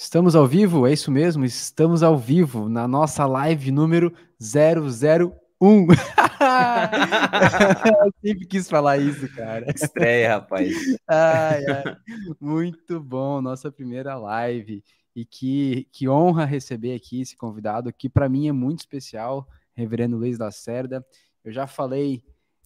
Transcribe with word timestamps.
Estamos 0.00 0.36
ao 0.36 0.46
vivo? 0.46 0.86
É 0.86 0.92
isso 0.92 1.10
mesmo, 1.10 1.44
estamos 1.44 2.04
ao 2.04 2.16
vivo 2.16 2.68
na 2.68 2.86
nossa 2.86 3.26
live 3.26 3.72
número 3.72 4.14
001. 4.40 5.32
Eu 5.60 5.88
sempre 8.24 8.46
quis 8.46 8.70
falar 8.70 8.98
isso, 8.98 9.28
cara. 9.34 9.68
Estreia, 9.68 10.36
rapaz. 10.36 10.72
Ai, 11.04 11.64
ai. 11.66 11.96
Muito 12.40 13.00
bom, 13.00 13.42
nossa 13.42 13.72
primeira 13.72 14.14
live. 14.14 14.84
E 15.16 15.24
que, 15.24 15.88
que 15.90 16.08
honra 16.08 16.44
receber 16.44 16.94
aqui 16.94 17.22
esse 17.22 17.36
convidado, 17.36 17.92
que 17.92 18.08
para 18.08 18.28
mim 18.28 18.46
é 18.46 18.52
muito 18.52 18.78
especial, 18.78 19.48
Reverendo 19.74 20.16
Luiz 20.16 20.38
Lacerda. 20.38 21.04
Eu 21.42 21.50
já 21.50 21.66
falei 21.66 22.22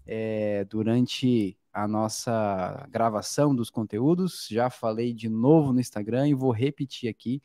é, 0.07 0.67
durante 0.67 1.57
a 1.73 1.89
nossa 1.89 2.87
gravação 2.91 3.55
dos 3.55 3.71
conteúdos. 3.71 4.47
Já 4.51 4.69
falei 4.69 5.13
de 5.13 5.29
novo 5.29 5.73
no 5.73 5.81
Instagram 5.81 6.29
e 6.29 6.35
vou 6.35 6.51
repetir 6.51 7.09
aqui. 7.09 7.41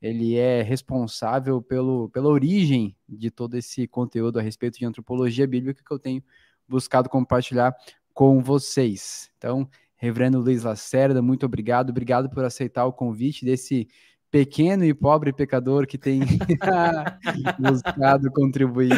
Ele 0.00 0.36
é 0.36 0.62
responsável 0.62 1.60
pelo, 1.60 2.08
pela 2.10 2.28
origem 2.28 2.96
de 3.08 3.30
todo 3.30 3.56
esse 3.56 3.86
conteúdo 3.86 4.38
a 4.38 4.42
respeito 4.42 4.78
de 4.78 4.84
antropologia 4.84 5.46
bíblica 5.46 5.82
que 5.84 5.92
eu 5.92 5.98
tenho 5.98 6.22
buscado 6.68 7.08
compartilhar 7.08 7.74
com 8.12 8.42
vocês. 8.42 9.30
Então, 9.36 9.68
Reverendo 9.98 10.38
Luiz 10.38 10.62
Lacerda, 10.62 11.22
muito 11.22 11.46
obrigado. 11.46 11.90
Obrigado 11.90 12.28
por 12.28 12.44
aceitar 12.44 12.84
o 12.84 12.92
convite 12.92 13.44
desse 13.44 13.88
pequeno 14.30 14.84
e 14.84 14.92
pobre 14.92 15.32
pecador 15.32 15.86
que 15.86 15.96
tem 15.96 16.20
buscado 17.58 18.30
contribuir 18.30 18.90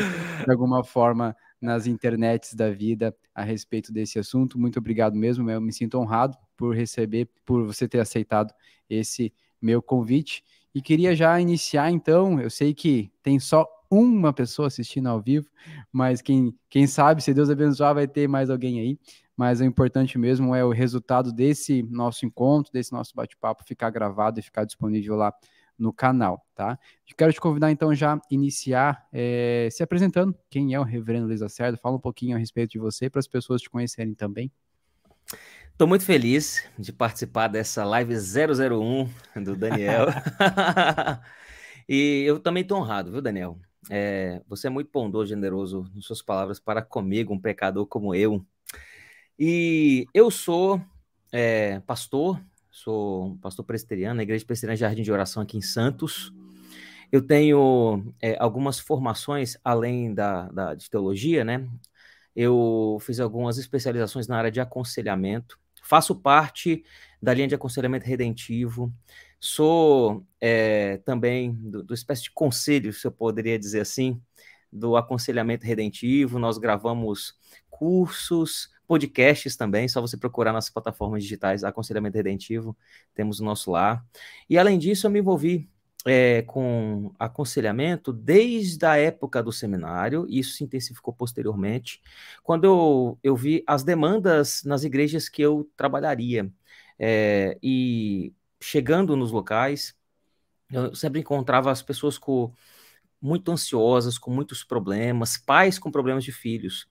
de 0.45 0.51
alguma 0.51 0.83
forma 0.83 1.37
nas 1.61 1.87
internets 1.87 2.55
da 2.55 2.71
vida 2.71 3.15
a 3.35 3.43
respeito 3.43 3.93
desse 3.93 4.19
assunto. 4.19 4.59
Muito 4.59 4.79
obrigado 4.79 5.17
mesmo, 5.17 5.51
eu 5.51 5.61
me 5.61 5.73
sinto 5.73 5.99
honrado 5.99 6.37
por 6.57 6.75
receber, 6.75 7.29
por 7.45 7.67
você 7.67 7.89
ter 7.89 8.01
aceitado 8.01 8.53
esse 8.89 9.33
meu 9.61 9.83
convite. 9.83 10.43
E 10.75 10.83
queria 10.83 11.15
já 11.15 11.41
iniciar 11.41 11.91
então, 11.91 12.41
eu 12.41 12.51
sei 12.51 12.75
que 12.75 13.11
tem 13.23 13.41
só 13.41 13.67
uma 13.91 14.33
pessoa 14.33 14.69
assistindo 14.69 15.09
ao 15.09 15.21
vivo, 15.21 15.49
mas 15.91 16.21
quem, 16.21 16.55
quem 16.69 16.87
sabe, 16.87 17.23
se 17.23 17.33
Deus 17.33 17.49
abençoar, 17.49 17.95
vai 17.95 18.07
ter 18.07 18.29
mais 18.29 18.51
alguém 18.51 18.81
aí. 18.81 18.99
Mas 19.37 19.61
o 19.61 19.65
importante 19.65 20.19
mesmo 20.19 20.55
é 20.55 20.65
o 20.65 20.71
resultado 20.71 21.33
desse 21.33 21.83
nosso 21.85 22.27
encontro, 22.27 22.73
desse 22.73 22.93
nosso 22.93 23.15
bate-papo 23.15 23.65
ficar 23.65 23.89
gravado 23.91 24.41
e 24.41 24.43
ficar 24.43 24.65
disponível 24.65 25.15
lá 25.15 25.33
no 25.79 25.93
canal, 25.93 26.45
tá? 26.55 26.79
Eu 27.09 27.17
quero 27.17 27.33
te 27.33 27.41
convidar 27.41 27.71
então 27.71 27.95
já 27.95 28.21
iniciar 28.31 29.07
é, 29.13 29.69
se 29.71 29.83
apresentando. 29.83 30.35
Quem 30.51 30.75
é 30.75 30.81
o 30.81 30.83
Reverendo 30.83 31.27
Luiz 31.27 31.41
Acerdo? 31.41 31.79
Fala 31.79 31.97
um 31.97 32.01
pouquinho 32.01 32.37
a 32.37 32.39
respeito 32.39 32.71
de 32.73 32.79
você 32.79 33.09
para 33.09 33.21
as 33.21 33.29
pessoas 33.29 33.63
te 33.63 33.71
conhecerem 33.71 34.15
também. 34.15 34.51
Estou 35.71 35.87
muito 35.87 36.05
feliz 36.05 36.69
de 36.77 36.93
participar 36.93 37.47
dessa 37.47 37.85
live 37.85 38.15
001 38.15 39.43
do 39.43 39.55
Daniel. 39.55 40.07
e 41.89 42.25
eu 42.27 42.41
também 42.41 42.63
estou 42.63 42.79
honrado, 42.79 43.13
viu, 43.13 43.23
Daniel? 43.23 43.59
É, 43.89 44.43
você 44.49 44.67
é 44.67 44.71
muito 44.71 44.91
bondoso, 44.93 45.29
generoso 45.29 45.89
nas 45.95 46.05
suas 46.05 46.21
palavras 46.21 46.59
para 46.59 46.83
comigo, 46.83 47.33
um 47.33 47.41
pecador 47.41 47.87
como 47.87 48.15
eu. 48.15 48.45
E 49.39 50.07
eu 50.13 50.31
sou 50.31 50.81
é, 51.33 51.81
pastor, 51.81 52.41
sou 52.79 53.37
pastor 53.43 53.65
presbiteriano 53.65 54.17
na 54.17 54.23
Igreja 54.23 54.45
Presbiteriana 54.45 54.77
Jardim 54.77 55.03
de 55.03 55.11
Oração 55.11 55.43
aqui 55.43 55.57
em 55.57 55.63
Santos. 55.63 56.33
Eu 57.11 57.21
tenho 57.23 58.15
é, 58.23 58.37
algumas 58.39 58.79
formações 58.79 59.57
além 59.65 60.15
da, 60.15 60.49
da, 60.49 60.75
de 60.75 60.89
teologia, 60.89 61.45
né? 61.45 61.69
Eu 62.37 62.99
fiz 63.01 63.19
algumas 63.19 63.59
especializações 63.59 64.29
na 64.29 64.37
área 64.37 64.51
de 64.51 64.61
aconselhamento. 64.61 65.59
Faço 65.83 66.15
parte 66.15 66.85
da 67.21 67.35
linha 67.35 67.49
de 67.49 67.55
aconselhamento 67.55 68.07
redentivo. 68.07 68.93
Sou 69.41 70.25
é, 70.41 70.99
também 70.99 71.53
do, 71.55 71.83
do 71.83 71.95
espécie 71.95 72.25
de 72.25 72.31
conselho, 72.31 72.93
se 72.93 73.07
eu 73.07 73.11
poderia 73.11 73.59
dizer 73.59 73.81
assim, 73.81 74.21
do 74.73 74.97
aconselhamento 74.97 75.67
redentivo. 75.67 76.39
Nós 76.39 76.59
gravamos 76.59 77.35
cursos, 77.69 78.71
podcasts 78.89 79.55
também, 79.55 79.87
só 79.87 80.01
você 80.01 80.17
procurar 80.17 80.53
nas 80.53 80.71
plataformas 80.71 81.23
digitais 81.23 81.63
Aconselhamento 81.63 82.17
Redentivo, 82.17 82.77
temos 83.15 83.39
o 83.39 83.45
nosso 83.45 83.71
lá. 83.71 84.03
E 84.49 84.59
além 84.59 84.79
disso, 84.79 85.07
eu 85.07 85.11
me 85.11 85.21
envolvi 85.21 85.69
é, 86.07 86.43
com 86.43 87.13
aconselhamento 87.19 88.13
desde 88.13 88.85
a 88.87 88.97
época 88.97 89.43
do 89.43 89.53
seminário, 89.53 90.27
e 90.29 90.39
isso 90.39 90.55
se 90.55 90.65
intensificou 90.65 91.13
posteriormente, 91.13 92.01
quando 92.43 92.65
eu, 92.65 93.19
eu 93.23 93.37
vi 93.37 93.63
as 93.67 93.85
demandas 93.85 94.63
nas 94.65 94.85
igrejas 94.85 95.29
que 95.29 95.43
eu 95.43 95.71
trabalharia. 95.77 96.51
É, 96.99 97.59
e 97.63 98.33
chegando 98.61 99.15
nos 99.17 99.31
locais, 99.31 99.95
eu 100.71 100.95
sempre 100.95 101.21
encontrava 101.21 101.71
as 101.71 101.83
pessoas 101.83 102.19
com 102.19 102.53
muito 103.21 103.51
ansiosas, 103.51 104.19
com 104.19 104.31
muitos 104.31 104.65
problemas, 104.65 105.37
pais 105.37 105.79
com 105.79 105.91
problemas 105.91 106.25
de 106.25 106.33
filhos. 106.33 106.89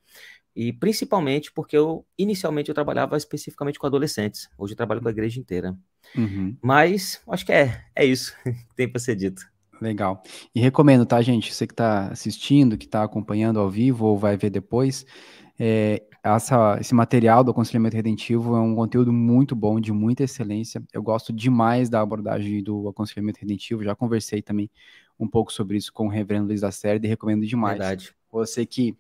E 0.57 0.73
principalmente 0.73 1.51
porque 1.51 1.78
eu, 1.78 2.03
inicialmente, 2.18 2.69
eu 2.69 2.73
trabalhava 2.73 3.16
especificamente 3.16 3.78
com 3.78 3.85
adolescentes. 3.85 4.50
Hoje 4.57 4.73
eu 4.73 4.78
trabalho 4.78 5.00
com 5.00 5.07
a 5.07 5.12
igreja 5.12 5.40
inteira. 5.40 5.78
Uhum. 6.16 6.57
Mas 6.59 7.22
acho 7.29 7.45
que 7.45 7.51
é, 7.51 7.79
é 7.95 8.03
isso 8.03 8.35
que 8.44 8.75
tem 8.75 8.90
para 8.90 9.00
ser 9.00 9.16
dito. 9.16 9.44
Legal. 9.79 10.23
E 10.56 10.59
recomendo, 10.59 11.06
tá, 11.06 11.22
gente? 11.22 11.53
Você 11.53 11.68
que 11.68 11.73
está 11.73 12.07
assistindo, 12.07 12.75
que 12.75 12.85
está 12.85 13.03
acompanhando 13.03 13.59
ao 13.59 13.69
vivo 13.69 14.07
ou 14.07 14.18
vai 14.18 14.35
ver 14.35 14.50
depois, 14.50 15.06
é, 15.59 16.01
essa, 16.23 16.79
esse 16.81 16.95
material 16.95 17.44
do 17.44 17.51
aconselhamento 17.51 17.95
redentivo 17.95 18.56
é 18.56 18.59
um 18.59 18.74
conteúdo 18.74 19.13
muito 19.13 19.56
bom, 19.56 19.79
de 19.79 19.91
muita 19.91 20.24
excelência. 20.24 20.81
Eu 20.91 21.03
gosto 21.03 21.31
demais 21.31 21.88
da 21.88 22.01
abordagem 22.01 22.63
do 22.63 22.89
aconselhamento 22.89 23.39
redentivo. 23.39 23.84
Já 23.84 23.95
conversei 23.95 24.41
também 24.41 24.72
um 25.19 25.28
pouco 25.28 25.53
sobre 25.53 25.78
isso 25.78 25.94
com 25.94 26.07
o 26.07 26.09
reverendo 26.09 26.47
Luiz 26.47 26.62
da 26.62 26.72
Série 26.72 27.06
e 27.06 27.07
recomendo 27.07 27.45
demais. 27.45 27.78
Verdade. 27.78 28.12
Você 28.31 28.66
que 28.66 28.97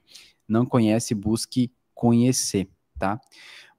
não 0.47 0.65
conhece, 0.65 1.13
busque 1.13 1.71
conhecer, 1.93 2.69
tá? 2.97 3.19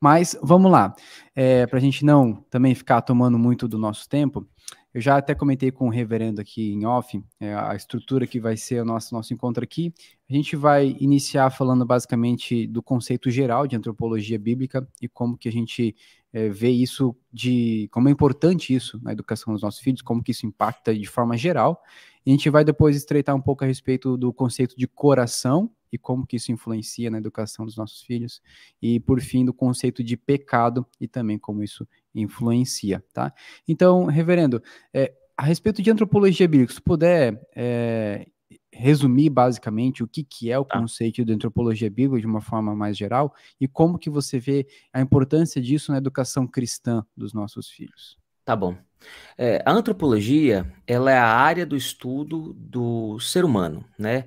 Mas 0.00 0.36
vamos 0.42 0.70
lá, 0.70 0.94
é, 1.34 1.66
para 1.66 1.78
a 1.78 1.80
gente 1.80 2.04
não 2.04 2.34
também 2.50 2.74
ficar 2.74 3.02
tomando 3.02 3.38
muito 3.38 3.66
do 3.66 3.78
nosso 3.78 4.08
tempo, 4.08 4.46
eu 4.94 5.00
já 5.00 5.18
até 5.18 5.34
comentei 5.34 5.70
com 5.70 5.86
o 5.86 5.90
reverendo 5.90 6.40
aqui 6.40 6.72
em 6.72 6.86
off 6.86 7.22
é, 7.38 7.54
a 7.54 7.74
estrutura 7.74 8.26
que 8.26 8.40
vai 8.40 8.56
ser 8.56 8.80
o 8.80 8.84
nosso, 8.84 9.14
nosso 9.14 9.34
encontro 9.34 9.62
aqui. 9.62 9.92
A 10.28 10.32
gente 10.32 10.56
vai 10.56 10.96
iniciar 10.98 11.50
falando 11.50 11.84
basicamente 11.84 12.66
do 12.66 12.82
conceito 12.82 13.30
geral 13.30 13.66
de 13.66 13.76
antropologia 13.76 14.38
bíblica 14.38 14.88
e 15.00 15.06
como 15.06 15.36
que 15.36 15.48
a 15.48 15.52
gente 15.52 15.94
é, 16.32 16.48
vê 16.48 16.70
isso 16.70 17.14
de 17.32 17.88
como 17.92 18.08
é 18.08 18.12
importante 18.12 18.74
isso 18.74 18.98
na 19.02 19.12
educação 19.12 19.52
dos 19.52 19.62
nossos 19.62 19.80
filhos, 19.80 20.00
como 20.00 20.22
que 20.22 20.32
isso 20.32 20.46
impacta 20.46 20.94
de 20.94 21.06
forma 21.06 21.36
geral. 21.36 21.82
E 22.24 22.30
a 22.30 22.34
gente 22.34 22.48
vai 22.48 22.64
depois 22.64 22.96
estreitar 22.96 23.36
um 23.36 23.42
pouco 23.42 23.64
a 23.64 23.66
respeito 23.66 24.16
do 24.16 24.32
conceito 24.32 24.74
de 24.76 24.86
coração 24.86 25.70
e 25.92 25.98
como 25.98 26.26
que 26.26 26.36
isso 26.36 26.52
influencia 26.52 27.10
na 27.10 27.18
educação 27.18 27.64
dos 27.64 27.76
nossos 27.76 28.02
filhos, 28.02 28.40
e 28.80 29.00
por 29.00 29.20
fim 29.20 29.44
do 29.44 29.52
conceito 29.52 30.02
de 30.02 30.16
pecado 30.16 30.86
e 31.00 31.08
também 31.08 31.38
como 31.38 31.62
isso 31.62 31.86
influencia, 32.14 33.04
tá? 33.12 33.32
Então, 33.66 34.06
reverendo, 34.06 34.62
é, 34.92 35.14
a 35.36 35.44
respeito 35.44 35.80
de 35.80 35.90
antropologia 35.90 36.48
bíblica, 36.48 36.72
se 36.72 36.80
puder 36.80 37.40
é, 37.54 38.26
resumir 38.72 39.30
basicamente 39.30 40.02
o 40.02 40.08
que, 40.08 40.22
que 40.22 40.50
é 40.50 40.58
o 40.58 40.64
tá. 40.64 40.78
conceito 40.78 41.24
de 41.24 41.32
antropologia 41.32 41.90
bíblica 41.90 42.20
de 42.20 42.26
uma 42.26 42.40
forma 42.40 42.74
mais 42.74 42.96
geral 42.96 43.34
e 43.60 43.66
como 43.66 43.98
que 43.98 44.10
você 44.10 44.38
vê 44.38 44.66
a 44.92 45.00
importância 45.00 45.60
disso 45.60 45.92
na 45.92 45.98
educação 45.98 46.46
cristã 46.46 47.04
dos 47.16 47.32
nossos 47.32 47.68
filhos. 47.68 48.16
Tá 48.44 48.56
bom. 48.56 48.76
É, 49.36 49.62
a 49.64 49.72
antropologia, 49.72 50.72
ela 50.86 51.10
é 51.10 51.18
a 51.18 51.26
área 51.26 51.66
do 51.66 51.76
estudo 51.76 52.52
do 52.54 53.18
ser 53.20 53.44
humano, 53.44 53.84
né? 53.98 54.26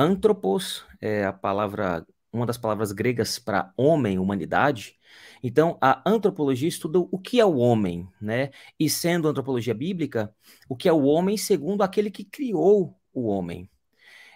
Anthropos 0.00 0.86
é 0.98 1.26
a 1.26 1.32
palavra, 1.32 2.06
uma 2.32 2.46
das 2.46 2.56
palavras 2.56 2.90
gregas 2.90 3.38
para 3.38 3.70
homem, 3.76 4.18
humanidade. 4.18 4.98
Então, 5.42 5.76
a 5.78 6.02
antropologia 6.08 6.70
estuda 6.70 6.98
o 6.98 7.18
que 7.18 7.38
é 7.38 7.44
o 7.44 7.58
homem, 7.58 8.08
né? 8.18 8.48
E 8.78 8.88
sendo 8.88 9.28
antropologia 9.28 9.74
bíblica, 9.74 10.34
o 10.66 10.74
que 10.74 10.88
é 10.88 10.92
o 10.92 11.02
homem 11.02 11.36
segundo 11.36 11.82
aquele 11.82 12.10
que 12.10 12.24
criou 12.24 12.98
o 13.12 13.26
homem. 13.28 13.68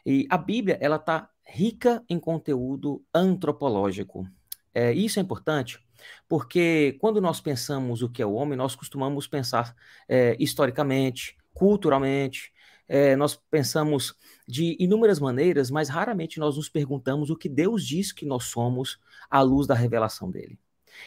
E 0.04 0.26
a 0.28 0.36
Bíblia, 0.36 0.76
ela 0.82 0.96
está 0.96 1.30
rica 1.42 2.04
em 2.10 2.20
conteúdo 2.20 3.02
antropológico. 3.14 4.28
É, 4.74 4.92
isso 4.92 5.18
é 5.18 5.22
importante 5.22 5.82
porque 6.28 6.98
quando 7.00 7.22
nós 7.22 7.40
pensamos 7.40 8.02
o 8.02 8.10
que 8.10 8.20
é 8.20 8.26
o 8.26 8.34
homem, 8.34 8.58
nós 8.58 8.76
costumamos 8.76 9.26
pensar 9.26 9.74
é, 10.06 10.36
historicamente, 10.38 11.38
culturalmente, 11.54 12.52
é, 12.88 13.16
nós 13.16 13.40
pensamos 13.50 14.14
de 14.46 14.76
inúmeras 14.78 15.18
maneiras, 15.18 15.70
mas 15.70 15.88
raramente 15.88 16.38
nós 16.38 16.56
nos 16.56 16.68
perguntamos 16.68 17.30
o 17.30 17.36
que 17.36 17.48
Deus 17.48 17.86
diz 17.86 18.12
que 18.12 18.26
nós 18.26 18.44
somos 18.44 18.98
à 19.30 19.40
luz 19.40 19.66
da 19.66 19.74
revelação 19.74 20.30
dele. 20.30 20.58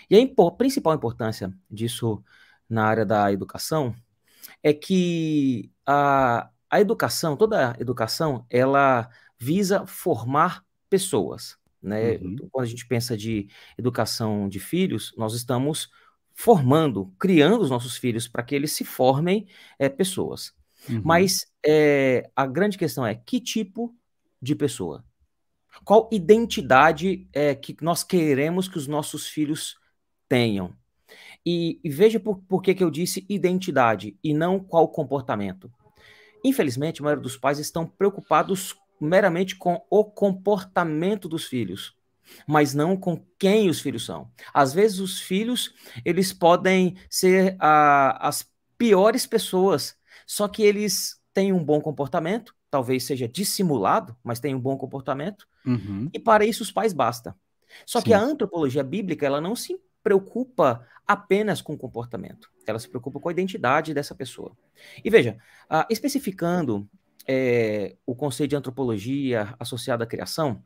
E 0.09 0.15
a 0.15 0.19
impo 0.19 0.51
principal 0.51 0.93
importância 0.93 1.53
disso 1.69 2.23
na 2.69 2.85
área 2.85 3.05
da 3.05 3.31
educação 3.31 3.95
é 4.61 4.73
que 4.73 5.71
a, 5.85 6.49
a 6.69 6.81
educação, 6.81 7.37
toda 7.37 7.71
a 7.71 7.75
educação, 7.79 8.45
ela 8.49 9.09
visa 9.39 9.85
formar 9.85 10.63
pessoas. 10.89 11.57
Né? 11.81 12.17
Uhum. 12.17 12.35
Quando 12.51 12.65
a 12.65 12.69
gente 12.69 12.87
pensa 12.87 13.15
de 13.15 13.47
educação 13.77 14.49
de 14.49 14.59
filhos, 14.59 15.13
nós 15.17 15.33
estamos 15.33 15.89
formando, 16.33 17.13
criando 17.19 17.61
os 17.61 17.69
nossos 17.69 17.97
filhos 17.97 18.27
para 18.27 18.43
que 18.43 18.53
eles 18.53 18.71
se 18.71 18.83
formem 18.83 19.47
é, 19.79 19.89
pessoas. 19.89 20.53
Uhum. 20.89 21.01
Mas 21.03 21.47
é, 21.65 22.29
a 22.35 22.45
grande 22.45 22.77
questão 22.77 23.05
é 23.05 23.15
que 23.15 23.39
tipo 23.39 23.95
de 24.41 24.55
pessoa? 24.55 25.03
Qual 25.83 26.09
identidade 26.11 27.27
é, 27.33 27.53
que 27.53 27.75
nós 27.81 28.03
queremos 28.03 28.67
que 28.67 28.77
os 28.77 28.87
nossos 28.87 29.27
filhos 29.27 29.77
tenham? 30.27 30.73
E, 31.45 31.79
e 31.83 31.89
veja 31.89 32.19
por, 32.19 32.39
por 32.39 32.61
que, 32.61 32.73
que 32.73 32.83
eu 32.83 32.91
disse 32.91 33.25
identidade 33.29 34.17
e 34.23 34.33
não 34.33 34.59
qual 34.59 34.89
comportamento. 34.89 35.71
Infelizmente, 36.43 37.01
a 37.01 37.03
maioria 37.03 37.23
dos 37.23 37.37
pais 37.37 37.59
estão 37.59 37.85
preocupados 37.85 38.75
meramente 38.99 39.55
com 39.55 39.81
o 39.89 40.03
comportamento 40.03 41.29
dos 41.29 41.45
filhos, 41.45 41.95
mas 42.47 42.73
não 42.73 42.97
com 42.97 43.23
quem 43.39 43.69
os 43.69 43.79
filhos 43.79 44.05
são. 44.05 44.29
Às 44.53 44.73
vezes, 44.73 44.99
os 44.99 45.21
filhos 45.21 45.73
eles 46.03 46.33
podem 46.33 46.97
ser 47.09 47.55
a, 47.59 48.27
as 48.27 48.49
piores 48.77 49.25
pessoas, 49.25 49.95
só 50.27 50.47
que 50.47 50.61
eles 50.61 51.19
têm 51.33 51.53
um 51.53 51.63
bom 51.63 51.79
comportamento, 51.79 52.53
talvez 52.69 53.05
seja 53.05 53.27
dissimulado, 53.27 54.15
mas 54.21 54.41
tem 54.41 54.53
um 54.53 54.59
bom 54.59 54.77
comportamento, 54.77 55.47
uhum. 55.65 56.09
e 56.13 56.19
para 56.19 56.45
isso 56.45 56.61
os 56.61 56.71
pais 56.71 56.91
basta. 56.91 57.33
Só 57.85 57.99
Sim. 57.99 58.05
que 58.05 58.13
a 58.13 58.19
antropologia 58.19 58.83
bíblica 58.83 59.25
ela 59.25 59.39
não 59.39 59.55
se 59.55 59.79
preocupa 60.03 60.85
apenas 61.05 61.61
com 61.61 61.73
o 61.73 61.77
comportamento, 61.77 62.49
ela 62.65 62.77
se 62.77 62.89
preocupa 62.89 63.19
com 63.19 63.29
a 63.29 63.31
identidade 63.31 63.93
dessa 63.93 64.13
pessoa. 64.13 64.51
E 65.03 65.09
veja, 65.09 65.37
uh, 65.71 65.85
especificando 65.89 66.87
é, 67.25 67.95
o 68.05 68.13
conceito 68.13 68.49
de 68.49 68.55
antropologia 68.57 69.55
associado 69.57 70.03
à 70.03 70.07
criação, 70.07 70.61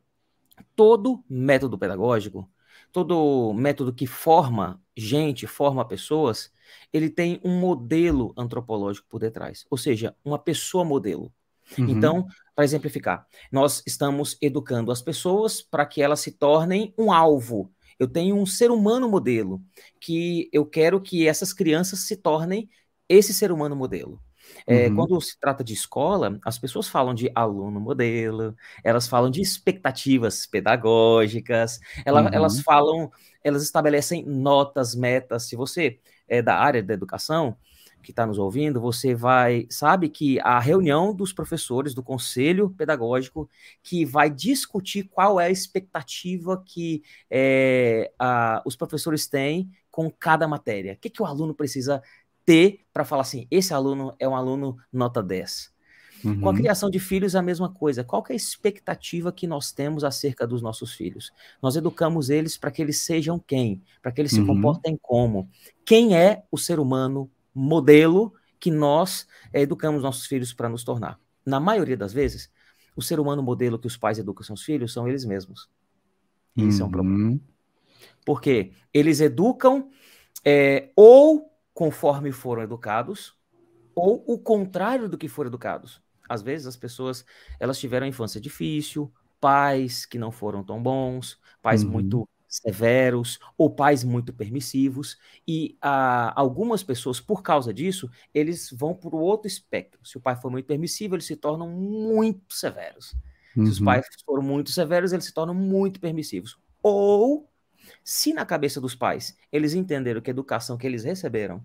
todo 0.74 1.24
método 1.28 1.78
pedagógico, 1.78 2.50
todo 2.92 3.52
método 3.54 3.92
que 3.92 4.06
forma 4.06 4.80
gente, 4.96 5.46
forma 5.46 5.86
pessoas, 5.86 6.52
ele 6.92 7.08
tem 7.08 7.40
um 7.42 7.58
modelo 7.58 8.32
antropológico 8.36 9.08
por 9.08 9.20
detrás, 9.20 9.64
ou 9.70 9.78
seja, 9.78 10.14
uma 10.24 10.38
pessoa 10.38 10.84
modelo. 10.84 11.32
Uhum. 11.78 11.88
Então, 11.88 12.26
para 12.54 12.64
exemplificar, 12.64 13.26
nós 13.50 13.82
estamos 13.86 14.36
educando 14.40 14.92
as 14.92 15.00
pessoas 15.00 15.62
para 15.62 15.86
que 15.86 16.02
elas 16.02 16.20
se 16.20 16.32
tornem 16.32 16.92
um 16.98 17.10
alvo. 17.12 17.72
Eu 17.98 18.06
tenho 18.06 18.36
um 18.36 18.44
ser 18.44 18.70
humano 18.70 19.08
modelo 19.08 19.62
que 20.00 20.50
eu 20.52 20.66
quero 20.66 21.00
que 21.00 21.26
essas 21.26 21.52
crianças 21.52 22.00
se 22.00 22.16
tornem 22.16 22.68
esse 23.08 23.32
ser 23.32 23.52
humano 23.52 23.76
modelo. 23.76 24.20
É, 24.66 24.88
uhum. 24.88 24.96
Quando 24.96 25.20
se 25.20 25.38
trata 25.38 25.64
de 25.64 25.72
escola, 25.72 26.38
as 26.44 26.58
pessoas 26.58 26.88
falam 26.88 27.14
de 27.14 27.30
aluno 27.34 27.80
modelo, 27.80 28.54
elas 28.84 29.08
falam 29.08 29.30
de 29.30 29.40
expectativas 29.40 30.46
pedagógicas, 30.46 31.80
ela, 32.04 32.22
uhum. 32.22 32.28
elas 32.32 32.60
falam, 32.60 33.10
elas 33.42 33.62
estabelecem 33.62 34.24
notas, 34.24 34.94
metas. 34.94 35.44
Se 35.44 35.56
você 35.56 35.98
é 36.28 36.40
da 36.40 36.56
área 36.56 36.82
da 36.82 36.94
educação, 36.94 37.56
que 38.02 38.10
está 38.10 38.26
nos 38.26 38.38
ouvindo, 38.38 38.80
você 38.80 39.14
vai, 39.14 39.66
sabe 39.70 40.08
que 40.08 40.38
a 40.40 40.58
reunião 40.58 41.14
dos 41.14 41.32
professores 41.32 41.94
do 41.94 42.02
conselho 42.02 42.70
pedagógico 42.70 43.48
que 43.82 44.04
vai 44.04 44.28
discutir 44.28 45.04
qual 45.04 45.40
é 45.40 45.46
a 45.46 45.50
expectativa 45.50 46.62
que 46.66 47.02
é, 47.30 48.12
a, 48.18 48.62
os 48.66 48.76
professores 48.76 49.26
têm 49.28 49.70
com 49.90 50.10
cada 50.10 50.48
matéria. 50.48 50.94
O 50.94 50.96
que, 50.96 51.10
que 51.10 51.22
o 51.22 51.26
aluno 51.26 51.54
precisa 51.54 52.02
ter 52.44 52.80
para 52.92 53.04
falar 53.04 53.22
assim, 53.22 53.46
esse 53.50 53.72
aluno 53.72 54.14
é 54.18 54.28
um 54.28 54.34
aluno 54.34 54.76
nota 54.92 55.22
10. 55.22 55.72
Uhum. 56.24 56.40
Com 56.40 56.46
a 56.46 56.50
uhum. 56.50 56.56
criação 56.56 56.88
de 56.88 56.98
filhos, 56.98 57.34
a 57.34 57.42
mesma 57.42 57.68
coisa. 57.68 58.04
Qual 58.04 58.24
é 58.28 58.32
a 58.32 58.36
expectativa 58.36 59.32
que 59.32 59.46
nós 59.46 59.72
temos 59.72 60.04
acerca 60.04 60.46
dos 60.46 60.62
nossos 60.62 60.94
filhos? 60.94 61.32
Nós 61.60 61.74
educamos 61.74 62.30
eles 62.30 62.56
para 62.56 62.70
que 62.70 62.80
eles 62.80 62.98
sejam 62.98 63.38
quem? 63.38 63.82
Para 64.00 64.12
que 64.12 64.20
eles 64.20 64.32
uhum. 64.32 64.40
se 64.40 64.46
comportem 64.46 64.98
como? 65.00 65.48
Quem 65.84 66.16
é 66.16 66.44
o 66.50 66.56
ser 66.56 66.78
humano 66.78 67.30
modelo 67.54 68.32
que 68.60 68.70
nós 68.70 69.26
é, 69.52 69.60
educamos 69.60 70.02
nossos 70.02 70.26
filhos 70.26 70.52
para 70.52 70.68
nos 70.68 70.84
tornar? 70.84 71.18
Na 71.44 71.58
maioria 71.58 71.96
das 71.96 72.12
vezes, 72.12 72.50
o 72.94 73.02
ser 73.02 73.18
humano 73.18 73.42
modelo 73.42 73.78
que 73.78 73.86
os 73.86 73.96
pais 73.96 74.18
educam 74.18 74.44
seus 74.44 74.62
filhos 74.62 74.92
são 74.92 75.08
eles 75.08 75.24
mesmos. 75.24 75.68
Isso 76.56 76.78
uhum. 76.78 76.84
é 76.84 76.88
um 76.88 76.90
problema. 76.90 77.18
Uhum. 77.30 77.40
Porque 78.24 78.72
eles 78.94 79.20
educam 79.20 79.90
é, 80.44 80.90
ou 80.94 81.51
conforme 81.74 82.32
foram 82.32 82.62
educados, 82.62 83.34
ou 83.94 84.22
o 84.26 84.38
contrário 84.38 85.08
do 85.08 85.18
que 85.18 85.28
foram 85.28 85.48
educados. 85.48 86.02
Às 86.28 86.42
vezes 86.42 86.66
as 86.66 86.76
pessoas 86.76 87.24
elas 87.58 87.78
tiveram 87.78 88.06
infância 88.06 88.40
difícil, 88.40 89.12
pais 89.40 90.06
que 90.06 90.18
não 90.18 90.30
foram 90.30 90.62
tão 90.62 90.82
bons, 90.82 91.38
pais 91.60 91.82
uhum. 91.82 91.90
muito 91.90 92.28
severos 92.48 93.38
ou 93.56 93.70
pais 93.70 94.04
muito 94.04 94.30
permissivos 94.32 95.16
e 95.48 95.76
ah, 95.80 96.32
algumas 96.36 96.82
pessoas 96.82 97.18
por 97.18 97.42
causa 97.42 97.72
disso 97.72 98.10
eles 98.34 98.70
vão 98.70 98.94
para 98.94 99.16
o 99.16 99.20
outro 99.20 99.48
espectro. 99.48 99.98
Se 100.04 100.18
o 100.18 100.20
pai 100.20 100.36
for 100.36 100.50
muito 100.50 100.66
permissivo 100.66 101.14
eles 101.14 101.24
se 101.24 101.36
tornam 101.36 101.68
muito 101.68 102.54
severos. 102.54 103.14
Uhum. 103.56 103.66
Se 103.66 103.72
os 103.72 103.78
uhum. 103.78 103.86
pais 103.86 104.06
foram 104.24 104.42
muito 104.42 104.70
severos 104.70 105.12
eles 105.12 105.24
se 105.24 105.32
tornam 105.32 105.54
muito 105.54 105.98
permissivos. 105.98 106.58
Ou 106.82 107.50
se 108.04 108.32
na 108.32 108.44
cabeça 108.44 108.80
dos 108.80 108.94
pais 108.94 109.36
eles 109.50 109.74
entenderam 109.74 110.20
que 110.20 110.30
a 110.30 110.32
educação 110.32 110.76
que 110.76 110.86
eles 110.86 111.04
receberam 111.04 111.64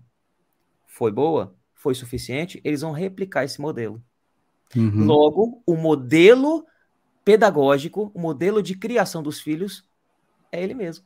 foi 0.86 1.12
boa, 1.12 1.54
foi 1.74 1.94
suficiente, 1.94 2.60
eles 2.64 2.80
vão 2.80 2.92
replicar 2.92 3.44
esse 3.44 3.60
modelo. 3.60 4.02
Uhum. 4.76 5.04
Logo, 5.04 5.62
o 5.64 5.76
modelo 5.76 6.66
pedagógico, 7.24 8.10
o 8.14 8.20
modelo 8.20 8.62
de 8.62 8.74
criação 8.74 9.22
dos 9.22 9.40
filhos 9.40 9.86
é 10.50 10.62
ele 10.62 10.74
mesmo. 10.74 11.04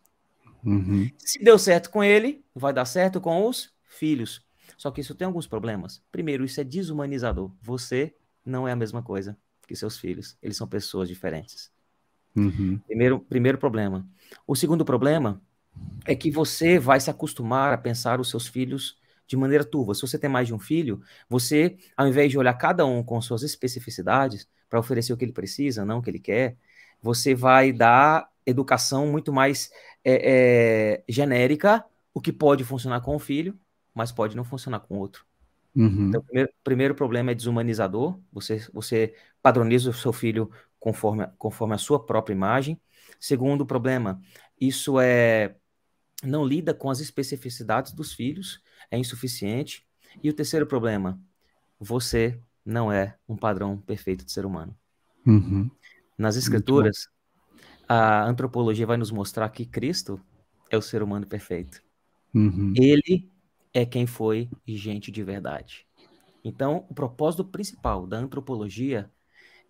Uhum. 0.65 1.11
Se 1.19 1.43
deu 1.43 1.59
certo 1.59 1.91
com 1.91 2.03
ele, 2.03 2.45
vai 2.55 2.73
dar 2.73 2.85
certo 2.85 3.21
com 3.21 3.47
os 3.47 3.73
filhos. 3.85 4.45
Só 4.77 4.91
que 4.91 5.01
isso 5.01 5.15
tem 5.15 5.27
alguns 5.27 5.47
problemas. 5.47 6.03
Primeiro, 6.11 6.45
isso 6.45 6.61
é 6.61 6.65
desumanizador. 6.65 7.51
Você 7.61 8.15
não 8.45 8.67
é 8.67 8.73
a 8.73 8.77
mesma 8.77 9.03
coisa 9.03 9.37
que 9.67 9.77
seus 9.77 9.99
filhos. 9.99 10.37
Eles 10.43 10.57
são 10.57 10.67
pessoas 10.67 11.09
diferentes. 11.09 11.71
Uhum. 12.35 12.79
Primeiro, 12.87 13.21
primeiro 13.21 13.59
problema. 13.59 14.07
O 14.47 14.57
segundo 14.57 14.85
problema 14.85 15.41
é 16.07 16.15
que 16.15 16.31
você 16.31 16.79
vai 16.79 17.01
se 17.01 17.11
acostumar 17.11 17.73
a 17.73 17.79
pensar 17.79 18.21
os 18.21 18.31
seus 18.31 18.47
filhos 18.47 18.97
de 19.27 19.37
maneira 19.37 19.65
turva. 19.65 19.95
Se 19.95 20.03
você 20.03 20.19
tem 20.19 20.29
mais 20.29 20.47
de 20.47 20.55
um 20.55 20.59
filho, 20.59 21.01
você, 21.29 21.77
ao 21.97 22.07
invés 22.07 22.31
de 22.31 22.39
olhar 22.39 22.55
cada 22.55 22.85
um 22.85 23.03
com 23.03 23.21
suas 23.21 23.43
especificidades 23.43 24.49
para 24.69 24.79
oferecer 24.79 25.13
o 25.13 25.17
que 25.17 25.25
ele 25.25 25.33
precisa, 25.33 25.85
não 25.85 25.99
o 25.99 26.03
que 26.03 26.11
ele 26.11 26.19
quer, 26.19 26.57
você 27.01 27.35
vai 27.35 27.73
dar 27.73 28.29
educação 28.45 29.07
muito 29.07 29.33
mais 29.33 29.71
é, 30.05 31.01
é, 31.01 31.05
genérica, 31.09 31.85
o 32.13 32.21
que 32.21 32.33
pode 32.33 32.65
funcionar 32.65 33.01
com 33.01 33.17
um 33.17 33.19
filho, 33.19 33.59
mas 33.95 34.13
pode 34.13 34.37
não 34.37 34.45
funcionar 34.45 34.81
com 34.81 34.99
outro. 34.99 35.25
Uhum. 35.75 36.09
Então, 36.09 36.21
o 36.21 36.25
primeiro, 36.25 36.53
primeiro 36.63 36.95
problema 36.95 37.31
é 37.31 37.35
desumanizador. 37.35 38.19
Você, 38.33 38.59
você 38.73 39.15
padroniza 39.43 39.91
o 39.91 39.95
seu 39.95 40.13
filho 40.13 40.51
conforme, 40.83 41.29
conforme 41.39 41.77
a 41.77 41.79
sua 41.79 42.05
própria 42.05 42.35
imagem. 42.35 42.79
Segundo 43.21 43.65
problema, 43.65 44.21
isso 44.61 44.99
é 44.99 45.55
não 46.25 46.45
lida 46.45 46.75
com 46.75 46.91
as 46.91 46.99
especificidades 46.99 47.93
dos 47.93 48.13
filhos, 48.13 48.61
é 48.91 48.99
insuficiente. 48.99 49.87
E 50.23 50.29
o 50.29 50.35
terceiro 50.35 50.67
problema, 50.67 51.21
você 51.79 52.39
não 52.65 52.91
é 52.91 53.17
um 53.29 53.37
padrão 53.37 53.79
perfeito 53.79 54.25
de 54.25 54.33
ser 54.33 54.45
humano. 54.45 54.77
Uhum. 55.25 55.71
Nas 56.19 56.35
escrituras, 56.35 57.09
a 57.89 58.25
antropologia 58.25 58.87
vai 58.87 58.97
nos 58.97 59.13
mostrar 59.13 59.49
que 59.51 59.65
Cristo 59.65 60.21
é 60.69 60.77
o 60.77 60.83
ser 60.83 61.01
humano 61.01 61.29
perfeito. 61.29 61.81
Uhum. 62.35 62.73
Ele 62.77 63.31
é 63.73 63.87
quem 63.87 64.05
foi 64.05 64.51
gente 64.67 65.13
de 65.13 65.23
verdade. 65.23 65.87
Então, 66.45 66.85
o 66.91 66.95
propósito 66.95 67.45
principal 67.45 68.05
da 68.05 68.19
antropologia 68.19 69.09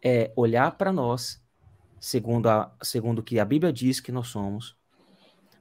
é 0.02 0.32
olhar 0.36 0.72
para 0.72 0.92
nós 0.92 1.42
segundo, 2.02 2.48
a, 2.48 2.74
segundo 2.82 3.20
o 3.20 3.22
que 3.22 3.38
a 3.38 3.44
Bíblia 3.44 3.72
diz 3.72 4.00
que 4.00 4.10
nós 4.10 4.26
somos, 4.26 4.76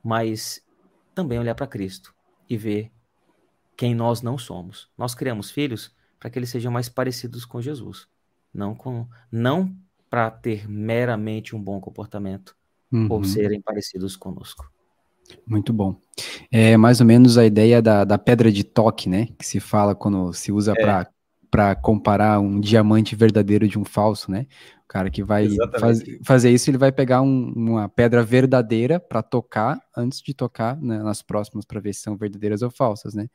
mas 0.04 0.66
também 1.14 1.38
olhar 1.38 1.54
para 1.54 1.68
Cristo 1.68 2.14
e 2.50 2.58
ver 2.58 2.92
quem 3.78 3.94
nós 3.94 4.22
não 4.22 4.38
somos. 4.38 4.90
Nós 4.98 5.14
criamos 5.14 5.52
filhos 5.52 5.96
para 6.20 6.30
que 6.30 6.40
eles 6.40 6.50
sejam 6.50 6.72
mais 6.72 6.90
parecidos 6.90 7.46
com 7.46 7.62
Jesus, 7.62 8.08
não 8.54 8.74
com 8.74 9.08
não 9.32 9.76
para 10.10 10.30
ter 10.32 10.68
meramente 10.68 11.56
um 11.56 11.62
bom 11.62 11.80
comportamento 11.80 12.56
uhum. 12.92 13.08
ou 13.10 13.24
serem 13.24 13.62
parecidos 13.62 14.16
conosco. 14.16 14.70
Muito 15.46 15.72
bom. 15.72 15.96
É 16.52 16.76
mais 16.76 17.00
ou 17.00 17.06
menos 17.06 17.38
a 17.38 17.46
ideia 17.46 17.82
da, 17.82 18.04
da 18.04 18.18
pedra 18.18 18.52
de 18.52 18.64
toque, 18.64 19.08
né? 19.08 19.28
Que 19.38 19.46
se 19.46 19.60
fala 19.60 19.96
quando 19.96 20.34
se 20.34 20.52
usa 20.52 20.74
é. 20.74 20.76
para 20.76 21.08
comparar 21.76 22.40
um 22.40 22.60
diamante 22.60 23.16
verdadeiro 23.16 23.68
de 23.68 23.78
um 23.78 23.84
falso, 23.84 24.32
né? 24.32 24.48
cara 24.92 25.10
que 25.10 25.24
vai 25.24 25.48
faz, 25.80 26.04
fazer 26.22 26.52
isso, 26.52 26.70
ele 26.70 26.78
vai 26.78 26.92
pegar 26.92 27.22
um, 27.22 27.54
uma 27.56 27.88
pedra 27.88 28.22
verdadeira 28.22 29.00
para 29.00 29.24
tocar 29.24 29.82
antes 29.96 30.22
de 30.22 30.34
tocar 30.34 30.76
né, 30.82 31.02
nas 31.02 31.22
próximas 31.22 31.64
para 31.64 31.80
ver 31.80 31.94
se 31.94 32.02
são 32.02 32.18
verdadeiras 32.18 32.62
ou 32.62 32.70
falsas, 32.70 33.14
né? 33.14 33.30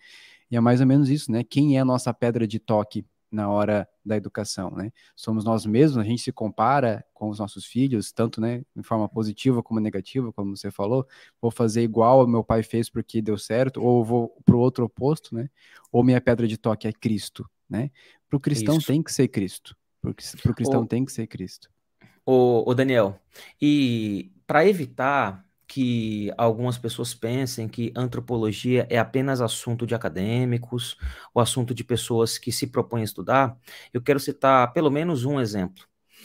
E 0.50 0.56
é 0.56 0.60
mais 0.60 0.82
ou 0.82 0.86
menos 0.86 1.08
isso, 1.08 1.32
né? 1.32 1.42
Quem 1.42 1.78
é 1.78 1.80
a 1.80 1.84
nossa 1.84 2.12
pedra 2.12 2.46
de 2.46 2.58
toque 2.58 3.06
na 3.32 3.48
hora 3.48 3.88
da 4.04 4.18
educação, 4.18 4.70
né? 4.70 4.92
Somos 5.16 5.46
nós 5.46 5.64
mesmos, 5.64 5.96
a 5.96 6.04
gente 6.04 6.20
se 6.20 6.30
compara 6.30 7.02
com 7.14 7.30
os 7.30 7.38
nossos 7.38 7.64
filhos, 7.64 8.12
tanto, 8.12 8.38
né, 8.38 8.62
em 8.76 8.82
forma 8.82 9.08
positiva 9.08 9.62
como 9.62 9.80
negativa, 9.80 10.30
como 10.34 10.54
você 10.54 10.70
falou, 10.70 11.06
vou 11.40 11.50
fazer 11.50 11.82
igual 11.82 12.22
o 12.22 12.28
meu 12.28 12.44
pai 12.44 12.62
fez 12.62 12.90
porque 12.90 13.22
deu 13.22 13.38
certo, 13.38 13.82
ou 13.82 14.04
vou 14.04 14.28
para 14.44 14.54
o 14.54 14.58
outro 14.58 14.84
oposto, 14.84 15.34
né? 15.34 15.48
Ou 15.90 16.04
minha 16.04 16.20
pedra 16.20 16.46
de 16.46 16.58
toque 16.58 16.86
é 16.86 16.92
Cristo, 16.92 17.48
né? 17.68 17.90
Para 18.28 18.36
o 18.36 18.40
cristão 18.40 18.78
Isso. 18.78 18.86
tem 18.86 19.02
que 19.02 19.12
ser 19.12 19.28
Cristo, 19.28 19.76
para 20.00 20.10
o 20.10 20.54
cristão 20.54 20.86
tem 20.86 21.04
que 21.04 21.12
ser 21.12 21.26
Cristo. 21.26 21.70
O, 22.24 22.68
o 22.68 22.74
Daniel, 22.74 23.20
e 23.60 24.32
para 24.46 24.66
evitar 24.66 25.44
que 25.66 26.32
algumas 26.38 26.78
pessoas 26.78 27.12
pensem 27.12 27.68
que 27.68 27.92
antropologia 27.94 28.86
é 28.88 28.98
apenas 28.98 29.40
assunto 29.40 29.86
de 29.86 29.94
acadêmicos 29.94 30.96
ou 31.34 31.42
assunto 31.42 31.74
de 31.74 31.82
pessoas 31.82 32.38
que 32.38 32.52
se 32.52 32.68
propõem 32.68 33.02
a 33.02 33.04
estudar, 33.04 33.58
eu 33.92 34.00
quero 34.00 34.20
citar 34.20 34.72
pelo 34.72 34.90
menos 34.90 35.24
um 35.24 35.40
exemplo. 35.40 35.84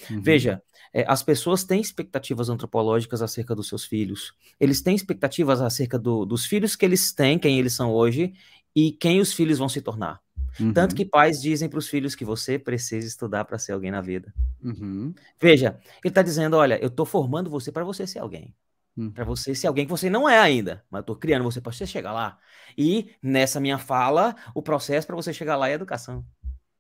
Uhum. 0.10 0.21
Veja, 0.21 0.62
é, 0.93 1.05
as 1.07 1.24
pessoas 1.24 1.63
têm 1.63 1.81
expectativas 1.81 2.50
antropológicas 2.50 3.21
acerca 3.21 3.55
dos 3.55 3.67
seus 3.67 3.86
filhos. 3.86 4.33
Eles 4.60 4.81
têm 4.81 4.95
expectativas 4.95 5.62
acerca 5.62 5.98
do, 5.98 6.25
dos 6.25 6.45
filhos 6.45 6.75
que 6.75 6.86
eles 6.86 7.12
têm, 7.12 7.39
quem 7.39 7.57
eles 7.57 7.74
são 7.74 7.91
hoje, 7.91 8.33
e 8.75 8.91
quem 8.91 9.19
os 9.19 9.33
filhos 9.33 9.57
vão 9.57 9.69
se 9.69 9.81
tornar. 9.81 10.21
Uhum. 10.60 10.74
Tanto 10.74 10.96
que 10.96 11.05
pais 11.05 11.41
dizem 11.41 11.70
para 11.70 11.79
os 11.79 11.88
filhos 11.88 12.15
que 12.15 12.25
você 12.25 12.60
precisa 12.60 13.08
estudar 13.08 13.46
para 13.46 13.58
ser 13.58 13.72
alguém 13.72 13.91
na 13.91 14.01
vida. 14.01 14.34
Uhum. 14.63 15.13
Veja, 15.39 15.79
ele 16.03 16.12
está 16.12 16.22
dizendo: 16.22 16.58
olha, 16.58 16.79
eu 16.81 16.88
estou 16.88 17.05
formando 17.05 17.50
você 17.50 17.72
para 17.72 17.84
você 17.84 18.05
ser 18.05 18.20
alguém. 18.20 18.53
Hum. 18.98 19.10
Para 19.10 19.24
você 19.24 19.55
ser 19.55 19.67
alguém 19.67 19.86
que 19.86 19.91
você 19.91 20.10
não 20.10 20.27
é 20.27 20.38
ainda, 20.38 20.84
mas 20.89 21.00
eu 21.00 21.05
tô 21.05 21.15
criando 21.15 21.43
você 21.43 21.62
para 21.62 21.72
você 21.72 21.88
chegar 21.88 22.12
lá. 22.12 22.38
E 22.77 23.12
nessa 23.22 23.60
minha 23.60 23.77
fala, 23.77 24.36
o 24.53 24.62
processo 24.62 25.08
para 25.08 25.15
você 25.15 25.34
chegar 25.34 25.55
lá 25.55 25.70
é 25.70 25.74
educação. 25.74 26.25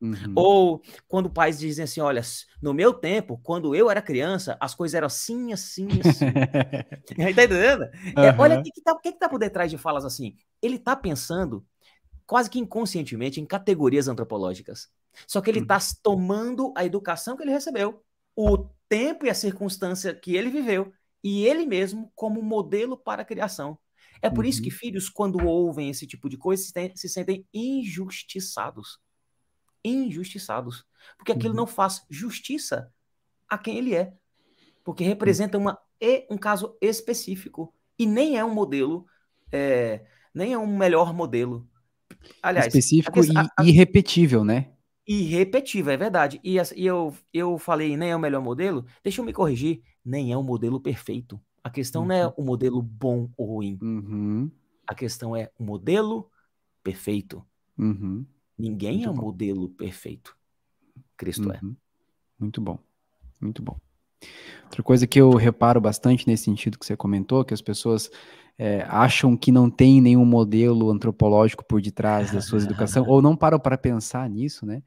Uhum. 0.01 0.33
Ou 0.35 0.81
quando 1.07 1.29
pais 1.29 1.59
dizem 1.59 1.83
assim: 1.83 2.01
olha, 2.01 2.21
no 2.61 2.73
meu 2.73 2.91
tempo, 2.91 3.39
quando 3.43 3.75
eu 3.75 3.89
era 3.89 4.01
criança, 4.01 4.57
as 4.59 4.73
coisas 4.73 4.95
eram 4.95 5.05
assim, 5.05 5.53
assim, 5.53 5.87
assim. 6.03 6.25
Aí 7.23 7.35
tá 7.35 7.43
entendendo? 7.43 7.83
Uhum. 7.83 8.23
É, 8.23 8.35
olha 8.37 8.59
o 8.59 8.63
que, 8.63 8.71
que, 8.71 8.81
tá, 8.81 8.97
que, 8.97 9.11
que 9.11 9.19
tá 9.19 9.29
por 9.29 9.39
detrás 9.39 9.69
de 9.69 9.77
falas 9.77 10.03
assim. 10.03 10.35
Ele 10.59 10.79
tá 10.79 10.95
pensando, 10.95 11.63
quase 12.31 12.49
que 12.49 12.59
inconscientemente, 12.59 13.41
em 13.41 13.45
categorias 13.45 14.07
antropológicas. 14.07 14.89
Só 15.27 15.41
que 15.41 15.49
ele 15.49 15.59
está 15.59 15.75
uhum. 15.75 15.99
tomando 16.01 16.73
a 16.77 16.85
educação 16.85 17.35
que 17.35 17.43
ele 17.43 17.51
recebeu, 17.51 18.01
o 18.33 18.69
tempo 18.87 19.25
e 19.25 19.29
a 19.29 19.33
circunstância 19.33 20.15
que 20.15 20.33
ele 20.33 20.49
viveu 20.49 20.93
e 21.21 21.45
ele 21.45 21.65
mesmo 21.65 22.09
como 22.15 22.41
modelo 22.41 22.95
para 22.95 23.23
a 23.23 23.25
criação. 23.25 23.77
É 24.21 24.29
por 24.29 24.45
uhum. 24.45 24.49
isso 24.49 24.61
que 24.61 24.69
uhum. 24.69 24.77
filhos, 24.77 25.09
quando 25.09 25.45
ouvem 25.45 25.89
esse 25.89 26.07
tipo 26.07 26.29
de 26.29 26.37
coisa, 26.37 26.63
se, 26.63 26.93
se 26.95 27.09
sentem 27.09 27.45
injustiçados. 27.53 28.97
Injustiçados. 29.83 30.85
Porque 31.17 31.33
aquilo 31.33 31.49
uhum. 31.49 31.57
não 31.57 31.67
faz 31.67 32.05
justiça 32.09 32.93
a 33.49 33.57
quem 33.57 33.77
ele 33.77 33.93
é. 33.93 34.13
Porque 34.85 35.03
representa 35.03 35.57
uma, 35.57 35.77
um 36.29 36.37
caso 36.37 36.77
específico. 36.79 37.75
E 37.99 38.05
nem 38.05 38.37
é 38.37 38.45
um 38.45 38.53
modelo, 38.53 39.05
é, 39.51 40.05
nem 40.33 40.53
é 40.53 40.57
um 40.57 40.77
melhor 40.77 41.13
modelo. 41.13 41.69
Aliás, 42.41 42.67
específico 42.67 43.19
e 43.23 43.69
irrepetível, 43.69 44.43
né? 44.43 44.71
Irrepetível, 45.07 45.93
é 45.93 45.97
verdade. 45.97 46.39
E, 46.43 46.57
e 46.75 46.85
eu, 46.85 47.13
eu 47.33 47.57
falei, 47.57 47.97
nem 47.97 48.11
é 48.11 48.15
o 48.15 48.19
melhor 48.19 48.41
modelo. 48.41 48.85
Deixa 49.03 49.21
eu 49.21 49.25
me 49.25 49.33
corrigir 49.33 49.81
nem 50.03 50.31
é 50.31 50.37
um 50.37 50.43
modelo 50.43 50.79
perfeito. 50.79 51.39
A 51.63 51.69
questão 51.69 52.01
uhum. 52.01 52.07
não 52.07 52.15
é 52.15 52.33
o 52.35 52.43
modelo 52.43 52.81
bom 52.81 53.29
ou 53.37 53.55
ruim. 53.55 53.77
Uhum. 53.81 54.51
A 54.87 54.95
questão 54.95 55.35
é 55.35 55.51
o 55.57 55.63
modelo 55.63 56.29
perfeito. 56.83 57.45
Uhum. 57.77 58.25
Ninguém 58.57 58.97
Muito 58.97 59.07
é 59.07 59.11
um 59.11 59.15
bom. 59.15 59.21
modelo 59.21 59.69
perfeito. 59.69 60.35
Cristo 61.15 61.51
é. 61.51 61.59
Uhum. 61.61 61.75
Muito 62.39 62.59
bom. 62.59 62.79
Muito 63.39 63.61
bom. 63.61 63.79
Outra 64.65 64.83
coisa 64.83 65.05
que 65.05 65.19
eu 65.19 65.31
reparo 65.31 65.81
bastante 65.81 66.27
nesse 66.27 66.45
sentido 66.45 66.79
que 66.79 66.85
você 66.85 66.95
comentou, 66.95 67.43
que 67.43 67.53
as 67.53 67.61
pessoas 67.61 68.09
é, 68.57 68.85
acham 68.87 69.35
que 69.35 69.51
não 69.51 69.69
tem 69.69 69.99
nenhum 69.99 70.23
modelo 70.23 70.91
antropológico 70.91 71.65
por 71.65 71.81
detrás 71.81 72.31
da 72.31 72.41
sua 72.41 72.59
educação, 72.59 73.03
ou 73.07 73.21
não 73.21 73.35
param 73.35 73.59
para 73.59 73.77
pensar 73.77 74.29
nisso, 74.29 74.65
né? 74.65 74.83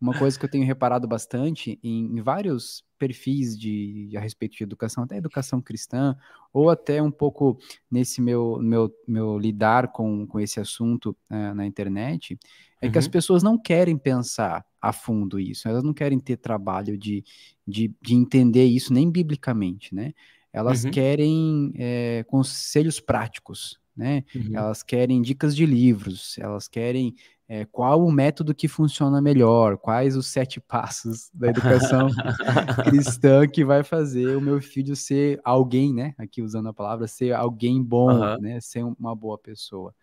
Uma 0.00 0.12
coisa 0.18 0.36
que 0.36 0.44
eu 0.44 0.50
tenho 0.50 0.66
reparado 0.66 1.06
bastante 1.06 1.78
em, 1.82 2.06
em 2.06 2.20
vários 2.20 2.84
perfis 2.98 3.56
de, 3.56 4.10
a 4.16 4.20
respeito 4.20 4.56
de 4.56 4.64
educação, 4.64 5.04
até 5.04 5.16
educação 5.16 5.60
cristã, 5.62 6.16
ou 6.52 6.68
até 6.68 7.00
um 7.00 7.10
pouco 7.10 7.58
nesse 7.90 8.20
meu, 8.20 8.58
meu, 8.60 8.92
meu 9.06 9.38
lidar 9.38 9.92
com, 9.92 10.26
com 10.26 10.40
esse 10.40 10.58
assunto 10.58 11.16
uh, 11.30 11.54
na 11.54 11.64
internet, 11.64 12.36
é 12.82 12.86
uhum. 12.86 12.92
que 12.92 12.98
as 12.98 13.04
uhum. 13.04 13.10
pessoas 13.12 13.42
não 13.42 13.56
querem 13.56 13.96
pensar 13.96 14.66
a 14.80 14.92
fundo 14.92 15.38
isso, 15.38 15.68
elas 15.68 15.84
não 15.84 15.94
querem 15.94 16.18
ter 16.18 16.36
trabalho 16.36 16.98
de, 16.98 17.24
de, 17.66 17.94
de 18.02 18.14
entender 18.14 18.64
isso 18.64 18.92
nem 18.92 19.08
biblicamente, 19.08 19.94
né? 19.94 20.12
Elas 20.52 20.84
uhum. 20.84 20.90
querem 20.90 21.72
é, 21.76 22.24
conselhos 22.26 22.98
práticos, 22.98 23.80
né? 23.96 24.24
Uhum. 24.34 24.50
Elas 24.52 24.82
querem 24.82 25.22
dicas 25.22 25.54
de 25.54 25.64
livros, 25.64 26.36
elas 26.38 26.66
querem 26.66 27.14
é, 27.48 27.64
qual 27.64 28.04
o 28.04 28.10
método 28.10 28.52
que 28.52 28.66
funciona 28.66 29.22
melhor, 29.22 29.78
quais 29.78 30.16
os 30.16 30.26
sete 30.26 30.58
passos 30.66 31.30
da 31.32 31.48
educação 31.48 32.08
cristã 32.84 33.46
que 33.46 33.64
vai 33.64 33.84
fazer 33.84 34.36
o 34.36 34.40
meu 34.40 34.60
filho 34.60 34.96
ser 34.96 35.40
alguém, 35.44 35.94
né? 35.94 36.14
Aqui 36.18 36.42
usando 36.42 36.68
a 36.68 36.74
palavra, 36.74 37.06
ser 37.06 37.32
alguém 37.32 37.80
bom, 37.80 38.10
uhum. 38.10 38.40
né? 38.40 38.60
Ser 38.60 38.82
uma 38.82 39.14
boa 39.14 39.38
pessoa. 39.38 39.94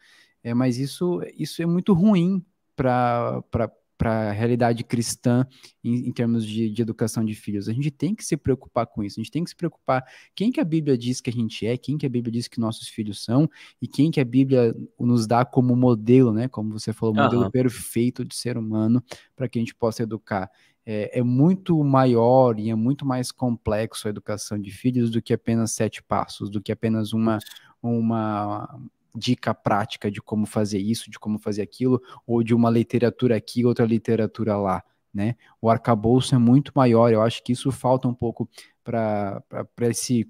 É, 0.42 0.54
mas 0.54 0.78
isso, 0.78 1.22
isso 1.38 1.62
é 1.62 1.66
muito 1.66 1.94
ruim 1.94 2.42
para 2.80 3.70
para 4.00 4.30
a 4.30 4.32
realidade 4.32 4.82
cristã 4.82 5.46
em, 5.84 6.08
em 6.08 6.12
termos 6.14 6.46
de, 6.46 6.70
de, 6.70 6.82
educação 6.82 7.26
de 7.26 7.36
filhos. 7.36 7.68
A 7.68 7.74
gente 7.74 7.92
tem 7.92 8.16
que 8.16 8.24
se 8.24 8.38
preocupar 8.38 8.88
com 8.88 9.04
isso, 9.04 9.20
a 9.20 9.22
gente 9.22 9.30
tem 9.30 9.44
que 9.44 9.50
se 9.50 9.56
preocupar 9.58 10.06
quem 10.34 10.54
que 10.54 10.62
a 10.62 10.64
Bíblia 10.64 10.98
diz 10.98 11.20
que 11.20 11.30
a 11.30 11.34
gente 11.34 11.68
é, 11.68 11.76
quem 11.76 11.98
que 11.98 12.06
a 12.06 12.10
Bíblia 12.10 12.32
diz 12.32 12.48
que 12.48 12.62
nossos 12.62 12.88
filhos 12.88 13.22
são 13.22 13.50
e 13.82 13.90
quem 13.90 14.10
que 14.10 14.22
a 14.22 14.24
Bíblia 14.24 14.74
nos 14.98 15.28
dá 15.28 15.44
como 15.44 15.76
modelo, 15.76 16.32
né? 16.32 16.48
Como 16.48 16.72
você 16.80 16.94
falou, 16.94 17.14
modelo 17.14 17.44
uhum. 17.44 17.52
perfeito 17.52 18.24
de 18.24 18.34
ser 18.34 18.58
humano 18.58 19.04
para 19.36 19.50
que 19.50 19.60
a 19.60 19.62
gente 19.62 19.76
possa 19.76 20.02
educar. 20.02 20.50
É, 20.86 21.20
é, 21.20 21.22
muito 21.22 21.84
maior 21.84 22.58
e 22.58 22.70
é 22.70 22.76
muito 22.76 23.06
mais 23.06 23.34
complexo 23.34 24.08
a 24.08 24.12
educação 24.12 24.58
de 24.58 24.72
filhos 24.72 25.12
do 25.12 25.22
que 25.22 25.34
apenas 25.34 25.74
sete 25.74 26.02
passos, 26.02 26.50
do 26.50 26.62
que 26.62 26.72
apenas 26.72 27.12
uma, 27.12 27.38
uma, 27.84 28.80
dica 29.16 29.54
prática 29.54 30.10
de 30.12 30.22
como 30.22 30.46
fazer 30.46 30.80
isso, 30.80 31.10
de 31.10 31.20
como 31.20 31.40
fazer 31.40 31.62
aquilo, 31.62 32.02
ou 32.26 32.44
de 32.44 32.54
uma 32.54 32.70
literatura 32.70 33.36
aqui, 33.36 33.66
outra 33.66 33.86
literatura 33.86 34.58
lá, 34.58 34.84
né? 35.14 35.36
O 35.62 35.70
arcabouço 35.70 36.36
é 36.36 36.38
muito 36.38 36.72
maior, 36.76 37.12
eu 37.12 37.22
acho 37.22 37.44
que 37.44 37.52
isso 37.52 37.72
falta 37.72 38.08
um 38.08 38.14
pouco 38.14 38.50
para 38.84 39.44
esse 39.82 40.28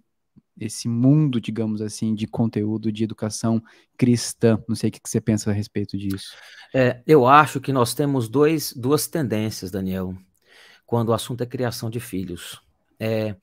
esse 0.59 0.89
mundo, 0.89 1.39
digamos 1.39 1.81
assim, 1.81 2.13
de 2.13 2.27
conteúdo 2.27 2.91
de 2.91 3.03
educação 3.03 3.63
cristã. 3.97 4.61
Não 4.67 4.75
sei 4.75 4.89
o 4.89 4.91
que 4.91 4.99
você 5.05 5.21
pensa 5.21 5.49
a 5.49 5.53
respeito 5.53 5.97
disso. 5.97 6.35
É, 6.73 7.01
eu 7.07 7.25
acho 7.25 7.61
que 7.61 7.71
nós 7.71 7.93
temos 7.93 8.27
dois, 8.27 8.73
duas 8.73 9.07
tendências, 9.07 9.71
Daniel, 9.71 10.13
quando 10.85 11.09
o 11.09 11.13
assunto 11.13 11.41
é 11.41 11.45
criação 11.45 11.89
de 11.89 12.01
filhos. 12.01 12.61
É, 12.99 13.35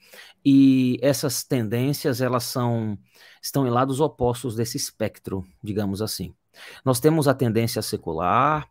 e 0.45 0.99
essas 1.01 1.43
tendências, 1.43 2.21
elas 2.21 2.45
são, 2.45 2.99
estão 3.43 3.67
em 3.67 3.71
lados 3.71 4.01
opostos 4.01 4.55
desse 4.55 4.77
espectro, 4.77 5.45
digamos 5.63 6.03
assim. 6.03 6.35
Nós 6.85 7.01
temos 7.01 7.27
a 7.27 7.35
tendência 7.35 7.83
secular, 7.83 8.69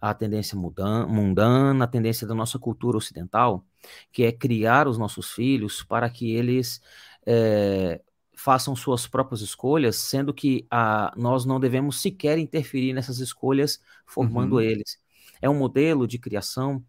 a 0.00 0.14
tendência 0.14 0.56
mundana, 0.56 1.84
a 1.84 1.88
tendência 1.88 2.26
da 2.26 2.34
nossa 2.34 2.58
cultura 2.58 2.96
ocidental, 2.96 3.64
que 4.12 4.22
é 4.24 4.32
criar 4.32 4.86
os 4.86 4.98
nossos 4.98 5.32
filhos 5.32 5.82
para 5.82 6.08
que 6.08 6.32
eles 6.32 6.80
é, 7.26 8.00
façam 8.36 8.76
suas 8.76 9.06
próprias 9.06 9.40
escolhas, 9.40 9.96
sendo 9.96 10.32
que 10.32 10.66
a, 10.70 11.12
nós 11.16 11.44
não 11.44 11.58
devemos 11.58 12.00
sequer 12.00 12.38
interferir 12.38 12.92
nessas 12.92 13.18
escolhas, 13.18 13.82
formando 14.06 14.54
uhum. 14.54 14.60
eles. 14.60 15.00
É 15.42 15.50
um 15.50 15.58
modelo 15.58 16.06
de 16.06 16.18
criação 16.18 16.84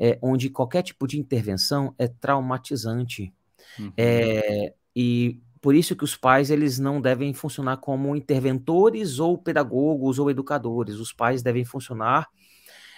é, 0.00 0.18
onde 0.22 0.48
qualquer 0.48 0.82
tipo 0.82 1.06
de 1.06 1.20
intervenção 1.20 1.94
é 1.98 2.08
traumatizante. 2.08 3.34
Uhum. 3.78 3.92
É, 3.98 4.72
e 4.96 5.38
por 5.60 5.74
isso 5.74 5.94
que 5.94 6.02
os 6.02 6.16
pais 6.16 6.50
eles 6.50 6.78
não 6.78 7.02
devem 7.02 7.34
funcionar 7.34 7.76
como 7.76 8.16
interventores 8.16 9.18
ou 9.18 9.36
pedagogos 9.36 10.18
ou 10.18 10.30
educadores. 10.30 10.96
Os 10.96 11.12
pais 11.12 11.42
devem 11.42 11.66
funcionar 11.66 12.28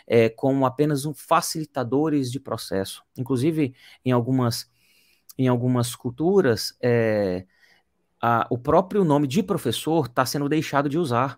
é, 0.07 0.29
como 0.29 0.65
apenas 0.65 1.05
um 1.05 1.13
facilitadores 1.13 2.31
de 2.31 2.39
processo. 2.39 3.03
Inclusive, 3.19 3.75
em 4.05 4.13
algumas, 4.13 4.71
em 5.37 5.49
algumas 5.49 5.97
culturas, 5.97 6.77
é, 6.81 7.45
a, 8.21 8.47
o 8.49 8.57
próprio 8.57 9.05
nome 9.05 9.27
de 9.27 9.43
professor 9.43 10.07
está 10.07 10.25
sendo 10.25 10.49
deixado 10.49 10.89
de 10.89 10.99
usar. 10.99 11.37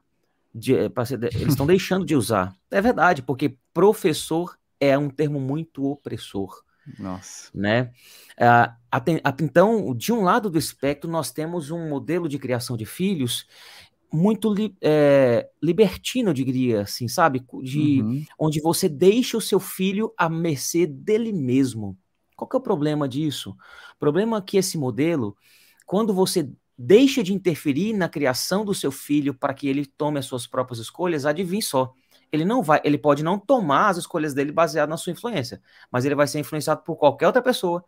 De, 0.54 0.76
é, 0.76 0.90
eles 1.35 1.49
estão 1.49 1.64
deixando 1.66 2.04
de 2.04 2.14
usar. 2.14 2.54
É 2.71 2.83
verdade, 2.83 3.23
porque 3.23 3.56
professor 3.73 4.59
é 4.87 4.99
um 4.99 5.11
termo 5.11 5.41
muito 5.41 5.85
opressor. 5.85 6.62
Nossa. 6.99 7.50
Né? 7.55 7.91
Uh, 8.38 9.43
então, 9.43 9.95
de 9.95 10.12
um 10.12 10.23
lado 10.23 10.50
do 10.50 10.59
espectro, 10.59 11.11
nós 11.11 11.33
temos 11.33 11.71
um 11.71 11.88
modelo 11.88 12.29
de 12.29 12.38
criação 12.38 12.76
de 12.76 12.85
filhos 12.85 13.47
muito 14.12 14.55
é, 14.81 15.49
libertino, 15.61 16.33
diria, 16.33 16.83
assim, 16.83 17.09
sabe? 17.09 17.45
De, 17.62 18.00
uhum. 18.00 18.25
Onde 18.38 18.61
você 18.61 18.88
deixa 18.88 19.37
o 19.37 19.41
seu 19.41 19.59
filho 19.59 20.12
à 20.17 20.29
mercê 20.29 20.87
dele 20.87 21.33
mesmo. 21.33 21.99
Qual 22.37 22.49
que 22.49 22.57
é 22.57 22.59
o 22.59 22.62
problema 22.62 23.09
disso? 23.09 23.50
O 23.50 23.99
problema 23.99 24.38
é 24.38 24.41
que 24.41 24.57
esse 24.57 24.79
modelo, 24.79 25.37
quando 25.85 26.14
você 26.14 26.49
deixa 26.79 27.23
de 27.23 27.33
interferir 27.33 27.93
na 27.93 28.09
criação 28.09 28.64
do 28.64 28.75
seu 28.75 28.93
filho 28.93 29.35
para 29.35 29.55
que 29.55 29.69
ele 29.69 29.85
tome 29.85 30.19
as 30.19 30.26
suas 30.26 30.47
próprias 30.47 30.79
escolhas, 30.79 31.26
adivinhe 31.26 31.62
só. 31.62 31.93
Ele 32.33 32.45
não 32.45 32.62
vai, 32.62 32.81
ele 32.85 32.99
pode 32.99 33.23
não 33.23 33.38
tomar 33.38 33.90
as 33.90 33.99
escolhas 33.99 34.35
dele 34.35 34.52
baseado 34.52 34.88
na 34.88 34.97
sua 34.97 35.12
influência, 35.12 35.62
mas 35.90 36.04
ele 36.04 36.14
vai 36.14 36.26
ser 36.26 36.38
influenciado 36.38 36.83
por 36.83 36.97
qualquer 36.97 37.26
outra 37.26 37.43
pessoa 37.43 37.85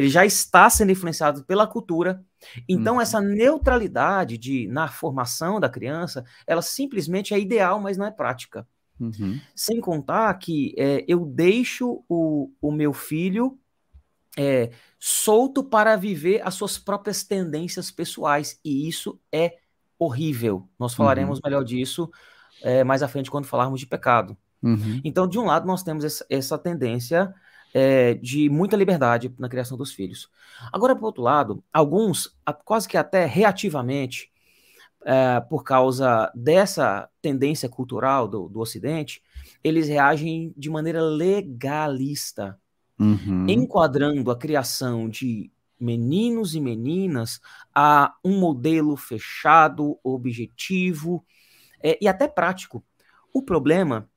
ele 0.00 0.08
já 0.08 0.24
está 0.24 0.68
sendo 0.70 0.92
influenciado 0.92 1.44
pela 1.44 1.66
cultura. 1.66 2.24
Então, 2.68 2.94
uhum. 2.94 3.00
essa 3.00 3.20
neutralidade 3.20 4.38
de, 4.38 4.66
na 4.68 4.88
formação 4.88 5.58
da 5.58 5.68
criança, 5.68 6.24
ela 6.46 6.62
simplesmente 6.62 7.34
é 7.34 7.38
ideal, 7.38 7.80
mas 7.80 7.96
não 7.96 8.06
é 8.06 8.10
prática. 8.10 8.66
Uhum. 8.98 9.40
Sem 9.54 9.80
contar 9.80 10.32
que 10.34 10.74
é, 10.78 11.04
eu 11.08 11.24
deixo 11.24 12.04
o, 12.08 12.50
o 12.60 12.70
meu 12.70 12.92
filho 12.92 13.58
é, 14.38 14.70
solto 14.98 15.64
para 15.64 15.96
viver 15.96 16.40
as 16.46 16.54
suas 16.54 16.78
próprias 16.78 17.24
tendências 17.24 17.90
pessoais, 17.90 18.60
e 18.64 18.88
isso 18.88 19.18
é 19.32 19.58
horrível. 19.98 20.68
Nós 20.78 20.94
falaremos 20.94 21.38
uhum. 21.38 21.42
melhor 21.44 21.64
disso 21.64 22.10
é, 22.62 22.84
mais 22.84 23.02
à 23.02 23.08
frente 23.08 23.30
quando 23.30 23.46
falarmos 23.46 23.80
de 23.80 23.86
pecado. 23.86 24.36
Uhum. 24.62 25.00
Então, 25.04 25.26
de 25.26 25.38
um 25.38 25.46
lado, 25.46 25.66
nós 25.66 25.82
temos 25.82 26.04
essa, 26.04 26.24
essa 26.28 26.58
tendência 26.58 27.34
é, 27.72 28.14
de 28.14 28.48
muita 28.48 28.76
liberdade 28.76 29.32
na 29.38 29.48
criação 29.48 29.76
dos 29.76 29.92
filhos. 29.92 30.28
Agora, 30.72 30.94
por 30.94 31.06
outro 31.06 31.22
lado, 31.22 31.64
alguns, 31.72 32.36
quase 32.64 32.88
que 32.88 32.96
até 32.96 33.24
reativamente, 33.24 34.30
é, 35.02 35.40
por 35.40 35.64
causa 35.64 36.30
dessa 36.34 37.08
tendência 37.22 37.68
cultural 37.68 38.28
do, 38.28 38.48
do 38.48 38.60
Ocidente, 38.60 39.22
eles 39.64 39.88
reagem 39.88 40.52
de 40.56 40.68
maneira 40.68 41.00
legalista, 41.00 42.58
uhum. 42.98 43.46
enquadrando 43.48 44.30
a 44.30 44.36
criação 44.36 45.08
de 45.08 45.50
meninos 45.78 46.54
e 46.54 46.60
meninas 46.60 47.40
a 47.74 48.14
um 48.22 48.38
modelo 48.38 48.94
fechado, 48.96 49.98
objetivo 50.04 51.24
é, 51.82 51.98
e 52.00 52.08
até 52.08 52.28
prático. 52.28 52.84
O 53.32 53.42
problema 53.42 54.08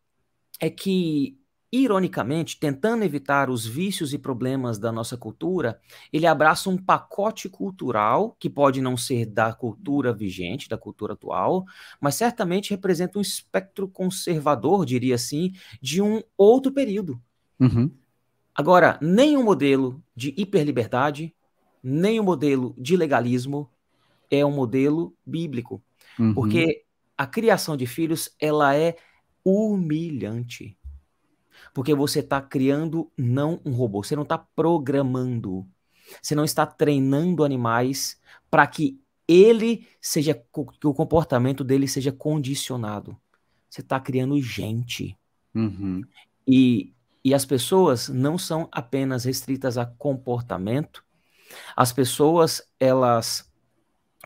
é 0.60 0.70
que 0.70 1.38
ironicamente, 1.74 2.60
tentando 2.60 3.04
evitar 3.04 3.50
os 3.50 3.66
vícios 3.66 4.14
e 4.14 4.20
problemas 4.20 4.78
da 4.78 4.92
nossa 4.92 5.18
cultura, 5.18 5.80
ele 6.12 6.28
abraça 6.28 6.70
um 6.70 6.78
pacote 6.78 7.50
cultural 7.50 8.38
que 8.40 8.48
pode 8.48 8.80
não 8.80 8.96
ser 8.96 9.26
da 9.26 9.52
cultura 9.52 10.14
vigente, 10.14 10.70
da 10.70 10.78
cultura 10.78 11.14
atual, 11.14 11.66
mas 12.00 12.14
certamente 12.14 12.70
representa 12.70 13.18
um 13.18 13.24
espectro 13.24 13.88
conservador, 13.88 14.86
diria 14.86 15.16
assim, 15.16 15.52
de 15.82 16.00
um 16.00 16.22
outro 16.38 16.72
período. 16.72 17.20
Uhum. 17.60 17.90
Agora, 18.54 19.00
nem 19.02 19.36
um 19.36 19.44
modelo 19.44 20.00
de 20.16 20.32
hiperliberdade, 20.38 21.34
nem 21.82 22.20
um 22.20 22.24
modelo 22.24 22.76
de 22.78 22.96
legalismo 22.96 23.68
é 24.30 24.46
um 24.46 24.52
modelo 24.52 25.16
bíblico, 25.26 25.82
uhum. 26.20 26.36
porque 26.36 26.83
a 27.18 27.28
criação 27.28 27.78
de 27.78 27.86
filhos 27.86 28.30
ela 28.40 28.76
é 28.76 28.96
humilhante. 29.44 30.78
Porque 31.74 31.94
você 31.94 32.20
está 32.20 32.42
criando 32.42 33.12
não 33.18 33.60
um 33.66 33.72
robô, 33.72 34.04
você 34.04 34.16
não 34.16 34.24
está 34.24 34.38
programando. 34.38 35.68
Você 36.22 36.36
não 36.36 36.44
está 36.44 36.66
treinando 36.66 37.44
animais 37.44 38.20
para 38.50 38.68
que 38.68 39.00
ele 39.28 39.88
seja 40.02 40.34
que 40.34 40.88
o 40.88 40.94
comportamento 40.94 41.64
dele 41.64 41.88
seja 41.88 42.12
condicionado. 42.12 43.18
Você 43.70 43.82
está 43.82 44.00
criando 44.00 44.40
gente. 44.42 45.18
Uhum. 45.56 46.04
E, 46.48 46.94
e 47.24 47.34
as 47.34 47.46
pessoas 47.46 48.10
não 48.10 48.38
são 48.38 48.68
apenas 48.72 49.24
restritas 49.24 49.78
a 49.78 49.86
comportamento. 49.86 51.04
As 51.76 51.92
pessoas, 51.92 52.62
elas 52.80 53.50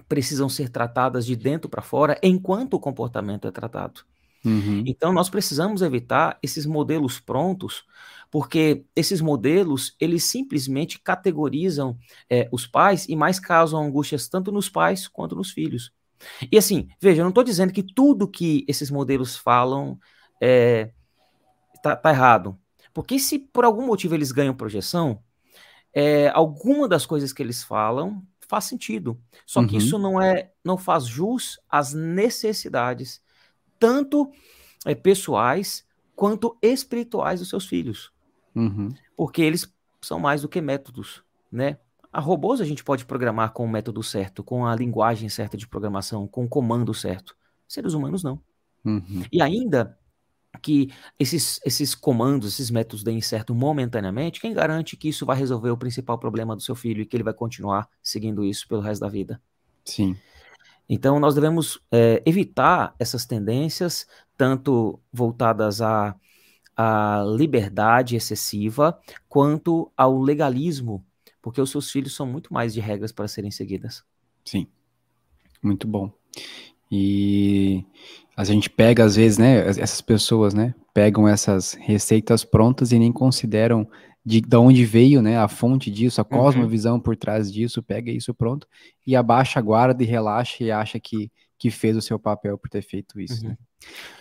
precisam 0.08 0.48
ser 0.48 0.70
tratadas 0.70 1.26
de 1.26 1.36
dentro 1.36 1.70
para 1.70 1.82
fora 1.82 2.20
enquanto 2.22 2.76
o 2.76 2.80
comportamento 2.80 3.48
é 3.48 3.52
tratado. 3.52 4.02
Uhum. 4.46 4.84
Então 4.86 5.12
nós 5.12 5.30
precisamos 5.30 5.82
evitar 5.82 6.38
esses 6.42 6.66
modelos 6.66 7.20
prontos, 7.20 7.84
porque 8.32 8.86
esses 8.96 9.20
modelos 9.20 9.96
eles 10.00 10.24
simplesmente 10.24 11.00
categorizam 11.00 11.98
é, 12.30 12.48
os 12.52 12.66
pais 12.68 13.08
e 13.10 13.16
mais 13.16 13.40
causam 13.40 13.84
angústias 13.84 14.28
tanto 14.28 14.52
nos 14.52 14.70
pais 14.70 15.08
quanto 15.08 15.36
nos 15.36 15.52
filhos. 15.52 15.92
E 16.52 16.58
assim, 16.58 16.88
veja, 17.02 17.22
eu 17.22 17.26
não 17.26 17.30
estou 17.30 17.44
dizendo 17.44 17.74
que 17.74 17.84
tudo 17.84 18.28
que 18.28 18.66
esses 18.68 18.90
modelos 18.90 19.36
falam 19.36 20.00
é, 20.42 20.92
tá, 21.84 21.96
tá, 21.96 22.10
errado, 22.10 22.58
porque 22.94 23.20
se 23.20 23.38
por 23.38 23.66
algum 23.66 23.86
motivo 23.86 24.16
eles 24.16 24.32
ganham 24.32 24.56
projeção, 24.56 25.22
é, 25.94 26.30
alguma 26.30 26.88
das 26.88 27.06
coisas 27.06 27.34
que 27.34 27.42
eles 27.42 27.64
falam 27.64 28.24
faz 28.48 28.66
sentido. 28.66 29.20
Só 29.46 29.66
que 29.66 29.74
uhum. 29.74 29.78
isso 29.78 30.00
não 30.00 30.22
é, 30.22 30.52
não 30.64 30.78
faz 30.78 31.06
jus 31.06 31.60
às 31.70 31.94
necessidades 31.94 33.22
tanto 33.80 34.32
é, 34.86 34.96
pessoais 34.96 35.86
quanto 36.16 36.58
espirituais 36.62 37.40
dos 37.40 37.50
seus 37.50 37.68
filhos. 37.68 38.12
Uhum. 38.56 38.90
Porque 39.16 39.42
eles 39.42 39.72
são 40.02 40.20
mais 40.20 40.42
do 40.42 40.50
que 40.50 40.62
métodos, 40.62 41.24
né? 41.52 41.78
A 42.12 42.20
robôs 42.20 42.62
a 42.62 42.66
gente 42.66 42.84
pode 42.84 43.06
programar 43.06 43.52
com 43.52 43.66
o 43.66 43.70
método 43.70 44.02
certo, 44.02 44.44
com 44.44 44.66
a 44.66 44.76
linguagem 44.76 45.30
certa 45.30 45.58
de 45.58 45.68
programação, 45.68 46.28
com 46.28 46.46
o 46.46 46.50
comando 46.50 46.94
certo. 46.94 47.36
Seres 47.68 47.94
humanos 47.94 48.24
não. 48.24 48.42
Uhum. 48.84 49.24
E 49.32 49.42
ainda 49.42 49.97
que 50.58 50.92
esses, 51.20 51.60
esses 51.66 51.96
comandos, 51.96 52.54
esses 52.54 52.70
métodos 52.70 53.04
deem 53.04 53.22
certo 53.22 53.54
momentaneamente, 53.56 54.42
quem 54.42 54.54
garante 54.54 54.98
que 54.98 55.10
isso 55.10 55.26
vai 55.26 55.38
resolver 55.38 55.70
o 55.70 55.78
principal 55.78 56.18
problema 56.18 56.56
do 56.56 56.62
seu 56.62 56.76
filho 56.76 57.02
e 57.02 57.06
que 57.06 57.16
ele 57.16 57.24
vai 57.24 57.34
continuar 57.34 57.90
seguindo 58.02 58.44
isso 58.44 58.68
pelo 58.68 58.82
resto 58.82 59.02
da 59.02 59.10
vida? 59.10 59.42
Sim. 59.86 60.18
Então, 60.90 61.20
nós 61.20 61.36
devemos 61.36 61.80
é, 61.92 62.24
evitar 62.26 62.96
essas 62.98 63.26
tendências, 63.26 64.08
tanto 64.38 65.00
voltadas 65.12 65.82
à, 65.82 66.16
à 66.76 67.24
liberdade 67.28 68.16
excessiva, 68.16 68.98
quanto 69.28 69.92
ao 69.98 70.22
legalismo, 70.22 71.06
porque 71.42 71.60
os 71.60 71.70
seus 71.70 71.92
filhos 71.92 72.16
são 72.16 72.26
muito 72.26 72.54
mais 72.54 72.74
de 72.74 72.80
regras 72.80 73.12
para 73.12 73.28
serem 73.28 73.52
seguidas. 73.52 74.04
Sim, 74.46 74.68
muito 75.62 75.88
bom. 75.88 76.12
E 76.92 77.86
a 78.36 78.44
gente 78.44 78.70
pega, 78.70 79.04
às 79.04 79.16
vezes, 79.16 79.38
né, 79.38 79.68
essas 79.68 80.02
pessoas, 80.02 80.54
né, 80.54 80.74
pegam 80.94 81.28
essas 81.28 81.74
receitas 81.74 82.44
prontas 82.44 82.92
e 82.92 83.00
nem 83.00 83.12
consideram 83.12 83.88
de, 84.24 84.42
de 84.42 84.58
onde 84.58 84.86
veio, 84.86 85.22
né, 85.22 85.38
a 85.38 85.48
fonte 85.48 85.90
disso, 85.90 86.20
a 86.20 86.24
uhum. 86.24 86.42
cosmovisão 86.42 87.00
por 87.00 87.16
trás 87.16 87.52
disso, 87.52 87.82
pega 87.82 88.12
isso 88.12 88.34
pronto 88.34 88.68
e 89.06 89.16
abaixa 89.16 89.60
a 89.60 89.62
guarda 89.62 90.04
e 90.04 90.06
relaxa 90.06 90.64
e 90.64 90.72
acha 90.72 91.00
que, 91.00 91.32
que 91.58 91.72
fez 91.72 91.96
o 91.96 92.02
seu 92.02 92.20
papel 92.20 92.58
por 92.58 92.70
ter 92.70 92.82
feito 92.82 93.20
isso, 93.20 93.44
uhum. 93.44 93.50
né? 93.50 93.58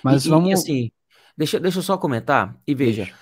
Mas 0.02 0.24
e, 0.24 0.28
vamos... 0.28 0.48
E, 0.48 0.52
assim, 0.52 0.90
deixa, 1.36 1.58
deixa 1.58 1.78
eu 1.78 1.82
só 1.82 1.98
comentar 1.98 2.56
e 2.66 2.74
veja, 2.74 3.04
deixa. 3.04 3.18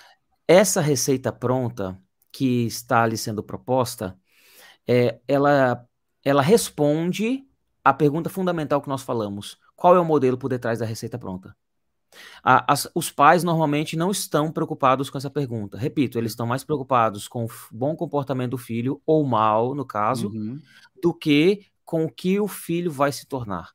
essa 0.47 0.79
receita 0.79 1.31
pronta 1.31 1.99
que 2.31 2.65
está 2.65 3.03
ali 3.03 3.17
sendo 3.17 3.41
proposta, 3.41 4.17
é, 4.87 5.19
ela, 5.27 5.85
ela 6.23 6.41
responde 6.41 7.45
a 7.85 7.93
pergunta 7.93 8.31
fundamental 8.31 8.81
que 8.81 8.89
nós 8.89 9.03
falamos. 9.03 9.59
Qual 9.75 9.95
é 9.95 9.99
o 9.99 10.05
modelo 10.05 10.39
por 10.39 10.49
detrás 10.49 10.79
da 10.79 10.85
receita 10.85 11.19
pronta? 11.19 11.55
A, 12.43 12.73
as, 12.73 12.89
os 12.95 13.11
pais 13.11 13.43
normalmente 13.43 13.95
não 13.95 14.09
estão 14.09 14.51
preocupados 14.51 15.07
com 15.09 15.19
essa 15.19 15.29
pergunta. 15.29 15.77
Repito, 15.77 16.17
eles 16.17 16.31
estão 16.31 16.47
mais 16.47 16.63
preocupados 16.63 17.27
com 17.27 17.45
o 17.45 17.49
bom 17.71 17.95
comportamento 17.95 18.51
do 18.51 18.57
filho, 18.57 18.99
ou 19.05 19.23
mal, 19.23 19.75
no 19.75 19.85
caso, 19.85 20.29
uhum. 20.29 20.59
do 21.01 21.13
que 21.13 21.67
com 21.83 22.05
o 22.05 22.11
que 22.11 22.39
o 22.39 22.47
filho 22.47 22.91
vai 22.91 23.11
se 23.11 23.27
tornar. 23.27 23.69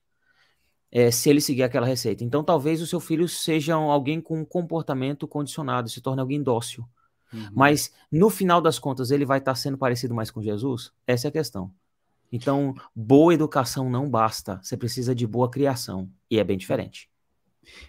É, 0.90 1.12
se 1.12 1.30
ele 1.30 1.40
seguir 1.40 1.62
aquela 1.62 1.86
receita. 1.86 2.24
Então, 2.24 2.42
talvez 2.42 2.82
o 2.82 2.86
seu 2.88 2.98
filho 2.98 3.28
seja 3.28 3.74
alguém 3.74 4.20
com 4.20 4.40
um 4.40 4.44
comportamento 4.44 5.28
condicionado, 5.28 5.88
se 5.88 6.00
torne 6.00 6.20
alguém 6.20 6.42
dócil. 6.42 6.84
Uhum. 7.32 7.48
Mas, 7.54 7.92
no 8.10 8.28
final 8.28 8.60
das 8.60 8.76
contas, 8.76 9.12
ele 9.12 9.24
vai 9.24 9.38
estar 9.38 9.54
sendo 9.54 9.78
parecido 9.78 10.12
mais 10.12 10.32
com 10.32 10.42
Jesus? 10.42 10.90
Essa 11.06 11.28
é 11.28 11.30
a 11.30 11.32
questão. 11.32 11.72
Então, 12.32 12.74
boa 12.94 13.34
educação 13.34 13.90
não 13.90 14.08
basta. 14.08 14.60
Você 14.62 14.76
precisa 14.76 15.14
de 15.14 15.26
boa 15.26 15.50
criação. 15.50 16.08
E 16.30 16.38
é 16.38 16.44
bem 16.44 16.56
diferente. 16.56 17.10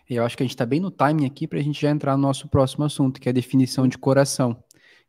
Eu 0.09 0.23
acho 0.25 0.35
que 0.35 0.43
a 0.43 0.45
gente 0.45 0.55
está 0.55 0.65
bem 0.65 0.79
no 0.79 0.91
timing 0.91 1.25
aqui 1.25 1.47
para 1.47 1.59
a 1.59 1.61
gente 1.61 1.81
já 1.81 1.89
entrar 1.89 2.17
no 2.17 2.23
nosso 2.23 2.47
próximo 2.47 2.83
assunto, 2.83 3.19
que 3.19 3.29
é 3.29 3.31
a 3.31 3.33
definição 3.33 3.87
de 3.87 3.97
coração, 3.97 4.61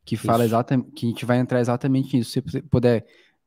que 0.04 0.16
fala 0.16 0.44
exatamente, 0.44 0.90
que 0.92 1.06
a 1.06 1.08
gente 1.08 1.24
vai 1.24 1.38
entrar 1.38 1.60
exatamente 1.60 2.16
nisso. 2.16 2.30
Se 2.30 2.40
você 2.40 2.62
puder 2.62 3.06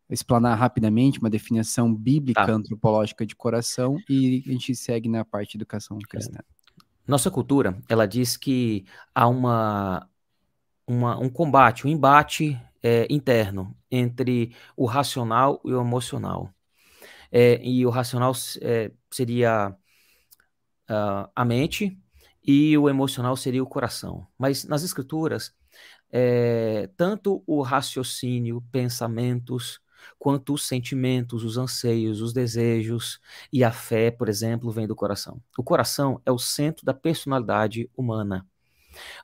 explanar 0.10 0.58
rapidamente 0.58 1.20
uma 1.20 1.30
definição 1.30 1.94
bíblica 1.94 2.46
tá. 2.46 2.52
antropológica 2.52 3.26
de 3.26 3.36
coração 3.36 3.98
e 4.10 4.44
a 4.48 4.52
gente 4.52 4.76
segue 4.76 5.10
na 5.10 5.26
parte 5.26 5.52
de 5.52 5.58
educação 5.58 5.98
cristã. 6.08 6.40
Nossa 7.08 7.30
cultura, 7.32 7.80
ela 7.88 8.08
diz 8.08 8.38
que 8.38 8.86
há 9.14 9.28
uma, 9.28 10.08
uma 10.88 11.18
um 11.18 11.30
combate, 11.30 11.88
um 11.88 11.90
embate 11.90 12.60
é, 12.86 13.08
interno 13.10 13.76
entre 13.90 14.56
o 14.78 14.86
racional 14.86 15.60
e 15.66 15.74
o 15.74 15.82
emocional. 15.82 16.54
é, 17.32 17.60
e 17.64 17.86
o 17.86 17.90
racional 17.90 18.34
é, 18.62 18.92
seria 19.12 19.76
uh, 20.90 21.30
a 21.36 21.46
mente, 21.46 21.98
e 22.44 22.78
o 22.78 22.90
emocional 22.90 23.36
seria 23.36 23.64
o 23.64 23.68
coração. 23.68 24.28
Mas 24.38 24.66
nas 24.66 24.84
escrituras, 24.84 25.54
é, 26.12 26.90
tanto 26.98 27.44
o 27.48 27.62
raciocínio, 27.62 28.62
pensamentos, 28.72 29.82
quanto 30.20 30.54
os 30.54 30.68
sentimentos, 30.68 31.44
os 31.44 31.58
anseios, 31.58 32.22
os 32.22 32.34
desejos 32.34 33.20
e 33.52 33.64
a 33.64 33.72
fé, 33.72 34.12
por 34.12 34.30
exemplo, 34.30 34.72
vem 34.72 34.88
do 34.88 34.96
coração. 34.96 35.42
O 35.58 35.64
coração 35.64 36.22
é 36.26 36.32
o 36.32 36.38
centro 36.40 36.86
da 36.86 36.94
personalidade 36.94 37.90
humana. 37.98 38.48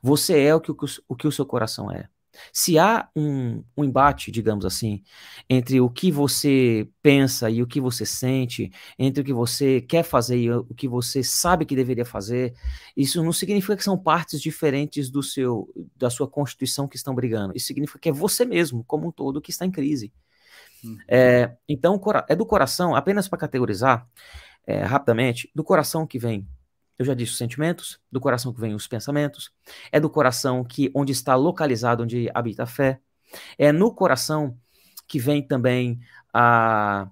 Você 0.02 0.40
é 0.40 0.54
o 0.54 0.60
que 0.60 0.72
o, 0.72 0.76
o, 1.08 1.16
que 1.16 1.26
o 1.28 1.32
seu 1.32 1.46
coração 1.46 1.90
é. 1.90 2.08
Se 2.52 2.78
há 2.78 3.08
um, 3.14 3.62
um, 3.76 3.84
embate, 3.84 4.30
digamos 4.30 4.64
assim, 4.64 5.02
entre 5.48 5.80
o 5.80 5.90
que 5.90 6.10
você 6.10 6.88
pensa 7.02 7.50
e 7.50 7.62
o 7.62 7.66
que 7.66 7.80
você 7.80 8.06
sente, 8.06 8.70
entre 8.98 9.22
o 9.22 9.24
que 9.24 9.32
você 9.32 9.80
quer 9.80 10.02
fazer 10.02 10.38
e 10.38 10.50
o 10.50 10.74
que 10.74 10.88
você 10.88 11.22
sabe 11.22 11.64
que 11.64 11.76
deveria 11.76 12.04
fazer, 12.04 12.54
isso 12.96 13.22
não 13.22 13.32
significa 13.32 13.76
que 13.76 13.84
são 13.84 13.98
partes 13.98 14.40
diferentes 14.40 15.10
do 15.10 15.22
seu, 15.22 15.68
da 15.96 16.10
sua 16.10 16.28
constituição 16.28 16.88
que 16.88 16.96
estão 16.96 17.14
brigando. 17.14 17.52
Isso 17.56 17.66
significa 17.66 17.98
que 17.98 18.08
é 18.08 18.12
você 18.12 18.44
mesmo, 18.44 18.84
como 18.84 19.08
um 19.08 19.12
todo, 19.12 19.40
que 19.40 19.50
está 19.50 19.66
em 19.66 19.70
crise. 19.70 20.12
Uhum. 20.84 20.98
É, 21.08 21.54
então, 21.68 22.00
é 22.28 22.34
do 22.34 22.46
coração, 22.46 22.94
apenas 22.94 23.28
para 23.28 23.38
categorizar 23.38 24.06
é, 24.66 24.82
rapidamente, 24.82 25.50
do 25.54 25.62
coração 25.62 26.06
que 26.06 26.18
vem 26.18 26.46
eu 26.98 27.04
já 27.04 27.14
disse 27.14 27.32
os 27.32 27.38
sentimentos, 27.38 28.00
do 28.10 28.20
coração 28.20 28.52
que 28.52 28.60
vem 28.60 28.74
os 28.74 28.86
pensamentos, 28.86 29.50
é 29.90 29.98
do 29.98 30.10
coração 30.10 30.64
que 30.64 30.90
onde 30.94 31.12
está 31.12 31.34
localizado, 31.34 32.02
onde 32.02 32.30
habita 32.34 32.64
a 32.64 32.66
fé, 32.66 33.00
é 33.58 33.72
no 33.72 33.94
coração 33.94 34.56
que 35.06 35.18
vem 35.18 35.46
também 35.46 36.00
a, 36.32 37.08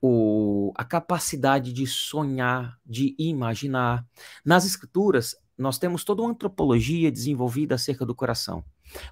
o, 0.00 0.72
a 0.76 0.84
capacidade 0.84 1.72
de 1.72 1.86
sonhar, 1.86 2.78
de 2.84 3.14
imaginar. 3.18 4.04
Nas 4.44 4.64
escrituras, 4.64 5.36
nós 5.56 5.78
temos 5.78 6.04
toda 6.04 6.22
uma 6.22 6.30
antropologia 6.30 7.10
desenvolvida 7.10 7.74
acerca 7.74 8.04
do 8.04 8.14
coração. 8.14 8.64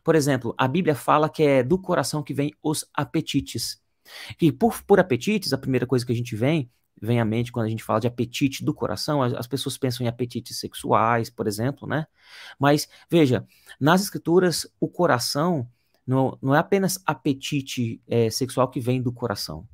Por 0.02 0.14
exemplo, 0.14 0.54
a 0.58 0.68
Bíblia 0.68 0.94
fala 0.94 1.28
que 1.28 1.42
é 1.42 1.62
do 1.62 1.78
coração 1.78 2.22
que 2.22 2.34
vem 2.34 2.52
os 2.62 2.86
apetites. 2.94 3.82
E 4.40 4.52
por, 4.52 4.82
por 4.82 5.00
apetites, 5.00 5.52
a 5.52 5.58
primeira 5.58 5.86
coisa 5.86 6.04
que 6.04 6.12
a 6.12 6.16
gente 6.16 6.36
vem 6.36 6.70
vem 7.00 7.20
à 7.20 7.24
mente 7.24 7.52
quando 7.52 7.66
a 7.66 7.68
gente 7.68 7.82
fala 7.82 8.00
de 8.00 8.06
apetite 8.06 8.64
do 8.64 8.72
coração, 8.72 9.22
as, 9.22 9.32
as, 9.34 9.46
pessoas 9.46 9.76
pensam 9.76 10.04
em 10.04 10.08
apetites 10.08 10.58
sexuais, 10.58 11.28
por 11.28 11.46
exemplo, 11.46 11.88
né? 11.88 12.06
Mas 12.58 12.88
veja, 13.10 13.46
nas 13.80 14.02
escrituras, 14.02 14.66
o 14.80 14.88
coração 14.88 15.68
não, 16.06 16.38
não 16.40 16.54
é 16.54 16.58
apenas 16.58 17.00
apetite 17.04 18.00
é, 18.06 18.30
sexual 18.30 18.68
que 18.68 18.80
vem 18.80 19.02
do 19.02 19.12
coração. 19.12 19.66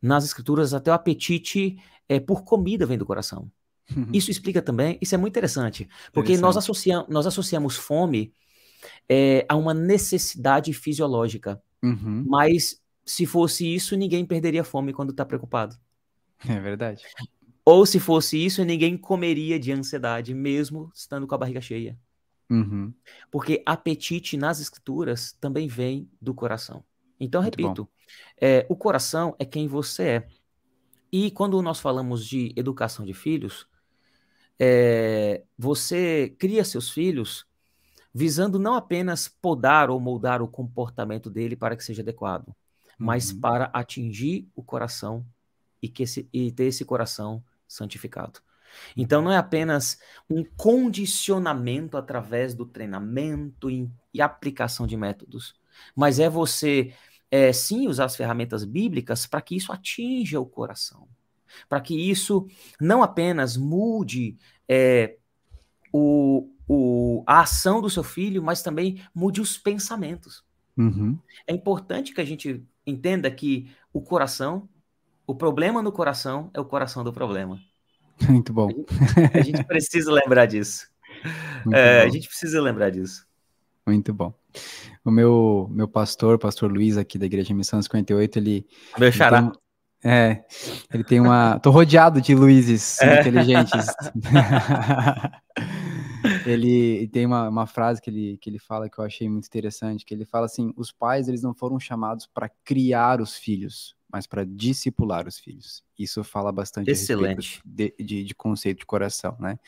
Nas 0.00 0.24
escrituras, 0.24 0.74
até 0.74 0.90
o 0.90 0.94
apetite 0.94 1.78
é, 2.08 2.20
por 2.20 2.44
comida 2.44 2.86
vem 2.86 2.98
do 2.98 3.06
coração. 3.06 3.50
Uhum. 3.94 4.08
Isso 4.12 4.30
explica 4.30 4.62
também, 4.62 4.98
isso 5.00 5.14
é 5.14 5.18
muito 5.18 5.32
interessante, 5.32 5.88
porque 6.12 6.32
interessante. 6.32 6.42
Nós, 6.42 6.56
associamos, 6.56 7.08
nós 7.08 7.26
associamos 7.26 7.76
fome 7.76 8.32
é, 9.08 9.44
a 9.48 9.56
uma 9.56 9.74
necessidade 9.74 10.72
fisiológica. 10.72 11.62
Uhum. 11.82 12.24
Mas 12.26 12.80
se 13.04 13.26
fosse 13.26 13.74
isso, 13.74 13.96
ninguém 13.96 14.24
perderia 14.24 14.64
fome 14.64 14.92
quando 14.92 15.10
está 15.10 15.24
preocupado. 15.24 15.76
É 16.48 16.60
verdade. 16.60 17.04
Ou 17.64 17.86
se 17.86 17.98
fosse 17.98 18.44
isso, 18.44 18.62
ninguém 18.64 18.96
comeria 18.96 19.58
de 19.58 19.72
ansiedade, 19.72 20.34
mesmo 20.34 20.90
estando 20.94 21.26
com 21.26 21.34
a 21.34 21.38
barriga 21.38 21.60
cheia. 21.60 21.98
Uhum. 22.50 22.92
Porque 23.30 23.62
apetite 23.64 24.36
nas 24.36 24.60
escrituras 24.60 25.32
também 25.40 25.66
vem 25.66 26.08
do 26.20 26.34
coração. 26.34 26.84
Então, 27.18 27.40
Muito 27.40 27.56
repito, 27.56 27.88
é, 28.40 28.66
o 28.68 28.76
coração 28.76 29.34
é 29.38 29.44
quem 29.44 29.66
você 29.66 30.02
é. 30.02 30.28
E 31.10 31.30
quando 31.30 31.62
nós 31.62 31.80
falamos 31.80 32.26
de 32.26 32.52
educação 32.56 33.06
de 33.06 33.14
filhos, 33.14 33.66
é, 34.58 35.42
você 35.56 36.34
cria 36.38 36.64
seus 36.64 36.90
filhos 36.90 37.46
visando 38.12 38.58
não 38.58 38.74
apenas 38.74 39.26
podar 39.26 39.90
ou 39.90 39.98
moldar 39.98 40.42
o 40.42 40.48
comportamento 40.48 41.30
dele 41.30 41.56
para 41.56 41.76
que 41.76 41.82
seja 41.82 42.02
adequado, 42.02 42.48
uhum. 42.48 42.54
mas 42.98 43.32
para 43.32 43.70
atingir 43.72 44.48
o 44.54 44.62
coração 44.62 45.26
e, 45.84 45.88
que 45.88 46.02
esse, 46.02 46.26
e 46.32 46.50
ter 46.50 46.64
esse 46.64 46.84
coração 46.84 47.44
santificado. 47.68 48.40
Então 48.96 49.22
não 49.22 49.30
é 49.30 49.36
apenas 49.36 49.98
um 50.28 50.42
condicionamento 50.56 51.96
através 51.96 52.54
do 52.54 52.64
treinamento 52.64 53.70
e, 53.70 53.88
e 54.12 54.22
aplicação 54.22 54.86
de 54.86 54.96
métodos, 54.96 55.54
mas 55.94 56.18
é 56.18 56.28
você 56.28 56.94
é, 57.30 57.52
sim 57.52 57.86
usar 57.86 58.06
as 58.06 58.16
ferramentas 58.16 58.64
bíblicas 58.64 59.26
para 59.26 59.42
que 59.42 59.56
isso 59.56 59.72
atinja 59.72 60.40
o 60.40 60.46
coração, 60.46 61.06
para 61.68 61.80
que 61.80 61.94
isso 61.94 62.48
não 62.80 63.02
apenas 63.02 63.56
mude 63.56 64.36
é, 64.66 65.18
o, 65.92 66.50
o, 66.66 67.22
a 67.26 67.42
ação 67.42 67.80
do 67.82 67.90
seu 67.90 68.02
filho, 68.02 68.42
mas 68.42 68.62
também 68.62 69.00
mude 69.14 69.40
os 69.40 69.58
pensamentos. 69.58 70.42
Uhum. 70.76 71.18
É 71.46 71.52
importante 71.52 72.12
que 72.12 72.20
a 72.20 72.24
gente 72.24 72.64
entenda 72.86 73.30
que 73.30 73.70
o 73.92 74.00
coração 74.00 74.68
o 75.26 75.34
problema 75.34 75.82
no 75.82 75.92
coração 75.92 76.50
é 76.54 76.60
o 76.60 76.64
coração 76.64 77.04
do 77.04 77.12
problema. 77.12 77.58
Muito 78.28 78.52
bom. 78.52 78.68
A 78.68 78.72
gente, 78.72 79.38
a 79.38 79.42
gente 79.42 79.64
precisa 79.64 80.12
lembrar 80.12 80.46
disso. 80.46 80.88
É, 81.72 82.02
a 82.02 82.08
gente 82.08 82.28
precisa 82.28 82.60
lembrar 82.60 82.90
disso. 82.90 83.26
Muito 83.86 84.12
bom. 84.12 84.32
O 85.04 85.10
meu, 85.10 85.68
meu 85.70 85.88
pastor, 85.88 86.38
pastor 86.38 86.72
Luiz, 86.72 86.96
aqui 86.96 87.18
da 87.18 87.26
Igreja 87.26 87.54
Missão 87.54 87.80
58, 87.80 88.38
ele. 88.38 88.66
Meu 88.98 89.12
xará. 89.12 89.40
Ele 89.40 89.52
é, 90.06 90.44
ele 90.92 91.02
tem 91.02 91.18
uma. 91.18 91.58
Tô 91.58 91.70
rodeado 91.70 92.20
de 92.20 92.34
Luizes 92.34 93.00
é. 93.00 93.20
inteligentes. 93.20 93.86
ele 96.44 97.08
tem 97.08 97.24
uma, 97.24 97.48
uma 97.48 97.66
frase 97.66 98.02
que 98.02 98.10
ele, 98.10 98.36
que 98.36 98.50
ele 98.50 98.58
fala 98.58 98.90
que 98.90 98.98
eu 98.98 99.04
achei 99.04 99.26
muito 99.30 99.46
interessante, 99.46 100.04
que 100.04 100.12
ele 100.12 100.26
fala 100.26 100.44
assim: 100.44 100.74
os 100.76 100.92
pais 100.92 101.26
eles 101.26 101.42
não 101.42 101.54
foram 101.54 101.80
chamados 101.80 102.26
para 102.26 102.50
criar 102.62 103.18
os 103.18 103.34
filhos, 103.34 103.96
mas 104.14 104.28
para 104.28 104.46
discipular 104.46 105.26
os 105.26 105.40
filhos. 105.40 105.82
Isso 105.98 106.22
fala 106.22 106.52
bastante 106.52 106.88
Excelente. 106.88 107.60
De, 107.64 107.92
de, 107.98 108.22
de, 108.22 108.32
conceito 108.32 108.78
de 108.78 108.86
coração, 108.86 109.36
né? 109.40 109.58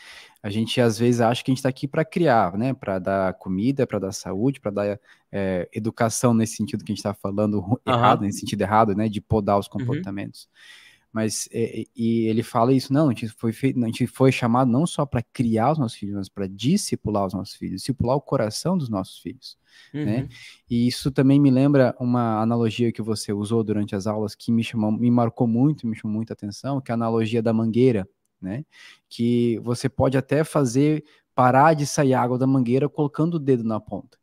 A 0.41 0.49
gente 0.49 0.81
às 0.81 0.97
vezes 0.97 1.21
acha 1.21 1.43
que 1.43 1.51
a 1.51 1.53
gente 1.53 1.59
está 1.59 1.69
aqui 1.69 1.89
para 1.89 2.05
criar, 2.05 2.57
né? 2.57 2.73
Para 2.73 3.01
dar 3.01 3.35
comida, 3.35 3.89
para 3.89 3.99
dar 3.99 4.13
saúde, 4.13 4.61
para 4.61 4.71
dar 4.71 5.01
é, 5.33 5.69
educação 5.73 6.33
nesse 6.33 6.55
sentido 6.55 6.85
que 6.85 6.93
a 6.93 6.95
gente 6.95 7.01
está 7.01 7.13
falando 7.13 7.59
uhum. 7.59 7.77
errado, 7.85 8.21
nesse 8.21 8.39
sentido 8.39 8.63
errado, 8.63 8.95
né? 8.95 9.09
De 9.09 9.21
podar 9.21 9.59
os 9.59 9.67
uhum. 9.67 9.81
comportamentos. 9.81 10.45
Uhum. 10.45 10.86
Mas 11.17 11.49
é, 11.51 11.85
e 11.97 12.27
ele 12.27 12.43
fala 12.43 12.75
isso, 12.75 12.93
não, 12.93 13.07
a 13.09 13.09
gente 13.09 13.29
foi 13.29 13.51
feito, 13.51 13.83
a 13.83 13.87
gente 13.87 14.07
foi 14.07 14.31
chamado 14.31 14.71
não 14.71 14.87
só 14.87 15.07
para 15.07 15.23
criar 15.23 15.73
os 15.73 15.79
nossos 15.79 15.97
filhos, 15.97 16.15
mas 16.15 16.29
para 16.29 16.47
discipular 16.47 17.25
os 17.25 17.33
nossos 17.33 17.55
filhos, 17.55 17.81
discipular 17.81 18.19
o 18.19 18.21
coração 18.21 18.77
dos 18.77 18.91
nossos 18.91 19.19
filhos, 19.21 19.57
né? 19.95 20.01
uhum. 20.01 20.07
né? 20.07 20.29
E 20.69 20.87
isso 20.87 21.11
também 21.11 21.41
me 21.41 21.51
lembra 21.51 21.97
uma 21.99 22.43
analogia 22.43 22.93
que 22.93 23.01
você 23.01 23.33
usou 23.33 23.65
durante 23.65 23.97
as 23.97 24.07
aulas 24.07 24.35
que 24.35 24.53
me 24.53 24.63
chamou, 24.63 24.93
me 24.93 25.11
marcou 25.11 25.47
muito, 25.47 25.87
me 25.87 25.97
chamou 25.97 26.15
muita 26.15 26.35
atenção, 26.35 26.83
que 26.83 26.91
é 26.91 26.93
a 26.93 26.97
analogia 26.97 27.43
da 27.43 27.51
mangueira, 27.51 28.07
né? 28.39 28.63
Que 29.09 29.59
você 29.61 29.89
pode 29.89 30.19
até 30.19 30.45
fazer 30.45 31.03
parar 31.35 31.73
de 31.73 31.87
sair 31.87 32.13
água 32.13 32.37
da 32.37 32.47
mangueira 32.47 32.91
colocando 32.91 33.37
o 33.37 33.41
dedo 33.41 33.65
na 33.65 33.81
ponta. 33.81 34.19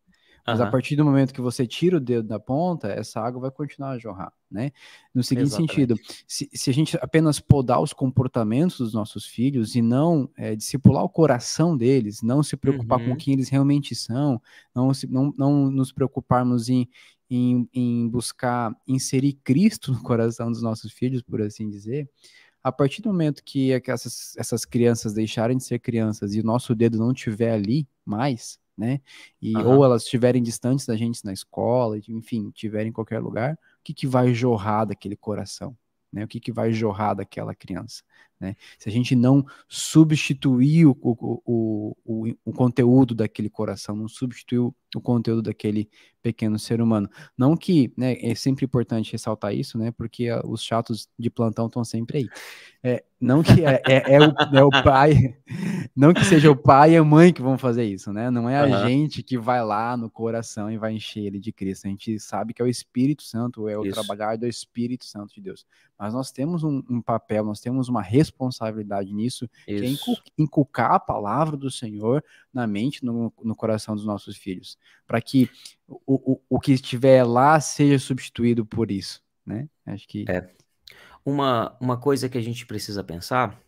Mas 0.46 0.60
uhum. 0.60 0.66
a 0.66 0.70
partir 0.70 0.96
do 0.96 1.06
momento 1.06 1.34
que 1.34 1.40
você 1.40 1.66
tira 1.66 1.98
o 1.98 2.02
dedo 2.02 2.28
da 2.28 2.40
ponta, 2.40 2.90
essa 2.90 3.22
água 3.22 3.42
vai 3.42 3.52
continuar 3.52 3.92
a 3.92 3.98
jorrar, 3.98 4.34
né? 4.52 4.72
No 5.14 5.24
seguinte 5.24 5.48
Exatamente. 5.48 5.72
sentido, 5.72 5.96
se, 6.28 6.50
se, 6.54 6.70
a 6.70 6.74
gente 6.74 6.98
apenas 7.02 7.40
podar 7.40 7.82
os 7.82 7.94
comportamentos 7.94 8.78
dos 8.78 8.94
nossos 8.94 9.26
filhos 9.26 9.74
e 9.74 9.82
não 9.82 10.30
é, 10.36 10.54
discipular 10.54 11.04
o 11.04 11.10
coração 11.10 11.78
deles, 11.78 12.22
não 12.22 12.44
se 12.44 12.58
preocupar 12.58 13.00
uhum. 13.00 13.12
com 13.12 13.16
quem 13.16 13.34
eles 13.34 13.48
realmente 13.48 13.96
são, 13.96 14.42
não, 14.76 14.94
se, 14.94 15.08
não, 15.08 15.34
não 15.38 15.72
nos 15.72 15.94
preocuparmos 15.94 16.68
em, 16.68 16.90
em, 17.30 17.70
em 17.74 18.10
buscar 18.10 18.76
inserir 18.86 19.34
Cristo 19.44 19.94
no 19.94 20.04
coração 20.04 20.52
dos 20.52 20.62
nossos 20.62 20.92
filhos, 20.92 21.22
por 21.22 21.42
assim 21.42 21.70
dizer, 21.70 22.10
a 22.62 22.72
partir 22.72 23.02
do 23.02 23.10
momento 23.10 23.44
que 23.44 23.72
essas, 23.72 24.36
essas 24.38 24.66
crianças 24.66 25.14
deixarem 25.14 25.58
de 25.58 25.64
ser 25.64 25.80
crianças 25.80 26.34
e 26.34 26.40
o 26.40 26.46
nosso 26.46 26.76
dedo 26.76 26.98
não 26.98 27.12
estiver 27.12 27.52
ali 27.52 27.88
mais, 28.06 28.58
né? 28.78 29.00
E 29.42 29.56
uhum. 29.56 29.78
ou 29.78 29.86
elas 29.86 30.04
estiverem 30.04 30.42
distantes 30.42 30.86
da 30.86 30.96
gente 30.96 31.24
na 31.24 31.34
escola, 31.34 31.98
enfim, 32.08 32.48
estiverem 32.50 32.90
em 32.90 32.94
qualquer 32.94 33.20
lugar, 33.20 33.54
o 33.54 33.84
que, 33.84 33.94
que 33.94 34.08
vai 34.08 34.34
jorrar 34.34 34.86
daquele 34.86 35.16
coração? 35.16 35.78
Né? 36.12 36.24
O 36.24 36.28
que, 36.28 36.40
que 36.40 36.52
vai 36.52 36.72
jorrar 36.72 37.16
daquela 37.16 37.56
criança? 37.56 38.04
Né? 38.44 38.56
Se 38.78 38.90
a 38.90 38.92
gente 38.92 39.16
não 39.16 39.46
substituir 39.70 40.86
o, 40.86 40.98
o, 41.02 41.96
o, 42.06 42.36
o, 42.44 42.52
conteúdo 42.52 43.16
daquele 43.16 43.50
coração, 43.50 43.96
não 43.96 44.10
substituir 44.10 44.60
o, 44.60 44.76
conteúdo 45.02 45.42
daquele 45.42 45.90
pequeno 46.22 46.60
ser 46.60 46.82
humano. 46.82 47.10
Não 47.38 47.58
que, 47.58 47.92
né, 47.98 48.16
é 48.22 48.36
sempre 48.36 48.66
importante 48.66 49.14
ressaltar 49.14 49.56
isso, 49.56 49.78
né, 49.78 49.92
porque 49.92 50.32
uh, 50.32 50.42
os 50.46 50.62
chatos 50.62 51.10
de 51.18 51.30
plantão 51.30 51.68
estão 51.68 51.84
sempre 51.84 52.20
aí. 52.20 52.28
É, 52.84 53.04
não 53.20 53.42
que 53.42 53.66
é, 53.66 53.82
é, 53.88 54.16
é, 54.16 54.20
o, 54.20 54.34
é 54.54 54.64
o 54.64 54.70
pai, 54.84 55.38
não 55.96 56.14
que 56.14 56.24
seja 56.26 56.52
o 56.52 56.56
pai 56.56 56.92
e 56.92 56.98
a 56.98 57.04
mãe 57.04 57.32
que 57.32 57.42
vão 57.42 57.58
fazer 57.58 57.86
isso, 57.86 58.12
né? 58.12 58.30
Não 58.30 58.50
é 58.50 58.60
a 58.60 58.66
uhum. 58.66 58.88
gente 58.88 59.24
que 59.24 59.38
vai 59.38 59.64
lá 59.64 59.96
no 59.96 60.10
coração 60.10 60.70
e 60.70 60.78
vai 60.78 60.94
encher 60.94 61.26
ele 61.26 61.40
de 61.40 61.52
Cristo. 61.52 61.88
A 61.88 61.90
gente 61.90 62.20
sabe 62.20 62.54
que 62.54 62.62
é 62.62 62.66
o 62.66 62.68
Espírito 62.68 63.24
Santo, 63.24 63.70
é 63.70 63.78
o 63.78 63.86
isso. 63.86 63.94
trabalhar 63.94 64.38
do 64.38 64.46
Espírito 64.46 65.06
Santo 65.06 65.34
de 65.34 65.42
Deus. 65.42 65.66
Mas 65.98 66.14
nós 66.14 66.32
temos 66.32 66.64
um, 66.64 66.84
um 66.90 67.02
papel, 67.02 67.46
nós 67.46 67.62
temos 67.62 67.88
uma 67.88 68.02
responsabilidade 68.14 69.14
nisso, 69.14 69.50
isso. 69.68 70.22
que 70.24 70.30
é 70.30 70.44
inculcar 70.44 70.94
a 70.94 71.00
palavra 71.00 71.58
do 71.58 71.72
Senhor 71.72 72.24
na 72.54 72.68
mente, 72.68 73.04
no, 73.04 73.34
no 73.44 73.56
coração 73.56 73.96
dos 73.96 74.06
nossos 74.06 74.38
filhos, 74.38 74.78
para 75.08 75.20
que 75.22 75.50
o, 75.88 76.34
o, 76.34 76.42
o 76.50 76.60
que 76.60 76.74
estiver 76.74 77.24
lá 77.24 77.60
seja 77.60 77.98
substituído 78.00 78.66
por 78.66 78.92
isso, 78.92 79.24
né? 79.46 79.68
Acho 79.86 80.08
que 80.08 80.26
é 80.30 80.50
uma, 81.26 81.76
uma 81.80 81.98
coisa 81.98 82.30
que 82.30 82.38
a 82.38 82.42
gente 82.42 82.66
precisa 82.66 83.04
pensar 83.04 83.60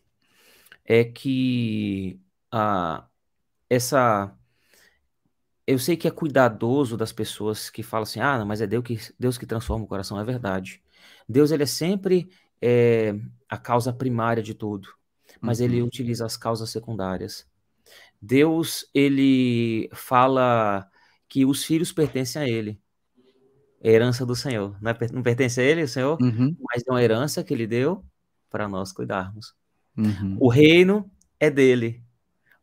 é 0.84 1.04
que 1.04 2.20
a, 2.52 3.08
essa. 3.70 4.36
Eu 5.68 5.80
sei 5.80 5.98
que 5.98 6.08
é 6.08 6.12
cuidadoso 6.12 6.96
das 6.96 7.12
pessoas 7.12 7.70
que 7.72 7.82
falam 7.82 8.04
assim, 8.04 8.20
ah, 8.20 8.46
mas 8.46 8.62
é 8.62 8.68
Deus 8.68 8.84
que, 8.84 9.00
Deus 9.20 9.38
que 9.38 9.48
transforma 9.48 9.84
o 9.86 9.88
coração, 9.88 10.20
é 10.20 10.24
verdade. 10.24 10.82
Deus 11.28 11.52
ele 11.52 11.64
é 11.64 11.66
sempre 11.66 12.30
é, 12.62 13.16
a 13.50 13.58
causa 13.58 13.94
primária 13.94 14.42
de 14.42 14.54
tudo, 14.54 14.88
mas 15.42 15.60
uhum. 15.60 15.66
ele 15.66 15.82
utiliza 15.82 16.26
as 16.26 16.38
causas 16.38 16.70
secundárias. 16.70 17.48
Deus 18.22 18.90
ele 18.94 19.90
fala 19.94 20.90
que 21.28 21.46
os 21.46 21.64
filhos 21.64 21.92
pertencem 21.92 22.42
a 22.42 22.48
ele 22.48 22.80
herança 23.84 24.26
do 24.26 24.36
Senhor. 24.36 24.76
Não, 24.82 24.92
é, 24.92 24.98
não 25.14 25.22
pertence 25.22 25.62
a 25.62 25.64
ele, 25.64 25.84
o 25.84 25.88
Senhor, 25.88 26.18
uhum. 26.22 26.56
mas 26.60 26.84
é 26.86 26.92
uma 26.92 27.04
herança 27.04 27.44
que 27.44 27.54
ele 27.54 27.68
deu 27.68 28.04
para 28.50 28.68
nós 28.68 28.92
cuidarmos. 28.92 29.54
Uhum. 29.96 30.38
O 30.40 30.50
reino 30.50 31.10
é 31.40 31.50
dele, 31.50 32.04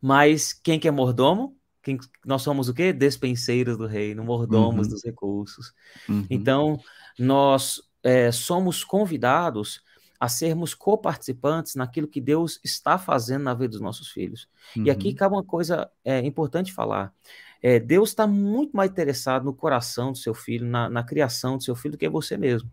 mas 0.01 0.53
quem 0.53 0.79
que 0.79 0.87
é 0.87 0.91
mordomo? 0.91 1.57
Quem, 1.81 1.97
nós 2.25 2.41
somos 2.41 2.69
o 2.69 2.73
quê? 2.73 2.93
Despenseiros 2.93 3.77
do 3.77 3.85
reino, 3.85 4.23
mordomos 4.23 4.87
uhum. 4.87 4.93
dos 4.93 5.03
recursos. 5.03 5.73
Uhum. 6.07 6.25
Então, 6.29 6.79
nós 7.17 7.81
é, 8.03 8.31
somos 8.31 8.83
convidados 8.83 9.81
a 10.19 10.29
sermos 10.29 10.73
coparticipantes 10.73 11.75
naquilo 11.75 12.07
que 12.07 12.21
Deus 12.21 12.59
está 12.63 12.97
fazendo 12.97 13.43
na 13.43 13.53
vida 13.53 13.69
dos 13.69 13.81
nossos 13.81 14.09
filhos. 14.09 14.47
E 14.75 14.89
aqui 14.89 15.09
uhum. 15.09 15.15
cabe 15.15 15.35
uma 15.35 15.43
coisa 15.43 15.89
é, 16.03 16.19
importante 16.19 16.71
falar. 16.71 17.13
É, 17.61 17.79
Deus 17.79 18.09
está 18.09 18.27
muito 18.27 18.75
mais 18.75 18.91
interessado 18.91 19.43
no 19.43 19.53
coração 19.53 20.11
do 20.11 20.17
seu 20.17 20.33
filho, 20.33 20.65
na, 20.65 20.89
na 20.89 21.03
criação 21.03 21.57
do 21.57 21.63
seu 21.63 21.75
filho, 21.75 21.93
do 21.93 21.97
que 21.97 22.07
você 22.07 22.37
mesmo. 22.37 22.69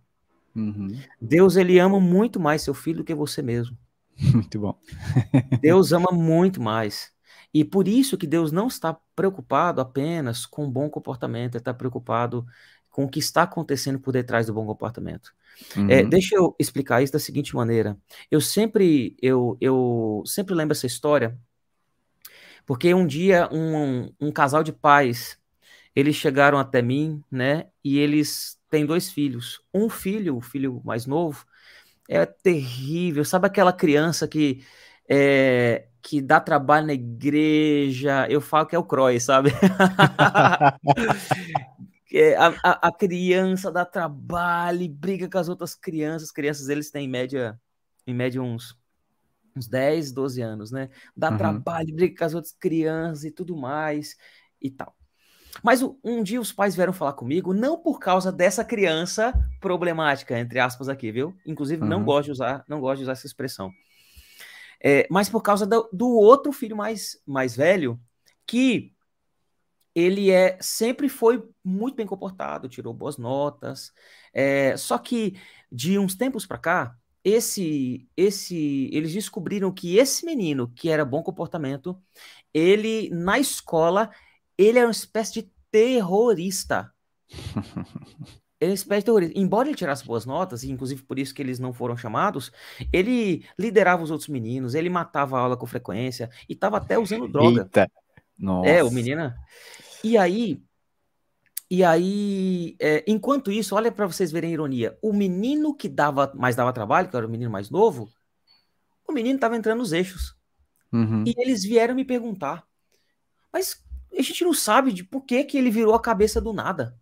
Uhum. 0.54 0.96
Deus 1.20 1.56
ele 1.56 1.78
ama 1.78 2.00
muito 2.00 2.38
mais 2.38 2.62
seu 2.62 2.74
filho 2.74 2.98
do 2.98 3.04
que 3.04 3.14
você 3.14 3.40
mesmo. 3.40 3.76
Muito 4.34 4.60
bom. 4.60 4.78
Deus 5.62 5.92
ama 5.92 6.12
muito 6.12 6.60
mais. 6.60 7.10
E 7.54 7.64
por 7.64 7.88
isso 7.88 8.18
que 8.18 8.26
Deus 8.26 8.52
não 8.52 8.66
está 8.66 8.94
preocupado 9.16 9.80
apenas 9.80 10.44
com 10.44 10.66
o 10.66 10.70
bom 10.70 10.90
comportamento, 10.90 11.54
ele 11.54 11.62
está 11.62 11.72
preocupado 11.72 12.46
com 12.90 13.04
o 13.04 13.08
que 13.08 13.18
está 13.18 13.42
acontecendo 13.42 14.00
por 14.00 14.12
detrás 14.12 14.46
do 14.46 14.52
bom 14.52 14.66
comportamento. 14.66 15.32
É, 15.76 15.78
uhum. 15.78 15.90
É, 15.90 16.02
deixa 16.04 16.34
eu 16.34 16.54
explicar 16.58 17.02
isso 17.02 17.12
da 17.12 17.18
seguinte 17.18 17.54
maneira. 17.54 17.96
Eu 18.30 18.40
sempre, 18.40 19.16
eu, 19.22 19.56
eu 19.60 20.22
sempre 20.26 20.54
lembro 20.54 20.72
essa 20.72 20.86
história 20.86 21.38
porque 22.66 22.94
um 22.94 23.06
dia 23.06 23.48
um, 23.52 24.12
um 24.20 24.30
casal 24.30 24.62
de 24.62 24.72
pais, 24.72 25.36
eles 25.94 26.14
chegaram 26.14 26.58
até 26.58 26.80
mim, 26.80 27.20
né? 27.30 27.66
E 27.82 27.98
eles 27.98 28.60
têm 28.70 28.86
dois 28.86 29.10
filhos. 29.10 29.60
Um 29.74 29.88
filho, 29.88 30.36
o 30.36 30.40
filho 30.40 30.80
mais 30.84 31.04
novo, 31.06 31.44
é 32.08 32.24
terrível. 32.24 33.24
Sabe 33.24 33.46
aquela 33.46 33.72
criança 33.72 34.28
que 34.28 34.64
é, 35.08 35.86
que 36.00 36.20
dá 36.20 36.38
trabalho 36.38 36.86
na 36.86 36.92
igreja? 36.92 38.26
Eu 38.30 38.40
falo 38.40 38.66
que 38.66 38.76
é 38.76 38.78
o 38.78 38.84
Croy, 38.84 39.18
sabe? 39.18 39.50
É, 42.12 42.36
a, 42.36 42.48
a, 42.62 42.88
a, 42.88 42.92
criança 42.92 43.70
dá 43.70 43.84
trabalho, 43.84 44.88
briga 44.88 45.28
com 45.28 45.38
as 45.38 45.48
outras 45.48 45.74
crianças. 45.74 46.28
As 46.28 46.32
crianças, 46.32 46.68
eles 46.68 46.90
têm 46.90 47.04
em 47.04 47.08
média, 47.08 47.60
em 48.06 48.14
média 48.14 48.42
uns 48.42 48.78
uns 49.56 49.66
10, 49.66 50.12
12 50.12 50.40
anos, 50.40 50.70
né? 50.70 50.88
Dá 51.16 51.30
uhum. 51.30 51.36
trabalho, 51.36 51.94
briga 51.94 52.18
com 52.18 52.24
as 52.24 52.34
outras 52.34 52.52
crianças 52.52 53.24
e 53.24 53.30
tudo 53.30 53.56
mais 53.56 54.16
e 54.60 54.70
tal. 54.70 54.94
Mas 55.62 55.82
um 56.04 56.22
dia 56.22 56.40
os 56.40 56.52
pais 56.52 56.76
vieram 56.76 56.92
falar 56.92 57.12
comigo, 57.14 57.52
não 57.52 57.76
por 57.76 57.98
causa 57.98 58.30
dessa 58.30 58.64
criança 58.64 59.34
problemática, 59.60 60.38
entre 60.38 60.60
aspas 60.60 60.88
aqui, 60.88 61.10
viu? 61.10 61.34
Inclusive, 61.44 61.82
uhum. 61.82 61.88
não 61.88 62.04
gosto 62.04 62.26
de 62.26 62.32
usar, 62.32 62.64
não 62.68 62.80
gosto 62.80 62.98
de 62.98 63.02
usar 63.02 63.12
essa 63.12 63.26
expressão. 63.26 63.70
É, 64.82 65.06
mas 65.10 65.28
por 65.28 65.42
causa 65.42 65.66
do, 65.66 65.88
do, 65.92 66.08
outro 66.08 66.52
filho 66.52 66.76
mais, 66.76 67.20
mais 67.26 67.54
velho, 67.54 68.00
que 68.46 68.92
ele 69.94 70.30
é 70.30 70.56
sempre 70.60 71.08
foi 71.08 71.42
muito 71.64 71.96
bem 71.96 72.06
comportado, 72.06 72.68
tirou 72.68 72.94
boas 72.94 73.16
notas. 73.16 73.92
É, 74.32 74.76
só 74.76 74.98
que 74.98 75.36
de 75.70 75.98
uns 75.98 76.14
tempos 76.14 76.46
para 76.46 76.58
cá, 76.58 76.96
esse, 77.24 78.08
esse, 78.16 78.88
eles 78.92 79.12
descobriram 79.12 79.70
que 79.70 79.96
esse 79.96 80.24
menino 80.24 80.68
que 80.74 80.88
era 80.88 81.04
bom 81.04 81.22
comportamento, 81.22 82.00
ele 82.52 83.10
na 83.10 83.38
escola, 83.38 84.10
ele 84.56 84.78
era 84.78 84.86
uma 84.86 84.92
espécie 84.92 85.34
de 85.34 85.52
terrorista. 85.70 86.92
ele 88.58 88.60
é 88.60 88.66
uma 88.66 88.74
espécie 88.74 89.00
de 89.00 89.06
terrorista. 89.06 89.38
Embora 89.38 89.68
ele 89.68 89.76
tirasse 89.76 90.04
boas 90.04 90.24
notas, 90.24 90.62
e 90.62 90.70
inclusive 90.70 91.02
por 91.02 91.18
isso 91.18 91.34
que 91.34 91.42
eles 91.42 91.58
não 91.58 91.72
foram 91.72 91.96
chamados, 91.96 92.50
ele 92.92 93.44
liderava 93.58 94.02
os 94.02 94.10
outros 94.10 94.28
meninos, 94.28 94.74
ele 94.74 94.88
matava 94.88 95.36
a 95.36 95.40
aula 95.40 95.56
com 95.56 95.66
frequência 95.66 96.30
e 96.48 96.54
estava 96.54 96.78
até 96.78 96.98
usando 96.98 97.28
droga. 97.28 97.62
Eita. 97.62 97.90
Nossa. 98.40 98.70
É, 98.70 98.82
o 98.82 98.90
menino. 98.90 99.32
E 100.02 100.16
aí, 100.16 100.62
e 101.70 101.84
aí, 101.84 102.74
é, 102.80 103.04
enquanto 103.06 103.52
isso, 103.52 103.76
olha 103.76 103.92
para 103.92 104.06
vocês 104.06 104.32
verem 104.32 104.50
a 104.50 104.54
ironia. 104.54 104.98
O 105.02 105.12
menino 105.12 105.74
que 105.76 105.88
dava 105.88 106.32
mais 106.34 106.56
dava 106.56 106.72
trabalho, 106.72 107.08
que 107.08 107.16
era 107.16 107.26
o 107.26 107.30
menino 107.30 107.50
mais 107.50 107.70
novo, 107.70 108.10
o 109.06 109.12
menino 109.12 109.36
estava 109.36 109.56
entrando 109.56 109.78
nos 109.78 109.92
eixos. 109.92 110.34
Uhum. 110.92 111.22
E 111.26 111.34
eles 111.38 111.62
vieram 111.62 111.94
me 111.94 112.04
perguntar. 112.04 112.66
Mas 113.52 113.84
a 114.16 114.22
gente 114.22 114.42
não 114.42 114.54
sabe 114.54 114.92
de 114.92 115.04
por 115.04 115.22
que, 115.22 115.44
que 115.44 115.58
ele 115.58 115.70
virou 115.70 115.94
a 115.94 116.00
cabeça 116.00 116.40
do 116.40 116.52
nada. 116.52 116.98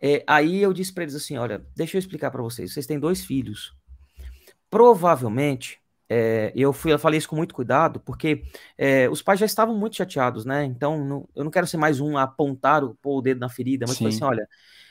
É, 0.00 0.22
aí 0.26 0.60
eu 0.60 0.72
disse 0.72 0.92
para 0.92 1.04
eles 1.04 1.14
assim: 1.14 1.36
olha, 1.36 1.66
deixa 1.74 1.96
eu 1.96 1.98
explicar 1.98 2.30
para 2.30 2.42
vocês. 2.42 2.72
Vocês 2.72 2.86
têm 2.86 3.00
dois 3.00 3.24
filhos. 3.24 3.74
Provavelmente 4.70 5.80
é, 6.08 6.52
eu, 6.54 6.72
fui, 6.72 6.92
eu 6.92 6.98
falei 6.98 7.18
isso 7.18 7.28
com 7.28 7.36
muito 7.36 7.54
cuidado, 7.54 8.00
porque 8.00 8.44
é, 8.76 9.08
os 9.08 9.22
pais 9.22 9.40
já 9.40 9.46
estavam 9.46 9.76
muito 9.76 9.96
chateados, 9.96 10.44
né? 10.44 10.64
Então, 10.64 11.04
não, 11.04 11.28
eu 11.34 11.44
não 11.44 11.50
quero 11.50 11.66
ser 11.66 11.76
mais 11.76 12.00
um 12.00 12.16
a 12.18 12.24
apontar 12.24 12.84
o, 12.84 12.94
pôr 12.96 13.18
o 13.18 13.22
dedo 13.22 13.40
na 13.40 13.48
ferida, 13.48 13.86
mas 13.88 13.96
falei 13.96 14.12
assim: 14.12 14.24
olha, 14.24 14.46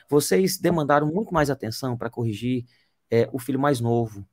vocês 0.09 0.57
demandaram 0.57 1.07
muito 1.07 1.33
mais 1.33 1.49
atenção 1.49 1.97
para 1.97 2.09
corrigir 2.09 2.65
é, 3.11 3.29
o 3.31 3.39
filho 3.39 3.59
mais 3.59 3.79
novo. 3.79 4.25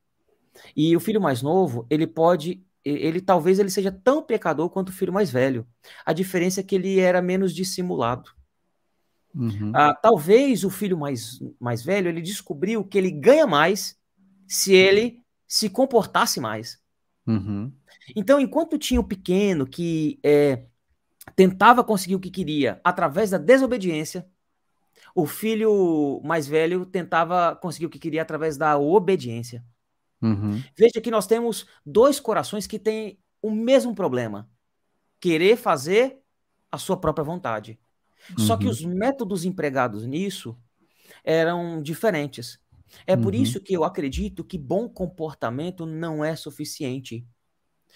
E 0.75 0.97
o 0.97 1.01
filho 1.01 1.21
mais 1.21 1.43
novo, 1.43 1.87
ele 1.89 2.07
pode, 2.07 2.63
ele 2.85 3.21
talvez 3.21 3.59
ele 3.59 3.71
seja 3.71 3.93
tão 3.93 4.23
pecador 4.23 4.69
quanto 4.71 4.89
o 4.89 4.93
filho 4.93 5.13
mais 5.13 5.31
velho. 5.31 5.67
A 6.05 6.13
diferença 6.13 6.61
é 6.61 6.63
que 6.63 6.75
ele 6.75 6.99
era 6.99 7.23
menos 7.23 7.55
dissimulado. 7.55 8.31
Uhum. 9.35 9.71
Ah, 9.75 9.95
talvez 9.95 10.65
o 10.65 10.71
filho 10.71 10.99
mais, 10.99 11.39
mais 11.61 11.85
velho 11.85 12.09
ele 12.09 12.21
descobriu 12.21 12.85
que 12.85 12.99
ele 12.99 13.13
ganha 13.13 13.47
mais 13.47 13.97
se 14.49 14.75
ele 14.75 15.20
se 15.51 15.69
comportasse 15.69 16.39
mais. 16.41 16.81
Uhum. 17.27 17.73
Então, 18.15 18.41
enquanto 18.41 18.79
tinha 18.79 19.01
o 19.01 19.05
pequeno 19.05 19.67
que 19.67 20.21
é, 20.23 20.67
tentava 21.35 21.83
conseguir 21.83 22.15
o 22.15 22.21
que 22.21 22.31
queria 22.31 22.81
através 22.85 23.31
da 23.31 23.39
desobediência, 23.39 24.25
o 25.13 25.27
filho 25.27 26.23
mais 26.25 26.47
velho 26.47 26.87
tentava 26.87 27.57
conseguir 27.57 27.87
o 27.87 27.91
que 27.91 27.99
queria 27.99 28.23
através 28.23 28.57
da 28.57 28.79
obediência. 28.79 29.65
Uhum. 30.23 30.63
Veja 30.79 31.01
que 31.03 31.11
nós 31.11 31.27
temos 31.27 31.67
dois 31.85 32.21
corações 32.21 32.69
que 32.69 32.79
têm 32.79 33.19
o 33.43 33.51
mesmo 33.51 33.93
problema: 33.93 34.49
querer 35.19 35.57
fazer 35.57 36.21
a 36.71 36.79
sua 36.79 36.97
própria 36.97 37.25
vontade. 37.25 37.77
Uhum. 38.39 38.47
Só 38.47 38.57
que 38.57 38.67
uhum. 38.67 38.71
os 38.71 38.85
métodos 38.85 39.45
empregados 39.45 40.07
nisso 40.07 40.57
eram 41.25 41.83
diferentes. 41.83 42.61
É 43.07 43.17
por 43.17 43.35
uhum. 43.35 43.43
isso 43.43 43.61
que 43.61 43.73
eu 43.73 43.85
acredito 43.85 44.45
que 44.45 44.59
bom 44.59 44.89
comportamento 44.89 45.87
não 45.87 46.25
é 46.25 46.35
suficiente. 46.37 47.27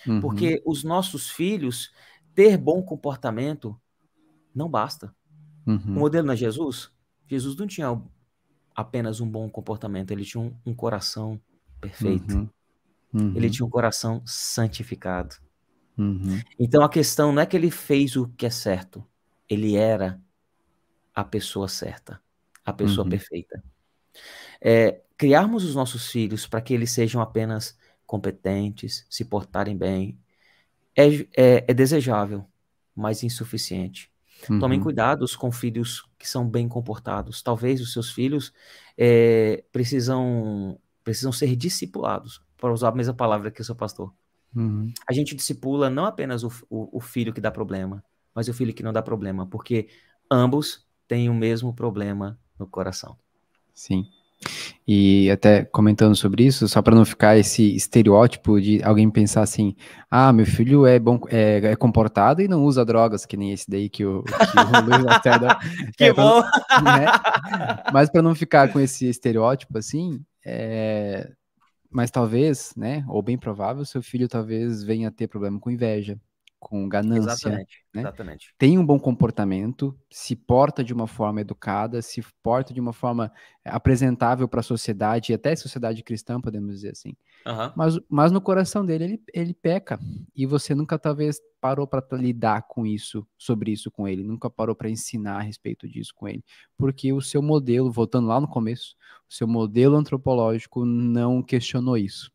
Uhum. 0.07 0.21
Porque 0.21 0.63
os 0.65 0.85
nossos 0.85 1.31
filhos 1.31 1.93
ter 2.35 2.57
bom 2.57 2.83
comportamento 2.83 3.81
não 4.55 4.69
basta. 4.69 5.15
Uhum. 5.67 5.81
O 5.87 5.91
modelo 6.01 6.27
não 6.27 6.35
é 6.35 6.37
Jesus? 6.37 6.91
Jesus 7.27 7.57
não 7.57 7.67
tinha 7.67 8.01
apenas 8.75 9.21
um 9.21 9.29
bom 9.29 9.49
comportamento, 9.49 10.11
ele 10.11 10.25
tinha 10.25 10.43
um, 10.43 10.55
um 10.67 10.75
coração 10.75 11.41
perfeito. 11.81 12.35
Uhum. 12.35 12.49
Uhum. 13.13 13.37
Ele 13.37 13.49
tinha 13.49 13.65
um 13.65 13.71
coração 13.71 14.23
santificado. 14.27 15.37
Uhum. 15.97 16.41
Então 16.59 16.83
a 16.83 16.89
questão 16.89 17.33
não 17.33 17.41
é 17.41 17.47
que 17.47 17.57
ele 17.57 17.71
fez 17.71 18.17
o 18.17 18.29
que 18.29 18.47
é 18.47 18.51
certo, 18.51 19.05
ele 19.49 19.77
era 19.77 20.21
a 21.15 21.23
pessoa 21.23 21.69
certa, 21.69 22.21
a 22.65 22.73
pessoa 22.73 23.05
uhum. 23.05 23.11
perfeita. 23.11 23.63
É, 24.61 25.01
criarmos 25.17 25.65
os 25.65 25.75
nossos 25.75 26.11
filhos 26.11 26.47
para 26.47 26.61
que 26.61 26.75
eles 26.75 26.91
sejam 26.91 27.21
apenas 27.21 27.77
competentes, 28.07 29.07
se 29.09 29.25
portarem 29.25 29.77
bem, 29.77 30.19
é, 30.97 31.07
é, 31.37 31.65
é 31.69 31.75
desejável, 31.75 32.45
mas 32.95 33.23
insuficiente. 33.23 34.11
Uhum. 34.49 34.59
Tomem 34.59 34.81
cuidados 34.81 35.35
com 35.35 35.51
filhos 35.51 36.09
que 36.19 36.29
são 36.29 36.49
bem 36.49 36.69
comportados. 36.69 37.43
Talvez 37.43 37.81
os 37.81 37.93
seus 37.93 38.11
filhos 38.11 38.53
é, 38.97 39.65
precisam, 39.73 40.79
precisam 41.03 41.33
ser 41.33 41.55
discipulados, 41.57 42.43
para 42.57 42.73
usar 42.73 42.89
a 42.89 42.95
mesma 42.95 43.15
palavra 43.15 43.51
que 43.51 43.61
o 43.61 43.65
seu 43.65 43.75
pastor. 43.75 44.13
Uhum. 44.55 44.93
A 45.07 45.13
gente 45.13 45.35
discipula 45.35 45.91
não 45.91 46.05
apenas 46.05 46.45
o, 46.45 46.49
o, 46.71 46.97
o, 46.99 47.01
filho 47.01 47.33
que 47.33 47.41
dá 47.41 47.51
problema, 47.51 48.05
mas 48.35 48.49
o 48.49 48.55
filho 48.55 48.73
que 48.73 48.83
não 48.83 48.93
dá 48.93 49.03
problema, 49.03 49.47
porque 49.47 49.89
ambos 50.31 50.87
têm 51.09 51.29
o 51.29 51.35
mesmo 51.35 51.75
problema 51.75 52.39
no 52.59 52.67
coração. 52.67 53.19
Sim. 53.75 54.07
E 54.87 55.31
até 55.31 55.65
comentando 55.65 56.15
sobre 56.15 56.45
isso, 56.45 56.69
só 56.69 56.83
para 56.83 56.95
não 56.95 57.05
ficar 57.05 57.39
esse 57.39 57.75
estereótipo 57.75 58.61
de 58.61 58.83
alguém 58.83 59.11
pensar 59.11 59.43
assim: 59.43 59.75
ah, 60.11 60.33
meu 60.33 60.45
filho 60.45 60.87
é 60.87 60.99
bom, 60.99 61.19
é, 61.29 61.73
é 61.73 61.77
comportado 61.77 62.43
e 62.43 62.49
não 62.49 62.63
usa 62.65 62.85
drogas, 62.85 63.25
que 63.25 63.37
nem 63.37 63.53
esse 63.53 63.71
daí 63.71 63.89
que 63.89 64.05
o, 64.05 64.23
que 64.23 64.31
o 64.33 64.85
Luiz 64.85 65.03
Lacerda. 65.03 65.59
que 65.97 66.05
é, 66.05 66.13
bom! 66.13 66.43
Né? 66.43 67.07
Mas 67.93 68.11
para 68.11 68.21
não 68.21 68.35
ficar 68.35 68.71
com 68.71 68.79
esse 68.79 69.09
estereótipo 69.09 69.79
assim, 69.79 70.21
é, 70.45 71.31
mas 71.91 72.11
talvez, 72.11 72.75
né, 72.77 73.05
ou 73.09 73.23
bem 73.23 73.39
provável, 73.39 73.85
seu 73.85 74.03
filho 74.03 74.29
talvez 74.29 74.83
venha 74.83 75.09
a 75.09 75.13
ter 75.13 75.29
problema 75.29 75.59
com 75.59 75.71
inveja, 75.71 76.19
com 76.65 76.89
ganância. 76.89 77.31
Exatamente, 77.31 77.85
né? 77.95 78.01
exatamente. 78.01 78.55
Tem 78.57 78.79
um 78.79 78.85
bom 78.85 78.99
comportamento, 78.99 79.97
se 80.11 80.35
porta 80.35 80.83
de 80.83 80.95
uma 80.95 81.07
forma 81.07 81.43
educada, 81.43 82.01
se 82.01 82.25
porta 82.43 82.73
de 82.73 82.81
uma 82.81 82.93
forma 82.93 83.31
eh, 83.63 83.71
apresentável 83.71 84.49
para 84.49 84.61
a 84.61 84.63
sociedade, 84.63 85.31
e 85.31 85.35
até 85.35 85.53
a 85.53 85.57
sociedade 85.57 86.03
cristã, 86.03 86.41
podemos 86.41 86.75
dizer 86.75 86.93
assim. 86.93 87.15
Uhum. 87.47 87.73
Mas, 87.77 88.01
mas 88.09 88.33
no 88.33 88.41
coração 88.41 88.85
dele, 88.85 89.05
ele, 89.05 89.23
ele 89.35 89.55
peca. 89.55 90.01
E 90.35 90.47
você 90.47 90.75
nunca, 90.75 90.99
talvez, 90.99 91.39
parou 91.61 91.87
para 91.87 92.03
lidar 92.13 92.63
com 92.67 92.87
isso, 92.87 93.27
sobre 93.37 93.71
isso 93.71 93.91
com 93.91 94.09
ele, 94.09 94.25
nunca 94.25 94.49
parou 94.49 94.75
para 94.75 94.89
ensinar 94.89 95.37
a 95.37 95.43
respeito 95.43 95.87
disso 95.87 96.13
com 96.15 96.27
ele. 96.27 96.43
Porque 96.79 97.13
o 97.13 97.21
seu 97.21 97.43
modelo, 97.43 97.93
voltando 97.93 98.29
lá 98.29 98.41
no 98.41 98.49
começo, 98.49 98.97
o 99.31 99.35
seu 99.35 99.47
modelo 99.47 99.97
antropológico 99.97 100.85
não 100.87 101.43
questionou 101.43 101.99
isso 101.99 102.35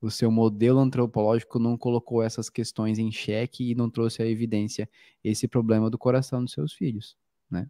o 0.00 0.10
seu 0.10 0.30
modelo 0.30 0.78
antropológico 0.78 1.58
não 1.58 1.76
colocou 1.76 2.22
essas 2.22 2.48
questões 2.48 2.98
em 2.98 3.12
xeque 3.12 3.70
e 3.70 3.74
não 3.74 3.90
trouxe 3.90 4.22
à 4.22 4.26
evidência 4.26 4.88
esse 5.22 5.46
problema 5.46 5.90
do 5.90 5.98
coração 5.98 6.42
dos 6.42 6.52
seus 6.52 6.72
filhos, 6.72 7.16
né? 7.50 7.68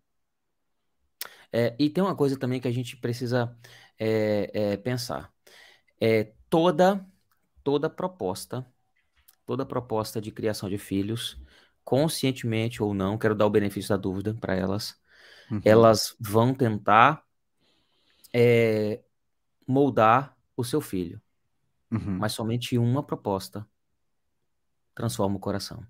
É, 1.53 1.75
e 1.79 1.91
tem 1.91 2.03
uma 2.03 2.15
coisa 2.15 2.39
também 2.39 2.61
que 2.61 2.69
a 2.69 2.73
gente 2.73 2.97
precisa 2.97 3.57
é, 3.99 4.51
é, 4.55 4.77
pensar. 4.77 5.33
É, 6.01 6.33
toda, 6.49 7.05
toda 7.65 7.91
proposta, 7.91 8.65
toda 9.45 9.67
proposta 9.67 10.21
de 10.21 10.31
criação 10.31 10.69
de 10.69 10.79
filhos, 10.79 11.37
conscientemente 11.85 12.83
ou 12.83 12.95
não, 12.95 13.19
quero 13.19 13.35
dar 13.35 13.47
o 13.47 13.51
benefício 13.51 13.89
da 13.91 13.97
dúvida 13.97 14.33
para 14.35 14.55
elas, 14.55 14.97
uhum. 15.51 15.61
elas 15.65 16.15
vão 16.21 16.55
tentar 16.55 17.25
é, 18.33 19.03
moldar 19.67 20.37
o 20.57 20.63
seu 20.63 20.81
filho. 20.81 21.21
Uhum. 21.91 22.19
Mas 22.19 22.33
somente 22.33 22.79
uma 22.79 23.03
proposta 23.03 23.67
transforma 24.95 25.37
o 25.37 25.41
coração. 25.41 25.85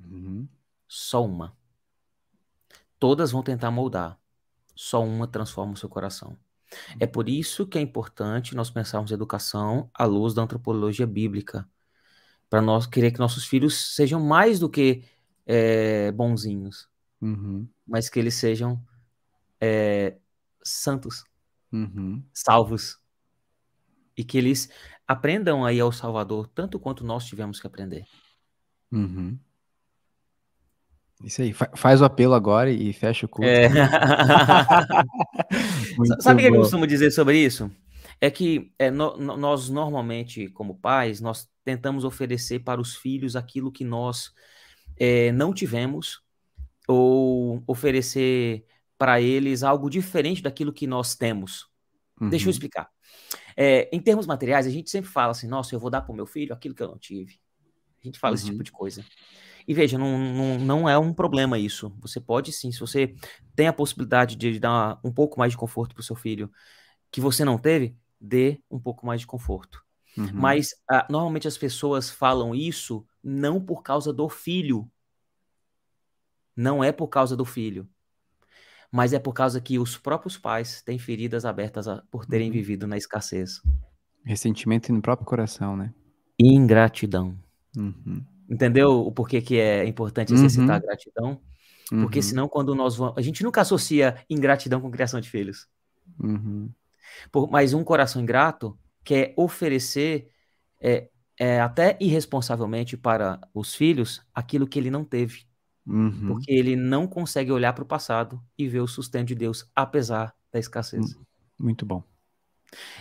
Uhum. 0.00 0.48
Só 0.88 1.24
uma. 1.24 1.56
Todas 2.98 3.30
vão 3.30 3.42
tentar 3.42 3.70
moldar. 3.70 4.18
Só 4.74 5.02
uma 5.02 5.26
transforma 5.26 5.72
o 5.72 5.76
seu 5.76 5.88
coração. 5.88 6.36
É 6.98 7.06
por 7.06 7.28
isso 7.28 7.66
que 7.66 7.78
é 7.78 7.80
importante 7.80 8.54
nós 8.54 8.70
pensarmos 8.70 9.12
educação 9.12 9.90
à 9.94 10.04
luz 10.04 10.34
da 10.34 10.42
antropologia 10.42 11.06
bíblica. 11.06 11.68
Para 12.50 12.60
nós 12.60 12.86
querer 12.86 13.12
que 13.12 13.18
nossos 13.18 13.44
filhos 13.44 13.94
sejam 13.94 14.20
mais 14.20 14.58
do 14.58 14.68
que 14.68 15.04
é, 15.44 16.12
bonzinhos, 16.12 16.88
uhum. 17.20 17.68
mas 17.86 18.08
que 18.08 18.18
eles 18.18 18.34
sejam 18.34 18.82
é, 19.60 20.16
santos, 20.62 21.24
uhum. 21.72 22.22
salvos. 22.32 23.00
E 24.16 24.24
que 24.24 24.38
eles 24.38 24.70
aprendam 25.06 25.64
aí 25.64 25.78
ao 25.78 25.92
Salvador 25.92 26.48
tanto 26.48 26.78
quanto 26.78 27.04
nós 27.04 27.24
tivemos 27.24 27.60
que 27.60 27.66
aprender. 27.66 28.04
Uhum. 28.90 29.38
Isso 31.24 31.40
aí, 31.40 31.52
faz 31.52 32.02
o 32.02 32.04
apelo 32.04 32.34
agora 32.34 32.70
e 32.70 32.92
fecha 32.92 33.24
o 33.24 33.28
culto. 33.28 33.48
É. 33.48 33.68
Sabe 36.20 36.46
o 36.46 36.50
que 36.50 36.56
eu 36.56 36.60
costumo 36.60 36.86
dizer 36.86 37.10
sobre 37.10 37.38
isso? 37.38 37.70
É 38.20 38.30
que 38.30 38.70
é, 38.78 38.90
no, 38.90 39.16
nós 39.16 39.70
normalmente, 39.70 40.48
como 40.48 40.78
pais, 40.78 41.20
nós 41.20 41.48
tentamos 41.64 42.04
oferecer 42.04 42.60
para 42.60 42.80
os 42.80 42.94
filhos 42.94 43.34
aquilo 43.34 43.72
que 43.72 43.84
nós 43.84 44.30
é, 44.98 45.32
não 45.32 45.54
tivemos 45.54 46.20
ou 46.86 47.62
oferecer 47.66 48.66
para 48.98 49.20
eles 49.20 49.62
algo 49.62 49.90
diferente 49.90 50.42
daquilo 50.42 50.72
que 50.72 50.86
nós 50.86 51.14
temos. 51.14 51.66
Uhum. 52.20 52.28
Deixa 52.28 52.44
eu 52.44 52.48
uhum. 52.48 52.50
explicar. 52.52 52.90
É, 53.56 53.88
em 53.92 54.00
termos 54.00 54.26
materiais, 54.26 54.66
a 54.66 54.70
gente 54.70 54.90
sempre 54.90 55.10
fala 55.10 55.32
assim: 55.32 55.46
nossa, 55.46 55.74
eu 55.74 55.80
vou 55.80 55.90
dar 55.90 56.00
para 56.00 56.12
o 56.12 56.16
meu 56.16 56.26
filho 56.26 56.52
aquilo 56.52 56.74
que 56.74 56.82
eu 56.82 56.88
não 56.88 56.98
tive. 56.98 57.38
A 58.02 58.06
gente 58.06 58.18
fala 58.18 58.32
uhum. 58.32 58.36
esse 58.36 58.46
tipo 58.46 58.62
de 58.62 58.72
coisa. 58.72 59.04
E 59.66 59.74
veja, 59.74 59.98
não, 59.98 60.16
não, 60.18 60.58
não 60.58 60.88
é 60.88 60.96
um 60.96 61.12
problema 61.12 61.58
isso. 61.58 61.92
Você 61.98 62.20
pode 62.20 62.52
sim, 62.52 62.70
se 62.70 62.78
você 62.78 63.14
tem 63.54 63.66
a 63.66 63.72
possibilidade 63.72 64.36
de 64.36 64.60
dar 64.60 65.00
um 65.02 65.12
pouco 65.12 65.38
mais 65.38 65.52
de 65.52 65.58
conforto 65.58 65.94
para 65.94 66.02
o 66.02 66.04
seu 66.04 66.14
filho 66.14 66.50
que 67.10 67.20
você 67.20 67.44
não 67.44 67.58
teve, 67.58 67.96
dê 68.20 68.60
um 68.70 68.78
pouco 68.78 69.04
mais 69.04 69.20
de 69.20 69.26
conforto. 69.26 69.84
Uhum. 70.16 70.30
Mas 70.32 70.70
uh, 70.90 71.10
normalmente 71.10 71.48
as 71.48 71.58
pessoas 71.58 72.10
falam 72.10 72.54
isso 72.54 73.04
não 73.22 73.60
por 73.60 73.82
causa 73.82 74.12
do 74.12 74.28
filho. 74.28 74.88
Não 76.54 76.82
é 76.82 76.92
por 76.92 77.08
causa 77.08 77.36
do 77.36 77.44
filho 77.44 77.88
mas 78.96 79.12
é 79.12 79.18
por 79.18 79.34
causa 79.34 79.60
que 79.60 79.78
os 79.78 79.98
próprios 79.98 80.38
pais 80.38 80.80
têm 80.80 80.98
feridas 80.98 81.44
abertas 81.44 81.86
a, 81.86 82.02
por 82.10 82.24
terem 82.24 82.48
uhum. 82.48 82.54
vivido 82.54 82.86
na 82.86 82.96
escassez. 82.96 83.60
Ressentimento 84.24 84.90
no 84.90 85.02
próprio 85.02 85.26
coração, 85.26 85.76
né? 85.76 85.92
Ingratidão. 86.38 87.38
Uhum. 87.76 88.24
Entendeu 88.48 89.06
o 89.06 89.12
porquê 89.12 89.42
que 89.42 89.58
é 89.58 89.86
importante 89.86 90.32
exercitar 90.32 90.68
uhum. 90.68 90.76
a 90.76 90.78
gratidão? 90.78 91.40
Porque 91.90 92.20
uhum. 92.20 92.22
senão, 92.22 92.48
quando 92.48 92.74
nós 92.74 92.96
vamos. 92.96 93.18
A 93.18 93.20
gente 93.20 93.44
nunca 93.44 93.60
associa 93.60 94.16
ingratidão 94.30 94.80
com 94.80 94.90
criação 94.90 95.20
de 95.20 95.28
filhos. 95.28 95.68
Uhum. 96.18 96.70
Por, 97.30 97.50
mas 97.50 97.74
um 97.74 97.84
coração 97.84 98.22
ingrato 98.22 98.78
quer 99.04 99.34
oferecer 99.36 100.30
é, 100.80 101.10
é, 101.38 101.60
até 101.60 101.98
irresponsavelmente 102.00 102.96
para 102.96 103.38
os 103.52 103.74
filhos 103.74 104.22
aquilo 104.34 104.66
que 104.66 104.78
ele 104.78 104.90
não 104.90 105.04
teve. 105.04 105.45
Uhum. 105.86 106.28
Porque 106.28 106.52
ele 106.52 106.74
não 106.74 107.06
consegue 107.06 107.52
olhar 107.52 107.72
para 107.72 107.84
o 107.84 107.86
passado 107.86 108.42
e 108.58 108.66
ver 108.66 108.80
o 108.80 108.88
sustento 108.88 109.28
de 109.28 109.34
Deus, 109.34 109.70
apesar 109.74 110.34
da 110.52 110.58
escassez. 110.58 111.14
Hum, 111.14 111.22
muito 111.58 111.86
bom. 111.86 112.02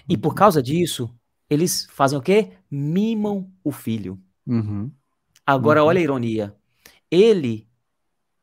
E 0.07 0.15
por 0.15 0.35
causa 0.35 0.61
disso, 0.61 1.13
eles 1.49 1.87
fazem 1.91 2.17
o 2.17 2.21
quê? 2.21 2.51
Mimam 2.69 3.51
o 3.63 3.71
filho. 3.71 4.21
Uhum. 4.45 4.91
Agora, 5.45 5.81
uhum. 5.81 5.89
olha 5.89 5.99
a 5.99 6.03
ironia. 6.03 6.55
Ele, 7.09 7.67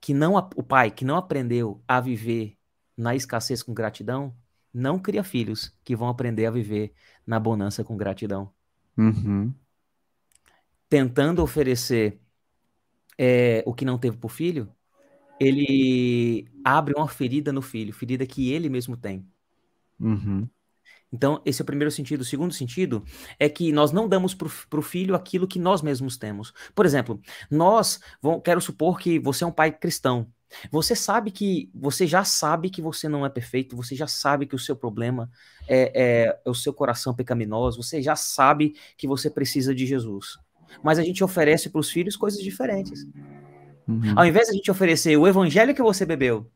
que 0.00 0.12
não, 0.14 0.35
o 0.35 0.62
pai, 0.62 0.90
que 0.90 1.05
não 1.05 1.16
aprendeu 1.16 1.83
a 1.87 2.00
viver 2.00 2.57
na 2.96 3.14
escassez 3.14 3.62
com 3.62 3.72
gratidão, 3.72 4.35
não 4.72 4.98
cria 4.98 5.22
filhos 5.22 5.72
que 5.85 5.94
vão 5.94 6.09
aprender 6.09 6.46
a 6.46 6.50
viver 6.50 6.92
na 7.26 7.38
bonança 7.38 7.85
com 7.85 7.96
gratidão. 7.96 8.52
Uhum. 8.96 9.52
Tentando 10.88 11.42
oferecer 11.42 12.21
é, 13.18 13.62
o 13.66 13.75
que 13.75 13.85
não 13.85 13.98
teve 13.98 14.16
para 14.16 14.27
o 14.27 14.31
filho, 14.31 14.68
ele 15.40 16.46
abre 16.64 16.94
uma 16.96 17.09
ferida 17.09 17.53
no 17.53 17.62
filho, 17.62 17.92
ferida 17.92 18.27
que 18.27 18.53
ele 18.53 18.68
mesmo 18.68 18.96
tem. 18.96 19.27
Uhum. 19.98 20.48
Então, 21.12 21.42
esse 21.44 21.61
é 21.61 21.64
o 21.64 21.66
primeiro 21.66 21.90
sentido. 21.90 22.22
O 22.22 22.25
segundo 22.25 22.55
sentido 22.55 23.05
é 23.38 23.48
que 23.48 23.70
nós 23.70 23.92
não 23.92 24.09
damos 24.09 24.35
para 24.35 24.79
o 24.79 24.83
filho 24.83 25.14
aquilo 25.14 25.46
que 25.46 25.59
nós 25.59 25.83
mesmos 25.83 26.16
temos. 26.16 26.55
Por 26.75 26.87
exemplo, 26.87 27.20
nós, 27.51 28.01
quero 28.42 28.61
supor 28.61 28.98
que 28.98 29.18
você 29.18 29.44
é 29.44 29.46
um 29.46 29.53
pai 29.53 29.70
cristão. 29.70 30.27
Você 30.70 30.94
sabe 30.94 31.31
que, 31.31 31.70
você 31.75 32.07
já 32.07 32.25
sabe 32.25 32.70
que 32.70 32.81
você 32.81 33.09
não 33.09 33.27
é 33.27 33.29
perfeito, 33.29 33.77
você 33.77 33.94
já 33.94 34.07
sabe 34.07 34.46
que 34.46 34.55
o 34.55 34.59
seu 34.59 34.77
problema 34.77 35.31
é, 35.66 35.92
é, 35.94 36.40
é 36.44 36.51
o 36.51 36.55
seu 36.55 36.72
coração 36.72 37.14
pecaminoso, 37.14 37.83
você 37.83 38.03
já 38.03 38.14
sabe 38.14 38.75
que 38.96 39.09
você 39.09 39.31
precisa 39.31 39.75
de 39.75 39.87
Jesus 39.87 40.38
mas 40.82 40.98
a 40.98 41.02
gente 41.02 41.22
oferece 41.24 41.70
para 41.70 41.80
os 41.80 41.90
filhos 41.90 42.16
coisas 42.16 42.40
diferentes. 42.40 43.04
Uhum. 43.88 44.14
Ao 44.16 44.26
invés 44.26 44.46
de 44.46 44.52
a 44.52 44.56
gente 44.56 44.70
oferecer 44.70 45.16
o 45.16 45.26
evangelho 45.26 45.74
que 45.74 45.82
você 45.82 46.06
bebeu, 46.06 46.46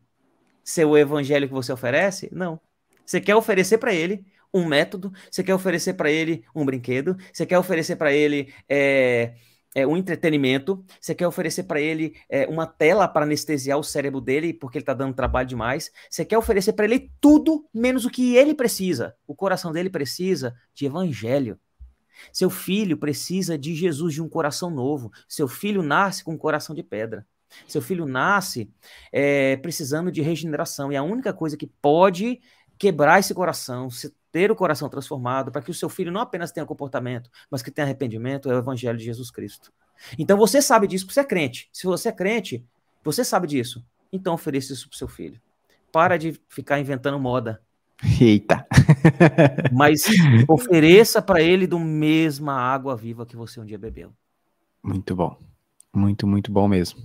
ser 0.62 0.84
o 0.84 0.96
evangelho 0.96 1.48
que 1.48 1.54
você 1.54 1.72
oferece, 1.72 2.28
não. 2.32 2.60
Você 3.04 3.20
quer 3.20 3.36
oferecer 3.36 3.78
para 3.78 3.94
ele 3.94 4.24
um 4.52 4.64
método, 4.64 5.12
você 5.30 5.42
quer 5.42 5.54
oferecer 5.54 5.94
para 5.94 6.10
ele 6.10 6.44
um 6.54 6.64
brinquedo, 6.64 7.16
você 7.32 7.44
quer 7.44 7.58
oferecer 7.58 7.96
para 7.96 8.12
ele 8.12 8.52
é, 8.68 9.34
é, 9.74 9.86
um 9.86 9.96
entretenimento, 9.96 10.84
você 11.00 11.14
quer 11.14 11.26
oferecer 11.26 11.64
para 11.64 11.80
ele 11.80 12.14
é, 12.28 12.46
uma 12.46 12.66
tela 12.66 13.06
para 13.06 13.26
anestesiar 13.26 13.78
o 13.78 13.84
cérebro 13.84 14.20
dele 14.20 14.54
porque 14.54 14.78
ele 14.78 14.82
está 14.82 14.94
dando 14.94 15.14
trabalho 15.14 15.46
demais, 15.46 15.92
você 16.10 16.24
quer 16.24 16.38
oferecer 16.38 16.72
para 16.72 16.86
ele 16.86 17.12
tudo 17.20 17.68
menos 17.72 18.04
o 18.04 18.10
que 18.10 18.36
ele 18.36 18.54
precisa. 18.54 19.14
O 19.26 19.34
coração 19.34 19.72
dele 19.72 19.90
precisa 19.90 20.54
de 20.74 20.86
evangelho. 20.86 21.58
Seu 22.32 22.50
filho 22.50 22.96
precisa 22.96 23.58
de 23.58 23.74
Jesus, 23.74 24.14
de 24.14 24.22
um 24.22 24.28
coração 24.28 24.70
novo. 24.70 25.12
Seu 25.28 25.48
filho 25.48 25.82
nasce 25.82 26.24
com 26.24 26.32
um 26.32 26.38
coração 26.38 26.74
de 26.74 26.82
pedra. 26.82 27.26
Seu 27.66 27.80
filho 27.80 28.06
nasce 28.06 28.70
é, 29.12 29.56
precisando 29.56 30.10
de 30.10 30.20
regeneração. 30.20 30.92
E 30.92 30.96
a 30.96 31.02
única 31.02 31.32
coisa 31.32 31.56
que 31.56 31.66
pode 31.66 32.40
quebrar 32.78 33.18
esse 33.18 33.32
coração, 33.32 33.88
ter 34.30 34.50
o 34.50 34.56
coração 34.56 34.88
transformado, 34.88 35.50
para 35.50 35.62
que 35.62 35.70
o 35.70 35.74
seu 35.74 35.88
filho 35.88 36.12
não 36.12 36.20
apenas 36.20 36.52
tenha 36.52 36.66
comportamento, 36.66 37.30
mas 37.50 37.62
que 37.62 37.70
tenha 37.70 37.86
arrependimento, 37.86 38.50
é 38.50 38.54
o 38.54 38.58
Evangelho 38.58 38.98
de 38.98 39.04
Jesus 39.04 39.30
Cristo. 39.30 39.72
Então 40.18 40.36
você 40.36 40.60
sabe 40.60 40.86
disso 40.86 41.06
porque 41.06 41.14
você 41.14 41.20
é 41.20 41.24
crente. 41.24 41.68
Se 41.72 41.86
você 41.86 42.10
é 42.10 42.12
crente, 42.12 42.64
você 43.02 43.24
sabe 43.24 43.46
disso. 43.46 43.84
Então 44.12 44.34
ofereça 44.34 44.72
isso 44.72 44.88
para 44.88 44.98
seu 44.98 45.08
filho. 45.08 45.40
Para 45.90 46.18
de 46.18 46.38
ficar 46.48 46.78
inventando 46.78 47.18
moda. 47.18 47.62
Eita! 48.20 48.66
Mas 49.72 50.04
ofereça 50.48 51.22
para 51.22 51.40
ele 51.42 51.66
do 51.66 51.78
mesma 51.78 52.54
água 52.54 52.96
viva 52.96 53.26
que 53.26 53.36
você 53.36 53.60
um 53.60 53.64
dia 53.64 53.78
bebeu. 53.78 54.12
Muito 54.82 55.14
bom. 55.14 55.36
Muito, 55.94 56.26
muito 56.26 56.52
bom 56.52 56.68
mesmo. 56.68 57.00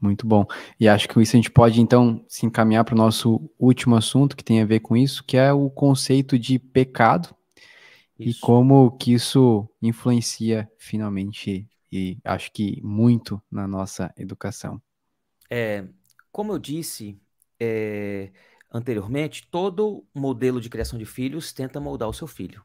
Muito 0.00 0.26
bom. 0.26 0.46
E 0.78 0.88
acho 0.88 1.08
que 1.08 1.14
com 1.14 1.20
isso 1.20 1.34
a 1.34 1.38
gente 1.38 1.50
pode, 1.50 1.80
então, 1.80 2.24
se 2.28 2.46
encaminhar 2.46 2.84
para 2.84 2.94
o 2.94 2.98
nosso 2.98 3.50
último 3.58 3.96
assunto 3.96 4.36
que 4.36 4.44
tem 4.44 4.62
a 4.62 4.66
ver 4.66 4.80
com 4.80 4.96
isso, 4.96 5.24
que 5.24 5.36
é 5.36 5.52
o 5.52 5.68
conceito 5.68 6.38
de 6.38 6.58
pecado 6.58 7.34
isso. 8.18 8.38
e 8.38 8.40
como 8.40 8.92
que 8.92 9.12
isso 9.12 9.68
influencia 9.82 10.70
finalmente, 10.78 11.66
e 11.90 12.18
acho 12.22 12.52
que 12.52 12.80
muito 12.82 13.42
na 13.50 13.66
nossa 13.66 14.12
educação. 14.16 14.80
É, 15.50 15.84
como 16.30 16.52
eu 16.52 16.58
disse 16.58 17.18
é, 17.58 18.30
anteriormente, 18.72 19.46
todo 19.50 20.04
modelo 20.14 20.60
de 20.60 20.68
criação 20.68 20.98
de 20.98 21.04
filhos 21.04 21.52
tenta 21.52 21.80
moldar 21.80 22.08
o 22.08 22.12
seu 22.12 22.26
filho, 22.26 22.62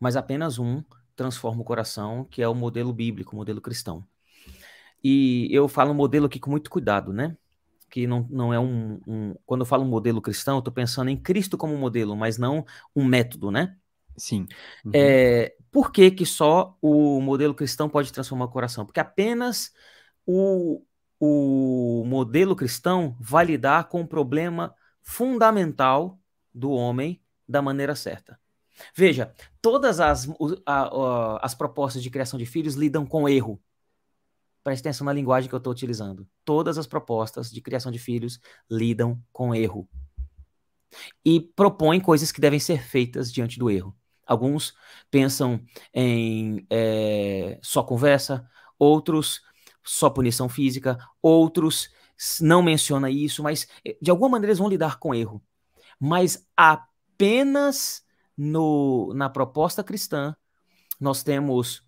mas 0.00 0.16
apenas 0.16 0.58
um 0.58 0.82
transforma 1.14 1.60
o 1.62 1.64
coração, 1.64 2.24
que 2.24 2.40
é 2.40 2.48
o 2.48 2.54
modelo 2.54 2.92
bíblico, 2.92 3.32
o 3.34 3.36
modelo 3.36 3.60
cristão. 3.60 4.06
E 5.02 5.48
eu 5.50 5.68
falo 5.68 5.94
modelo 5.94 6.26
aqui 6.26 6.38
com 6.38 6.50
muito 6.50 6.70
cuidado, 6.70 7.12
né? 7.12 7.36
Que 7.90 8.06
não, 8.06 8.26
não 8.30 8.52
é 8.52 8.60
um, 8.60 9.00
um 9.06 9.34
Quando 9.46 9.62
eu 9.62 9.66
falo 9.66 9.84
modelo 9.84 10.20
cristão, 10.20 10.56
eu 10.56 10.58
estou 10.60 10.72
pensando 10.72 11.10
em 11.10 11.16
Cristo 11.16 11.56
como 11.56 11.76
modelo, 11.76 12.16
mas 12.16 12.38
não 12.38 12.64
um 12.94 13.04
método, 13.04 13.50
né? 13.50 13.76
Sim. 14.16 14.46
Uhum. 14.84 14.92
É, 14.94 15.54
por 15.70 15.92
que, 15.92 16.10
que 16.10 16.26
só 16.26 16.76
o 16.82 17.20
modelo 17.20 17.54
cristão 17.54 17.88
pode 17.88 18.12
transformar 18.12 18.46
o 18.46 18.50
coração? 18.50 18.84
Porque 18.84 19.00
apenas 19.00 19.72
o, 20.26 20.82
o 21.20 22.04
modelo 22.06 22.56
cristão 22.56 23.16
vai 23.20 23.44
lidar 23.44 23.88
com 23.88 24.00
o 24.02 24.06
problema 24.06 24.74
fundamental 25.08 26.20
do 26.52 26.70
homem 26.70 27.18
da 27.48 27.62
maneira 27.62 27.96
certa. 27.96 28.38
Veja, 28.94 29.32
todas 29.60 30.00
as, 30.00 30.28
a, 30.66 30.82
a, 30.82 31.38
as 31.42 31.54
propostas 31.54 32.02
de 32.02 32.10
criação 32.10 32.38
de 32.38 32.44
filhos 32.44 32.74
lidam 32.74 33.06
com 33.06 33.26
erro. 33.26 33.58
Preste 34.62 34.82
atenção 34.82 35.06
na 35.06 35.12
linguagem 35.14 35.48
que 35.48 35.54
eu 35.54 35.58
estou 35.58 35.72
utilizando. 35.72 36.28
Todas 36.44 36.76
as 36.76 36.86
propostas 36.86 37.50
de 37.50 37.58
criação 37.62 37.90
de 37.90 37.98
filhos 37.98 38.38
lidam 38.70 39.18
com 39.32 39.54
erro. 39.54 39.88
E 41.24 41.40
propõem 41.40 42.00
coisas 42.00 42.30
que 42.30 42.40
devem 42.40 42.60
ser 42.60 42.84
feitas 42.84 43.32
diante 43.32 43.58
do 43.58 43.70
erro. 43.70 43.96
Alguns 44.26 44.74
pensam 45.10 45.58
em 45.94 46.66
é, 46.68 47.58
só 47.62 47.82
conversa, 47.82 48.46
outros 48.78 49.40
só 49.82 50.10
punição 50.10 50.50
física, 50.50 50.98
outros 51.22 51.88
não 52.40 52.62
menciona 52.62 53.10
isso, 53.10 53.42
mas 53.42 53.68
eh, 53.84 53.96
de 54.00 54.10
alguma 54.10 54.30
maneira 54.30 54.50
eles 54.50 54.58
vão 54.58 54.68
lidar 54.68 54.98
com 54.98 55.14
erro. 55.14 55.42
Mas 56.00 56.46
apenas 56.56 58.04
no, 58.36 59.12
na 59.14 59.28
proposta 59.28 59.82
cristã 59.84 60.36
nós 61.00 61.22
temos 61.22 61.82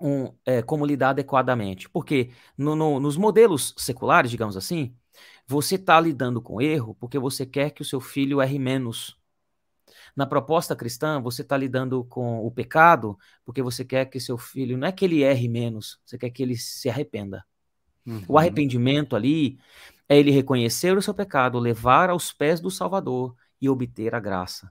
um, 0.00 0.32
é, 0.44 0.62
como 0.62 0.86
lidar 0.86 1.10
adequadamente. 1.10 1.88
Porque 1.88 2.30
no, 2.56 2.76
no, 2.76 3.00
nos 3.00 3.16
modelos 3.16 3.74
seculares, 3.76 4.30
digamos 4.30 4.56
assim, 4.56 4.96
você 5.46 5.76
está 5.76 6.00
lidando 6.00 6.40
com 6.42 6.60
erro 6.60 6.94
porque 6.94 7.18
você 7.18 7.46
quer 7.46 7.70
que 7.70 7.82
o 7.82 7.84
seu 7.84 8.00
filho 8.00 8.40
erre 8.40 8.58
menos. 8.58 9.18
Na 10.16 10.26
proposta 10.26 10.76
cristã, 10.76 11.20
você 11.20 11.42
está 11.42 11.56
lidando 11.56 12.04
com 12.04 12.44
o 12.46 12.50
pecado 12.50 13.18
porque 13.44 13.62
você 13.62 13.84
quer 13.84 14.06
que 14.06 14.20
seu 14.20 14.38
filho, 14.38 14.78
não 14.78 14.88
é 14.88 14.92
que 14.92 15.04
ele 15.04 15.22
erre 15.22 15.48
menos, 15.48 16.00
você 16.04 16.18
quer 16.18 16.30
que 16.30 16.42
ele 16.42 16.56
se 16.56 16.88
arrependa. 16.88 17.44
Uhum. 18.06 18.22
O 18.28 18.38
arrependimento 18.38 19.16
ali 19.16 19.58
é 20.08 20.18
ele 20.18 20.30
reconhecer 20.30 20.96
o 20.96 21.02
seu 21.02 21.14
pecado, 21.14 21.58
levar 21.58 22.10
aos 22.10 22.32
pés 22.32 22.60
do 22.60 22.70
Salvador 22.70 23.34
e 23.60 23.68
obter 23.68 24.14
a 24.14 24.20
graça. 24.20 24.70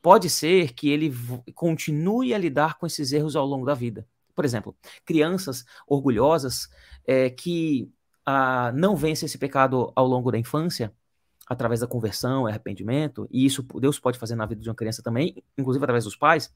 Pode 0.00 0.28
ser 0.28 0.72
que 0.72 0.88
ele 0.88 1.12
continue 1.54 2.34
a 2.34 2.38
lidar 2.38 2.78
com 2.78 2.86
esses 2.86 3.12
erros 3.12 3.34
ao 3.34 3.46
longo 3.46 3.64
da 3.64 3.74
vida. 3.74 4.06
Por 4.34 4.44
exemplo, 4.44 4.76
crianças 5.04 5.64
orgulhosas 5.86 6.68
é, 7.06 7.30
que 7.30 7.90
ah, 8.24 8.72
não 8.72 8.96
vencem 8.96 9.26
esse 9.26 9.38
pecado 9.38 9.92
ao 9.94 10.06
longo 10.06 10.30
da 10.30 10.38
infância, 10.38 10.92
através 11.46 11.80
da 11.80 11.86
conversão, 11.86 12.46
arrependimento, 12.46 13.26
e 13.30 13.44
isso 13.44 13.62
Deus 13.80 13.98
pode 13.98 14.18
fazer 14.18 14.36
na 14.36 14.46
vida 14.46 14.60
de 14.60 14.68
uma 14.68 14.74
criança 14.74 15.02
também, 15.02 15.42
inclusive 15.58 15.82
através 15.84 16.04
dos 16.04 16.14
pais, 16.14 16.54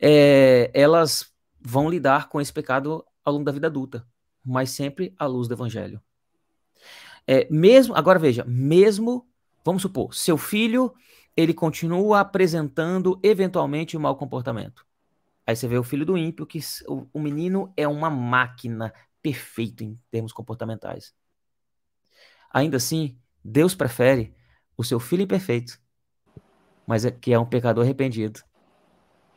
é, 0.00 0.70
elas 0.74 1.32
vão 1.60 1.88
lidar 1.88 2.28
com 2.28 2.40
esse 2.40 2.52
pecado 2.52 3.04
ao 3.24 3.32
longo 3.32 3.44
da 3.44 3.52
vida 3.52 3.68
adulta, 3.68 4.04
mas 4.44 4.70
sempre 4.70 5.14
à 5.18 5.26
luz 5.26 5.48
do 5.48 5.54
evangelho. 5.54 6.00
É, 7.26 7.46
mesmo, 7.50 7.94
agora 7.94 8.18
veja, 8.18 8.44
mesmo, 8.44 9.26
vamos 9.64 9.82
supor, 9.82 10.14
seu 10.14 10.36
filho, 10.36 10.92
ele 11.36 11.54
continua 11.54 12.20
apresentando 12.20 13.18
eventualmente 13.22 13.96
um 13.96 14.00
mau 14.00 14.16
comportamento. 14.16 14.84
Aí 15.46 15.56
você 15.56 15.66
vê 15.66 15.78
o 15.78 15.84
filho 15.84 16.06
do 16.06 16.16
ímpio, 16.16 16.46
que 16.46 16.60
o, 16.86 17.06
o 17.12 17.20
menino 17.20 17.72
é 17.76 17.86
uma 17.86 18.10
máquina 18.10 18.92
perfeita 19.22 19.84
em 19.84 19.98
termos 20.10 20.32
comportamentais. 20.32 21.14
Ainda 22.52 22.76
assim, 22.76 23.18
Deus 23.44 23.74
prefere 23.74 24.34
o 24.76 24.84
seu 24.84 24.98
filho 24.98 25.22
imperfeito, 25.22 25.80
mas 26.86 27.04
é, 27.04 27.10
que 27.10 27.32
é 27.32 27.38
um 27.38 27.46
pecador 27.46 27.84
arrependido, 27.84 28.40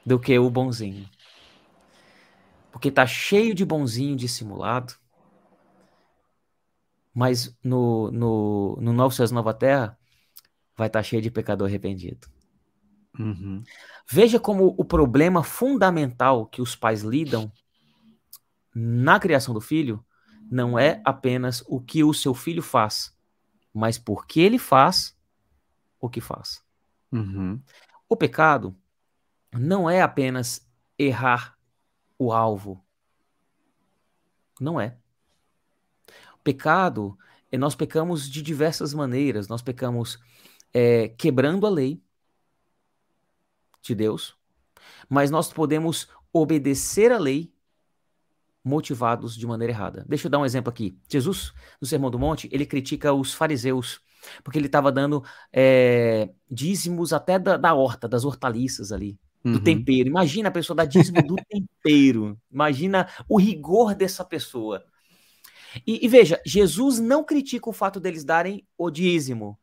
do 0.06 0.20
que 0.20 0.38
o 0.38 0.50
bonzinho. 0.50 1.08
Porque 2.74 2.90
tá 2.90 3.06
cheio 3.06 3.54
de 3.54 3.64
bonzinho 3.64 4.16
dissimulado, 4.16 4.96
mas 7.14 7.56
no, 7.64 8.12
no, 8.12 8.78
no 8.82 8.92
Novo 8.92 9.14
Céu 9.14 9.30
Nova 9.32 9.54
Terra 9.54 9.98
vai 10.76 10.88
estar 10.88 11.00
tá 11.00 11.04
cheio 11.04 11.22
de 11.22 11.30
pecador 11.30 11.68
arrependido. 11.68 12.28
Uhum. 13.18 13.64
Veja 14.10 14.40
como 14.40 14.74
o 14.76 14.84
problema 14.84 15.44
fundamental 15.44 16.48
que 16.48 16.64
os 16.64 16.76
pais 16.76 17.04
lidam 17.04 17.52
na 18.74 19.20
criação 19.20 19.54
do 19.54 19.62
filho 19.62 20.04
não 20.50 20.78
é 20.78 21.00
apenas 21.06 21.64
o 21.68 21.80
que 21.80 22.04
o 22.04 22.12
seu 22.12 22.34
filho 22.34 22.64
faz, 22.64 23.16
mas 23.72 24.00
por 24.00 24.26
que 24.26 24.42
ele 24.42 24.58
faz 24.58 25.16
o 26.02 26.10
que 26.10 26.20
faz. 26.20 26.64
Uhum. 27.12 27.62
O 28.10 28.18
pecado 28.18 28.76
não 29.54 29.88
é 29.88 30.02
apenas 30.02 30.68
errar 30.98 31.56
o 32.24 32.32
alvo. 32.32 32.84
Não 34.60 34.80
é. 34.80 34.98
O 36.36 36.40
pecado, 36.44 37.18
é, 37.52 37.58
nós 37.58 37.76
pecamos 37.76 38.30
de 38.30 38.42
diversas 38.42 38.94
maneiras. 38.94 39.48
Nós 39.48 39.62
pecamos 39.62 40.20
é, 40.74 41.10
quebrando 41.10 41.66
a 41.66 41.70
lei, 41.70 42.02
de 43.84 43.94
Deus, 43.94 44.36
mas 45.10 45.30
nós 45.30 45.52
podemos 45.52 46.08
obedecer 46.32 47.12
a 47.12 47.20
lei 47.20 47.54
motivados 48.64 49.36
de 49.36 49.46
maneira 49.46 49.74
errada. 49.74 50.06
Deixa 50.08 50.28
eu 50.28 50.32
dar 50.32 50.40
um 50.40 50.46
exemplo 50.46 50.70
aqui. 50.70 50.98
Jesus, 51.10 51.54
no 51.82 51.88
Sermão 51.88 52.10
do 52.10 52.18
Monte, 52.18 52.48
ele 52.52 52.66
critica 52.66 53.14
os 53.14 53.34
fariseus, 53.34 54.00
porque 54.42 54.58
ele 54.58 54.68
estava 54.68 54.90
dando 54.92 55.22
é, 55.52 56.30
dízimos 56.50 57.12
até 57.12 57.38
da, 57.38 57.58
da, 57.58 57.74
horta, 57.74 58.08
das 58.08 58.24
hortaliças 58.24 58.94
ali, 58.94 59.20
do 59.44 59.58
uhum. 59.58 59.64
tempero. 59.64 60.08
Imagina 60.08 60.50
a 60.50 60.52
pessoa 60.52 60.76
dar 60.76 60.86
dízimo 60.86 61.22
do 61.22 61.36
tempero. 61.50 62.40
Imagina 62.52 63.10
o 63.28 63.38
rigor 63.38 63.94
dessa 63.94 64.24
pessoa. 64.24 64.84
E, 65.86 66.06
e 66.06 66.08
veja, 66.08 66.42
Jesus 66.46 67.00
não 67.00 67.24
critica 67.24 67.70
o 67.70 67.74
fato 67.74 68.00
deles 68.00 68.24
darem 68.24 68.66
o 68.78 68.90
dízimo. 68.90 69.60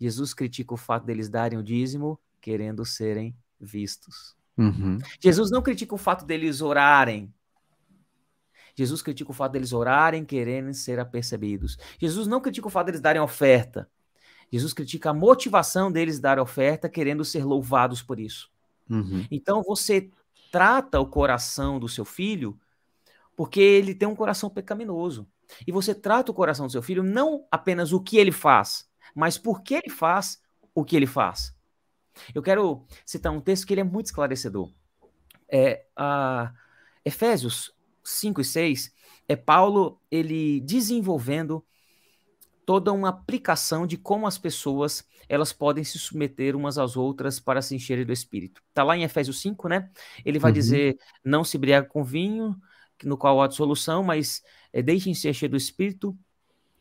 Jesus 0.00 0.32
critica 0.32 0.74
o 0.74 0.76
fato 0.76 1.04
deles 1.04 1.28
darem 1.28 1.58
o 1.58 1.62
dízimo 1.62 2.18
querendo 2.40 2.84
serem 2.84 3.36
vistos. 3.60 4.36
Uhum. 4.56 4.98
Jesus 5.20 5.50
não 5.50 5.62
critica 5.62 5.94
o 5.94 5.98
fato 5.98 6.24
deles 6.24 6.60
orarem. 6.60 7.32
Jesus 8.74 9.00
critica 9.02 9.30
o 9.30 9.34
fato 9.34 9.52
deles 9.52 9.72
orarem, 9.72 10.24
querendo 10.24 10.72
ser 10.74 10.98
apercebidos. 10.98 11.78
Jesus 11.98 12.26
não 12.26 12.40
critica 12.40 12.68
o 12.68 12.70
fato 12.70 12.86
deles 12.86 13.00
darem 13.00 13.20
oferta. 13.20 13.90
Jesus 14.52 14.72
critica 14.72 15.10
a 15.10 15.14
motivação 15.14 15.90
deles 15.90 16.20
dar 16.20 16.38
oferta, 16.38 16.88
querendo 16.88 17.24
ser 17.24 17.44
louvados 17.44 18.02
por 18.02 18.20
isso. 18.20 18.50
Uhum. 18.88 19.26
Então 19.30 19.62
você 19.62 20.10
trata 20.50 21.00
o 21.00 21.06
coração 21.06 21.78
do 21.78 21.88
seu 21.88 22.04
filho 22.04 22.58
porque 23.36 23.60
ele 23.60 23.94
tem 23.94 24.08
um 24.08 24.16
coração 24.16 24.48
pecaminoso. 24.48 25.28
E 25.66 25.70
você 25.70 25.94
trata 25.94 26.32
o 26.32 26.34
coração 26.34 26.66
do 26.66 26.72
seu 26.72 26.82
filho 26.82 27.02
não 27.02 27.46
apenas 27.50 27.92
o 27.92 28.00
que 28.00 28.16
ele 28.16 28.32
faz, 28.32 28.88
mas 29.14 29.38
por 29.38 29.62
que 29.62 29.74
ele 29.74 29.90
faz 29.90 30.40
o 30.74 30.84
que 30.84 30.96
ele 30.96 31.06
faz. 31.06 31.54
Eu 32.34 32.42
quero 32.42 32.84
citar 33.04 33.32
um 33.32 33.40
texto 33.40 33.66
que 33.66 33.74
ele 33.74 33.82
é 33.82 33.84
muito 33.84 34.06
esclarecedor. 34.06 34.72
É, 35.48 35.84
a 35.94 36.52
Efésios 37.04 37.72
5 38.02 38.40
e 38.40 38.44
6 38.44 38.92
é 39.28 39.36
Paulo 39.36 40.00
ele 40.10 40.60
desenvolvendo 40.60 41.64
toda 42.66 42.92
uma 42.92 43.08
aplicação 43.08 43.86
de 43.86 43.96
como 43.96 44.26
as 44.26 44.36
pessoas 44.36 45.06
elas 45.28 45.52
podem 45.52 45.82
se 45.84 45.98
submeter 45.98 46.54
umas 46.54 46.78
às 46.78 46.96
outras 46.96 47.40
para 47.40 47.62
se 47.62 47.74
encherem 47.74 48.04
do 48.04 48.12
Espírito. 48.12 48.62
Está 48.68 48.82
lá 48.82 48.96
em 48.96 49.04
Efésios 49.04 49.40
5, 49.40 49.68
né? 49.68 49.88
Ele 50.24 50.38
vai 50.38 50.50
uhum. 50.50 50.54
dizer, 50.54 50.98
não 51.24 51.42
se 51.42 51.56
briga 51.56 51.82
com 51.82 52.04
vinho, 52.04 52.56
no 53.04 53.16
qual 53.16 53.40
há 53.40 53.46
dissolução, 53.46 54.02
mas 54.02 54.42
é, 54.72 54.82
deixem-se 54.82 55.28
encher 55.28 55.48
do 55.48 55.56
Espírito. 55.56 56.16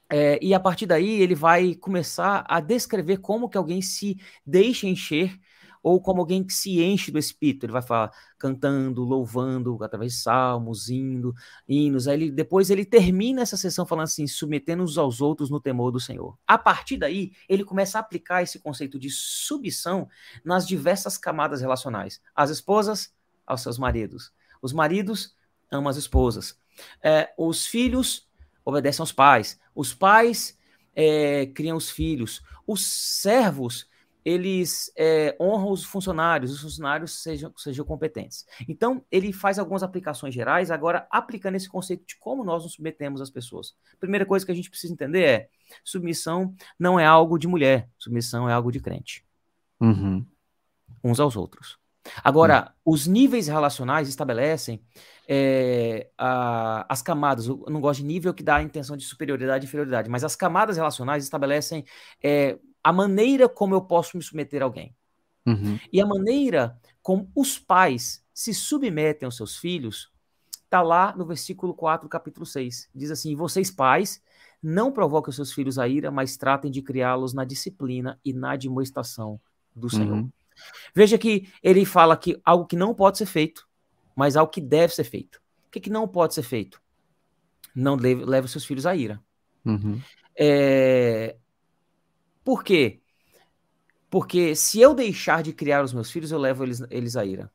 É, 0.09 0.38
e 0.41 0.53
a 0.53 0.59
partir 0.59 0.86
daí 0.86 1.21
ele 1.21 1.33
vai 1.33 1.73
começar 1.75 2.45
a 2.47 2.59
descrever 2.59 3.17
como 3.17 3.49
que 3.49 3.57
alguém 3.57 3.81
se 3.81 4.17
deixa 4.45 4.88
encher 4.88 5.39
ou 5.86 6.01
como 6.01 6.19
alguém 6.19 6.43
que 6.43 6.51
se 6.51 6.81
enche 6.81 7.11
do 7.11 7.19
Espírito. 7.19 7.63
Ele 7.63 7.73
vai 7.73 7.81
falar 7.83 8.11
cantando, 8.39 9.03
louvando, 9.03 9.77
através 9.83 10.13
de 10.13 10.17
salmos, 10.17 10.89
indo, 10.89 11.31
hinos. 11.67 12.07
Aí 12.07 12.15
ele, 12.15 12.31
depois 12.31 12.71
ele 12.71 12.83
termina 12.83 13.43
essa 13.43 13.55
sessão 13.55 13.86
falando 13.86 14.05
assim, 14.05 14.25
submetendo 14.25 14.81
uns 14.81 14.97
aos 14.97 15.21
outros 15.21 15.51
no 15.51 15.59
temor 15.59 15.91
do 15.91 15.99
Senhor. 15.99 16.39
A 16.47 16.57
partir 16.57 16.97
daí, 16.97 17.33
ele 17.47 17.63
começa 17.63 17.99
a 17.99 18.01
aplicar 18.01 18.41
esse 18.41 18.57
conceito 18.57 18.97
de 18.97 19.11
submissão 19.11 20.09
nas 20.43 20.67
diversas 20.67 21.19
camadas 21.19 21.61
relacionais. 21.61 22.19
As 22.36 22.49
esposas 22.49 23.13
aos 23.45 23.61
seus 23.61 23.77
maridos. 23.77 24.33
Os 24.63 24.73
maridos 24.73 25.36
amam 25.71 25.89
as 25.89 25.97
esposas. 25.97 26.59
É, 26.99 27.31
os 27.38 27.67
filhos 27.67 28.27
obedecem 28.65 29.03
aos 29.03 29.11
pais. 29.11 29.59
Os 29.75 29.93
pais 29.93 30.57
é, 30.95 31.45
criam 31.45 31.77
os 31.77 31.91
filhos. 31.91 32.41
Os 32.65 32.83
servos 32.83 33.88
eles 34.26 34.91
é, 34.97 35.38
honram 35.39 35.71
os 35.71 35.84
funcionários, 35.84 36.51
os 36.51 36.61
funcionários 36.61 37.21
sejam, 37.21 37.53
sejam 37.55 37.86
competentes. 37.86 38.43
Então, 38.67 39.05
ele 39.11 39.32
faz 39.32 39.59
algumas 39.59 39.84
aplicações 39.84 40.34
gerais, 40.34 40.71
agora 40.71 41.07
aplicando 41.11 41.53
esse 41.53 41.69
conceito 41.69 42.03
de 42.07 42.17
como 42.17 42.43
nós 42.43 42.63
nos 42.63 42.73
submetemos 42.73 43.21
às 43.21 43.30
pessoas. 43.30 43.76
Primeira 43.99 44.26
coisa 44.26 44.43
que 44.43 44.51
a 44.51 44.55
gente 44.55 44.69
precisa 44.69 44.91
entender 44.91 45.23
é: 45.23 45.49
submissão 45.84 46.55
não 46.80 46.99
é 46.99 47.05
algo 47.05 47.38
de 47.38 47.47
mulher, 47.47 47.88
submissão 47.99 48.49
é 48.49 48.53
algo 48.53 48.71
de 48.71 48.80
crente. 48.80 49.23
Uhum. 49.80 50.26
Uns 51.03 51.19
aos 51.19 51.36
outros. 51.36 51.78
Agora, 52.23 52.73
uhum. 52.86 52.93
os 52.93 53.07
níveis 53.07 53.47
relacionais 53.47 54.09
estabelecem 54.09 54.82
é, 55.28 56.09
a, 56.17 56.86
as 56.91 57.01
camadas. 57.01 57.47
Eu 57.47 57.63
não 57.69 57.82
gosto 57.82 57.99
de 57.99 58.05
nível 58.05 58.34
que 58.34 58.43
dá 58.43 58.55
a 58.55 58.63
intenção 58.63 58.97
de 58.97 59.05
superioridade 59.05 59.65
e 59.65 59.67
inferioridade, 59.67 60.09
mas 60.09 60.23
as 60.23 60.36
camadas 60.36 60.78
relacionais 60.78 61.23
estabelecem 61.23 61.86
é, 62.23 62.57
a 62.86 62.93
maneira 62.93 63.49
como 63.49 63.73
eu 63.73 63.81
posso 63.81 64.15
me 64.15 64.21
submeter 64.21 64.61
a 64.61 64.65
alguém. 64.65 64.95
Uhum. 65.43 65.79
E 65.91 65.99
a 65.99 66.05
maneira 66.05 66.79
como 67.01 67.27
os 67.36 67.57
pais 67.57 68.23
se 68.31 68.53
submetem 68.53 69.25
aos 69.25 69.36
seus 69.36 69.57
filhos 69.57 70.13
está 70.63 70.83
lá 70.83 71.11
no 71.17 71.25
versículo 71.25 71.73
4 71.73 72.05
do 72.07 72.11
capítulo 72.11 72.45
6. 72.45 72.88
Diz 72.93 73.09
assim: 73.09 73.36
Vocês, 73.36 73.71
pais, 73.71 74.21
não 74.61 74.91
provoquem 74.91 75.31
os 75.31 75.36
seus 75.36 75.51
filhos 75.51 75.79
a 75.79 75.88
ira, 75.88 76.11
mas 76.11 76.38
tratem 76.38 76.69
de 76.69 76.83
criá-los 76.83 77.33
na 77.33 77.43
disciplina 77.43 78.19
e 78.23 78.31
na 78.31 78.51
admoestação 78.51 79.41
do 79.75 79.89
Senhor. 79.89 80.17
Uhum. 80.17 80.31
Veja 80.93 81.17
que 81.17 81.51
ele 81.63 81.86
fala 81.86 82.15
que 82.15 82.39
algo 82.45 82.67
que 82.67 82.75
não 82.75 82.93
pode 82.93 83.17
ser 83.17 83.25
feito, 83.25 83.67
mas 84.15 84.36
algo 84.36 84.51
que 84.51 84.61
deve 84.61 84.93
ser 84.93 85.05
feito. 85.05 85.41
O 85.67 85.71
que, 85.71 85.79
que 85.79 85.89
não 85.89 86.07
pode 86.07 86.36
ser 86.36 86.43
feito? 86.43 86.79
Não 87.75 87.95
leve, 87.95 88.23
leve 88.23 88.45
os 88.45 88.51
seus 88.51 88.63
filhos 88.63 88.86
à 88.86 88.95
ira. 88.95 89.19
Uhum. 89.65 89.99
É, 90.38 91.36
por 92.46 92.64
quê? 92.64 93.02
Porque 94.10 94.56
se 94.56 94.80
eu 94.80 94.93
deixar 94.93 95.43
de 95.43 95.52
criar 95.52 95.84
os 95.84 95.91
meus 95.91 96.10
filhos, 96.12 96.32
eu 96.32 96.38
levo 96.38 96.64
eles, 96.64 96.82
eles 96.89 97.18
à 97.18 97.26
ira. 97.26 97.52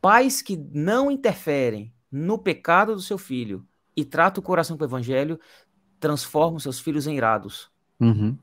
Pais 0.00 0.40
que 0.40 0.56
não 0.56 1.10
interferem 1.10 1.92
no 2.10 2.38
pecado 2.38 2.94
do 2.94 3.02
seu 3.02 3.18
filho 3.18 3.66
e 3.96 4.04
tratam 4.04 4.40
o 4.40 4.44
coração 4.44 4.78
com 4.78 4.84
o 4.84 4.86
evangelho, 4.86 5.38
transformam 5.98 6.58
seus 6.58 6.80
filhos 6.80 7.06
em 7.06 7.16
irados. 7.16 7.70
Uhum. 8.00 8.38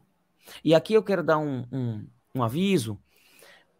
E 0.64 0.76
aqui 0.76 0.94
eu 0.94 1.04
quero 1.04 1.24
dar 1.24 1.38
um, 1.38 1.66
um, 1.72 2.08
um 2.36 2.44
aviso 2.44 3.00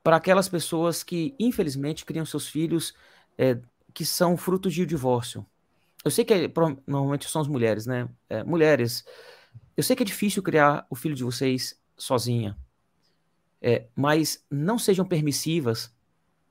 para 0.02 0.16
aquelas 0.16 0.48
pessoas 0.48 1.04
que, 1.04 1.36
infelizmente, 1.38 2.06
criam 2.06 2.26
seus 2.26 2.48
filhos 2.48 2.94
é, 3.38 3.60
que 3.94 4.06
são 4.06 4.38
frutos 4.38 4.74
de 4.74 4.86
divórcio. 4.86 5.46
Eu 6.06 6.12
sei 6.12 6.24
que 6.24 6.34
é, 6.34 6.52
normalmente 6.88 7.30
são 7.30 7.42
as 7.42 7.48
mulheres, 7.48 7.86
né? 7.86 8.08
É, 8.30 8.44
mulheres 8.44 9.04
eu 9.80 9.84
sei 9.84 9.96
que 9.96 10.04
é 10.04 10.06
difícil 10.06 10.44
criar 10.44 10.86
o 10.90 10.96
filho 10.96 11.16
de 11.16 11.24
vocês 11.24 11.82
sozinha, 11.96 12.58
é, 13.62 13.88
mas 13.96 14.46
não 14.52 14.78
sejam 14.78 15.06
permissivas 15.06 15.96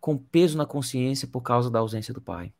com 0.01 0.17
peso 0.17 0.57
na 0.57 0.65
consciência 0.65 1.29
por 1.29 1.43
causa 1.43 1.71
da 1.71 1.79
ausência 1.79 2.15
do 2.15 2.23
pai. 2.23 2.55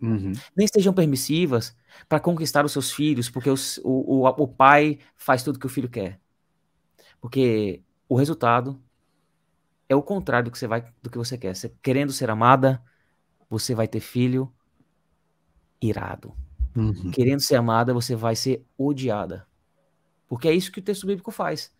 Uhum. 0.00 0.32
Nem 0.56 0.66
sejam 0.66 0.94
permissivas 0.94 1.76
para 2.08 2.18
conquistar 2.18 2.64
os 2.64 2.72
seus 2.72 2.90
filhos, 2.90 3.28
porque 3.28 3.50
os, 3.50 3.76
o, 3.84 4.22
o, 4.22 4.26
o 4.26 4.48
pai 4.48 5.00
faz 5.18 5.42
tudo 5.42 5.58
que 5.58 5.66
o 5.66 5.68
filho 5.68 5.90
quer. 5.90 6.18
Porque 7.20 7.82
o 8.08 8.16
resultado 8.16 8.82
é 9.86 9.94
o 9.94 10.02
contrário 10.02 10.46
do 10.46 10.50
que 10.50 10.58
você, 10.58 10.66
vai, 10.66 10.82
do 11.02 11.10
que 11.10 11.18
você 11.18 11.36
quer. 11.36 11.54
Você, 11.54 11.74
querendo 11.82 12.10
ser 12.10 12.30
amada, 12.30 12.82
você 13.50 13.74
vai 13.74 13.86
ter 13.86 14.00
filho 14.00 14.50
irado. 15.78 16.32
Uhum. 16.74 17.10
Querendo 17.10 17.40
ser 17.40 17.56
amada, 17.56 17.92
você 17.92 18.16
vai 18.16 18.34
ser 18.34 18.64
odiada. 18.78 19.45
Porque 20.28 20.48
é 20.48 20.54
isso 20.54 20.72
que 20.72 20.80
o 20.80 20.82
texto 20.82 21.06
bíblico 21.06 21.30
faz. 21.30 21.72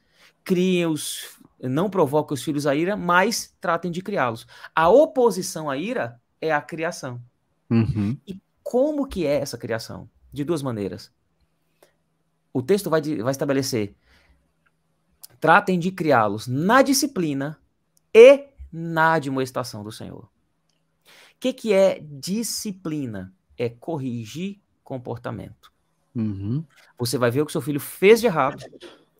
Criem 0.45 0.87
os. 0.87 1.37
Não 1.61 1.89
provoquem 1.89 2.35
os 2.35 2.43
filhos 2.43 2.67
a 2.67 2.75
ira, 2.75 2.97
mas 2.97 3.55
tratem 3.61 3.91
de 3.91 4.03
criá-los. 4.03 4.47
A 4.75 4.89
oposição 4.89 5.71
à 5.71 5.77
ira 5.77 6.21
é 6.41 6.53
a 6.53 6.61
criação. 6.61 7.21
Uhum. 7.71 8.17
E 8.27 8.39
como 8.63 9.07
que 9.07 9.27
é 9.27 9.41
essa 9.41 9.57
criação? 9.57 10.09
De 10.33 10.45
duas 10.45 10.63
maneiras. 10.63 11.11
O 12.53 12.63
texto 12.63 12.91
vai, 12.91 13.01
vai 13.01 13.31
estabelecer: 13.31 13.95
tratem 15.41 15.79
de 15.79 15.91
criá-los 15.91 16.47
na 16.47 16.83
disciplina 16.83 17.59
e 18.15 18.49
na 18.73 19.15
admoestação 19.15 19.83
do 19.83 19.93
Senhor. 19.93 20.25
O 20.25 20.31
que, 21.39 21.53
que 21.53 21.73
é 21.73 22.01
disciplina? 22.01 23.33
É 23.59 23.69
corrigir 23.69 24.61
comportamento. 24.85 25.73
Uhum. 26.17 26.65
Você 26.99 27.19
vai 27.19 27.31
ver 27.31 27.43
o 27.43 27.47
que 27.47 27.53
seu 27.53 27.61
filho 27.61 27.79
fez 27.79 28.21
de 28.21 28.27
errado 28.27 28.65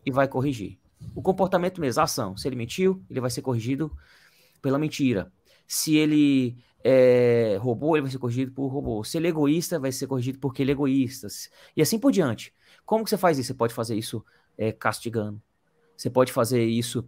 e 0.03 0.11
vai 0.11 0.27
corrigir. 0.27 0.79
O 1.13 1.21
comportamento 1.21 1.79
mesmo, 1.79 2.01
a 2.01 2.05
ação. 2.05 2.35
Se 2.35 2.47
ele 2.47 2.55
mentiu, 2.55 3.03
ele 3.07 3.21
vai 3.21 3.29
ser 3.29 3.43
corrigido 3.43 3.95
pela 4.63 4.79
mentira. 4.79 5.31
Se 5.67 5.95
ele 5.95 6.57
é, 6.83 7.55
roubou, 7.61 7.95
ele 7.95 8.01
vai 8.01 8.11
ser 8.11 8.17
corrigido 8.17 8.51
por 8.51 8.67
roubou. 8.67 9.03
Se 9.03 9.17
ele 9.17 9.27
é 9.27 9.29
egoísta, 9.29 9.79
vai 9.79 9.91
ser 9.91 10.07
corrigido 10.07 10.39
porque 10.39 10.63
ele 10.63 10.71
é 10.71 10.73
egoísta. 10.73 11.27
E 11.75 11.83
assim 11.83 11.99
por 11.99 12.11
diante. 12.11 12.51
Como 12.83 13.03
que 13.03 13.11
você 13.11 13.17
faz 13.17 13.37
isso? 13.37 13.49
Você 13.49 13.53
pode 13.53 13.75
fazer 13.75 13.95
isso 13.95 14.25
é, 14.57 14.71
castigando. 14.71 15.39
Você 15.95 16.09
pode 16.09 16.31
fazer 16.31 16.65
isso 16.65 17.07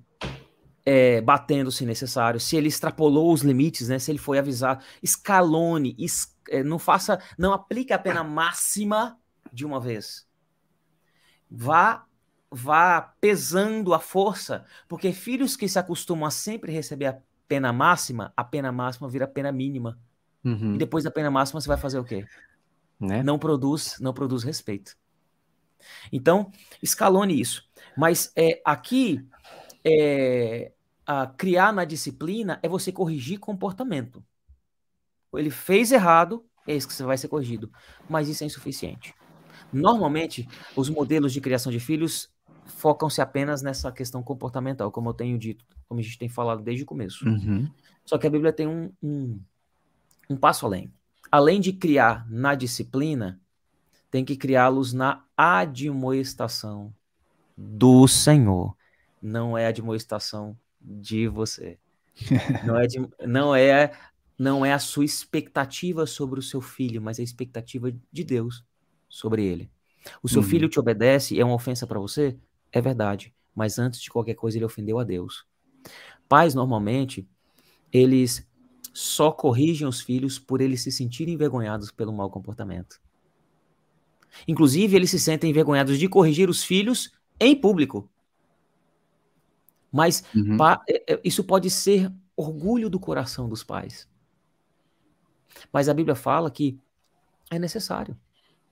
é, 0.86 1.20
batendo 1.20 1.72
se 1.72 1.84
necessário. 1.84 2.40
Se 2.40 2.56
ele 2.56 2.68
extrapolou 2.68 3.34
os 3.34 3.42
limites, 3.42 3.90
né? 3.90 3.98
Se 3.98 4.12
ele 4.12 4.20
foi 4.20 4.38
avisado, 4.38 4.84
escalone, 5.02 5.96
es, 5.98 6.36
é, 6.48 6.62
não 6.62 6.78
faça, 6.78 7.20
não 7.40 7.54
aplique 7.54 7.92
a 7.92 7.98
pena 7.98 8.24
máxima 8.24 9.18
de 9.52 9.66
uma 9.66 9.80
vez. 9.80 10.28
Vá 11.50 12.06
vá 12.52 13.02
pesando 13.22 13.93
a 13.93 14.00
força, 14.00 14.66
porque 14.88 15.12
filhos 15.14 15.56
que 15.56 15.68
se 15.68 15.78
acostumam 15.78 16.26
a 16.26 16.32
sempre 16.32 16.72
receber 16.72 17.06
a 17.06 17.22
pena 17.47 17.72
máxima, 17.72 18.34
a 18.36 18.43
pena 18.43 18.72
máxima 18.72 19.08
vira 19.08 19.28
pena 19.28 19.52
mínima. 19.52 20.00
Uhum. 20.43 20.76
E 20.76 20.78
depois 20.78 21.04
da 21.04 21.12
pena 21.12 21.30
máxima 21.30 21.62
você 21.62 21.68
vai 21.68 21.78
fazer 21.78 22.00
o 22.00 22.04
quê? 22.04 22.26
Né? 23.00 23.24
Não 23.24 23.38
produz, 23.38 23.97
não 24.00 24.14
produz 24.14 24.43
respeito. 24.43 24.97
Então, 26.12 26.52
escalone 26.82 27.39
isso. 27.39 27.68
Mas 27.95 28.32
é, 28.36 28.62
aqui, 28.66 29.26
é, 29.84 30.72
a 31.06 31.28
criar 31.28 31.72
na 31.72 31.86
disciplina 31.86 32.60
é 32.62 32.68
você 32.68 32.91
corrigir 32.91 33.39
comportamento. 33.39 34.24
Ele 35.34 35.50
fez 35.50 35.91
errado, 35.91 36.45
é 36.68 36.76
isso 36.76 36.88
que 36.88 36.93
você 36.93 37.04
vai 37.04 37.18
ser 37.18 37.28
corrigido. 37.28 37.72
Mas 38.10 38.28
isso 38.28 38.43
é 38.43 38.47
insuficiente. 38.47 39.14
Normalmente, 39.72 40.47
os 40.76 40.89
modelos 40.89 41.34
de 41.34 41.41
criação 41.41 41.72
de 41.72 41.80
filhos 41.80 42.30
focam-se 42.65 43.22
apenas 43.22 43.61
nessa 43.61 43.91
questão 43.91 44.24
comportamental, 44.24 44.91
como 44.91 45.09
eu 45.09 45.13
tenho 45.13 45.38
dito, 45.38 45.65
como 45.88 45.99
a 45.99 46.03
gente 46.03 46.17
tem 46.17 46.30
falado 46.30 46.61
desde 46.61 46.84
o 46.84 46.86
começo. 46.86 47.28
Uhum. 47.28 47.70
Só 48.05 48.17
que 48.17 48.28
a 48.28 48.30
Bíblia 48.30 48.53
tem 48.53 48.67
um, 48.67 48.91
um, 49.01 49.39
um 50.30 50.38
passo 50.38 50.65
além. 50.65 50.91
Além 51.32 51.59
de 51.59 51.74
criar 51.74 52.26
na 52.30 52.55
disciplina, 52.55 53.39
tem 54.09 54.26
que 54.26 54.36
criá-los 54.36 54.93
na 54.93 55.24
admoestação 55.38 56.93
do 57.55 58.07
Senhor. 58.07 58.76
não 59.22 59.57
é 59.57 59.65
a 59.65 59.70
admoestação 59.70 60.57
de 60.82 61.28
você. 61.28 61.78
Não 62.65 62.78
é, 62.78 62.86
de, 62.86 63.09
não 63.26 63.55
é 63.55 63.93
não 64.38 64.65
é 64.65 64.74
a 64.74 64.80
sua 64.80 65.05
expectativa 65.05 66.05
sobre 66.05 66.38
o 66.38 66.43
seu 66.43 66.59
filho, 66.59 67.01
mas 67.01 67.17
a 67.17 67.24
expectativa 67.24 67.89
de 68.11 68.24
Deus 68.26 68.65
sobre 69.10 69.43
ele. 69.43 69.70
O 70.24 70.30
seu 70.30 70.41
uhum. 70.41 70.47
filho 70.47 70.70
te 70.70 70.80
obedece 70.80 71.36
e 71.36 71.39
é 71.39 71.45
uma 71.45 71.55
ofensa 71.55 71.86
para 71.86 71.99
você? 71.99 72.38
É 72.72 72.80
verdade, 72.80 73.34
mas 73.53 73.78
antes 73.80 73.99
de 73.99 74.10
qualquer 74.10 74.36
coisa 74.36 74.57
ele 74.57 74.66
ofendeu 74.66 74.99
a 74.99 75.03
Deus. 75.03 75.45
Pais 76.28 76.53
normalmente 76.53 77.28
eles 77.91 78.47
só 78.93 79.32
corrigem 79.32 79.88
os 79.88 80.01
filhos 80.01 80.38
por 80.38 80.62
eles 80.62 80.82
se 80.84 80.91
sentirem 80.91 81.34
envergonhados 81.34 81.91
pelo 81.91 82.14
mau 82.14 82.30
comportamento. 82.30 82.99
Inclusive, 84.47 84.95
eles 84.95 85.10
se 85.10 85.20
sentem 85.20 85.49
envergonhados 85.49 85.97
de 85.97 86.07
corrigir 86.07 86.49
os 86.49 86.64
filhos 86.64 87.12
em 87.39 87.55
público. 87.55 88.10
Mas 89.91 90.24
uhum. 90.36 90.57
É, 90.88 91.14
é, 91.14 91.22
isso 91.24 91.43
pode 91.43 91.70
ser 91.70 92.12
orgulho 92.36 92.89
do 92.89 92.99
coração 92.99 93.49
dos 93.49 93.64
pais. 93.64 94.07
Mas 95.74 95.89
a 95.89 95.93
Bíblia 95.93 96.16
fala 96.16 96.51
que 96.51 96.80
é 97.49 97.57
necessário. 97.57 98.16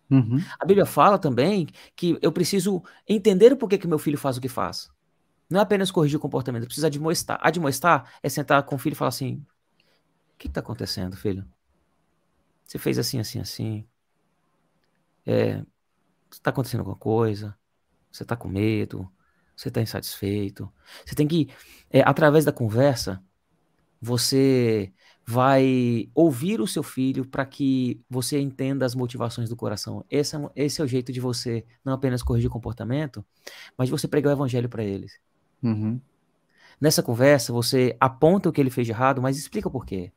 Uhum. 0.10 0.40
A 0.60 0.66
Bíblia 0.66 0.86
fala 0.86 1.20
também 1.20 1.68
que 1.96 2.18
eu 2.22 2.32
preciso 2.32 2.82
entender 3.08 3.52
o 3.52 3.58
porquê 3.58 3.78
que 3.78 3.88
meu 3.88 4.00
filho 4.00 4.18
faz 4.18 4.38
o 4.38 4.42
que 4.42 4.48
faz. 4.48 4.90
Não 5.50 5.60
é 5.60 5.64
apenas 5.64 5.92
corrigir 5.92 6.18
o 6.18 6.22
comportamento, 6.22 6.64
eu 6.64 6.68
preciso 6.68 6.88
admoestar. 6.88 7.40
Admoestar 7.42 8.12
é 8.22 8.30
sentar 8.30 8.64
com 8.64 8.76
o 8.76 8.78
filho 8.78 8.94
e 8.94 8.98
falar 8.98 9.10
assim: 9.10 9.46
o 10.34 10.38
que 10.38 10.48
está 10.48 10.60
acontecendo, 10.60 11.16
filho? 11.16 11.46
Você 12.66 12.78
fez 12.78 13.00
assim, 13.00 13.20
assim, 13.20 13.40
assim. 13.40 13.88
É, 15.26 15.64
está 16.32 16.50
acontecendo 16.50 16.82
alguma 16.82 16.98
coisa? 16.98 17.58
Você 18.12 18.24
está 18.24 18.36
com 18.36 18.48
medo? 18.48 19.12
Você 19.56 19.70
está 19.70 19.82
insatisfeito? 19.82 20.72
Você 21.06 21.16
tem 21.16 21.28
que, 21.28 21.50
é, 21.90 22.02
através 22.02 22.46
da 22.46 22.52
conversa, 22.52 23.24
você 24.02 24.94
vai 25.28 26.10
ouvir 26.16 26.62
o 26.62 26.68
seu 26.68 26.82
filho 26.82 27.26
para 27.26 27.46
que 27.46 28.00
você 28.10 28.40
entenda 28.40 28.86
as 28.86 28.96
motivações 28.96 29.50
do 29.50 29.56
coração. 29.56 30.06
Esse 30.10 30.36
é, 30.36 30.40
esse 30.56 30.82
é 30.82 30.84
o 30.84 30.88
jeito 30.88 31.12
de 31.12 31.20
você 31.20 31.66
não 31.84 31.94
apenas 31.94 32.24
corrigir 32.24 32.50
o 32.50 32.54
comportamento, 32.54 33.26
mas 33.78 33.88
de 33.88 33.92
você 33.92 34.08
pregar 34.08 34.32
o 34.32 34.38
evangelho 34.38 34.70
para 34.70 34.84
eles. 34.84 35.20
Uhum. 35.62 36.00
Nessa 36.80 37.04
conversa, 37.04 37.52
você 37.52 37.96
aponta 38.00 38.48
o 38.48 38.54
que 38.54 38.62
ele 38.62 38.70
fez 38.70 38.88
de 38.88 38.94
errado, 38.94 39.22
mas 39.22 39.38
explica 39.38 39.68
o 39.68 39.72
porquê 39.72 40.12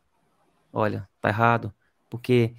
olha, 0.73 1.09
tá 1.21 1.29
errado, 1.29 1.73
porque 2.09 2.55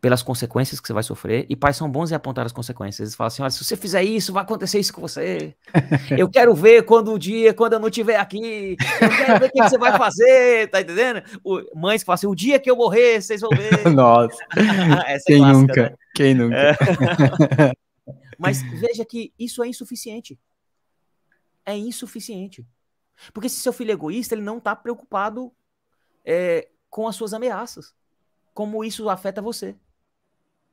pelas 0.00 0.22
consequências 0.22 0.78
que 0.80 0.86
você 0.86 0.92
vai 0.92 1.02
sofrer, 1.02 1.44
e 1.48 1.56
pais 1.56 1.76
são 1.76 1.90
bons 1.90 2.12
em 2.12 2.14
apontar 2.14 2.46
as 2.46 2.52
consequências. 2.52 3.00
Eles 3.00 3.14
falam 3.14 3.28
assim: 3.28 3.42
olha, 3.42 3.50
se 3.50 3.64
você 3.64 3.76
fizer 3.76 4.02
isso, 4.02 4.32
vai 4.32 4.42
acontecer 4.42 4.78
isso 4.78 4.92
com 4.92 5.00
você. 5.00 5.54
Eu 6.16 6.28
quero 6.30 6.54
ver 6.54 6.84
quando 6.84 7.12
o 7.12 7.18
dia, 7.18 7.52
quando 7.52 7.74
eu 7.74 7.80
não 7.80 7.88
estiver 7.88 8.16
aqui, 8.16 8.76
eu 9.00 9.08
quero 9.10 9.40
ver 9.40 9.46
o 9.46 9.52
que 9.52 9.62
você 9.62 9.78
vai 9.78 9.96
fazer, 9.96 10.68
tá 10.70 10.80
entendendo? 10.80 11.22
O, 11.44 11.62
mães 11.78 12.02
que 12.02 12.06
falam 12.06 12.14
assim: 12.14 12.26
o 12.26 12.34
dia 12.34 12.58
que 12.58 12.70
eu 12.70 12.76
morrer, 12.76 13.20
vocês 13.20 13.40
vão 13.40 13.50
ver. 13.50 13.88
Nossa. 13.92 14.36
É 15.06 15.18
Quem 15.26 15.38
clássica, 15.38 15.58
nunca? 15.58 15.82
Né? 15.82 15.96
Quem 16.14 16.34
nunca? 16.34 16.56
É. 16.56 17.72
Mas 18.38 18.62
veja 18.62 19.04
que 19.04 19.32
isso 19.38 19.62
é 19.62 19.68
insuficiente. 19.68 20.38
É 21.64 21.76
insuficiente. 21.76 22.66
Porque 23.32 23.48
se 23.48 23.60
seu 23.60 23.72
filho 23.72 23.90
é 23.90 23.94
egoísta, 23.94 24.34
ele 24.34 24.42
não 24.42 24.58
está 24.58 24.74
preocupado 24.74 25.52
é, 26.24 26.68
com 26.88 27.06
as 27.06 27.16
suas 27.16 27.34
ameaças. 27.34 27.94
Como 28.54 28.84
isso 28.84 29.08
afeta 29.08 29.42
você. 29.42 29.76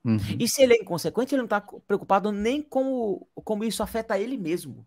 Uhum. 0.06 0.20
E 0.40 0.48
se 0.48 0.62
ele 0.62 0.76
é 0.76 0.82
inconsequente, 0.82 1.34
ele 1.34 1.42
não 1.42 1.46
está 1.46 1.60
preocupado 1.60 2.32
nem 2.32 2.62
como, 2.62 3.28
como 3.34 3.64
isso 3.64 3.82
afeta 3.82 4.20
ele 4.20 4.38
mesmo. 4.38 4.86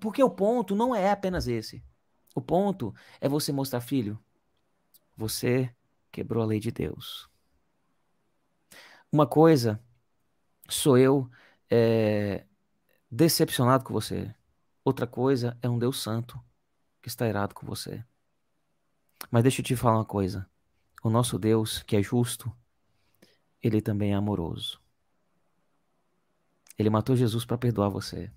Porque 0.00 0.22
o 0.22 0.30
ponto 0.30 0.74
não 0.74 0.94
é 0.94 1.10
apenas 1.10 1.46
esse. 1.46 1.84
O 2.34 2.40
ponto 2.40 2.94
é 3.20 3.28
você 3.28 3.52
mostrar, 3.52 3.82
filho, 3.82 4.18
você 5.14 5.70
quebrou 6.10 6.42
a 6.42 6.46
lei 6.46 6.58
de 6.58 6.70
Deus. 6.70 7.28
Uma 9.10 9.26
coisa 9.26 9.78
sou 10.66 10.96
eu 10.96 11.30
é, 11.70 12.46
decepcionado 13.10 13.84
com 13.84 13.92
você. 13.92 14.34
Outra 14.82 15.06
coisa 15.06 15.58
é 15.60 15.68
um 15.68 15.78
Deus 15.78 16.02
santo 16.02 16.42
que 17.02 17.08
está 17.08 17.28
irado 17.28 17.54
com 17.54 17.66
você. 17.66 18.02
Mas 19.30 19.42
deixa 19.42 19.60
eu 19.60 19.64
te 19.64 19.76
falar 19.76 19.98
uma 19.98 20.04
coisa. 20.04 20.48
O 21.02 21.10
nosso 21.10 21.38
Deus, 21.38 21.82
que 21.82 21.96
é 21.96 22.02
justo, 22.02 22.50
ele 23.62 23.80
também 23.80 24.12
é 24.12 24.14
amoroso. 24.14 24.80
Ele 26.78 26.90
matou 26.90 27.14
Jesus 27.14 27.44
para 27.44 27.58
perdoar 27.58 27.88
você. 27.88 28.30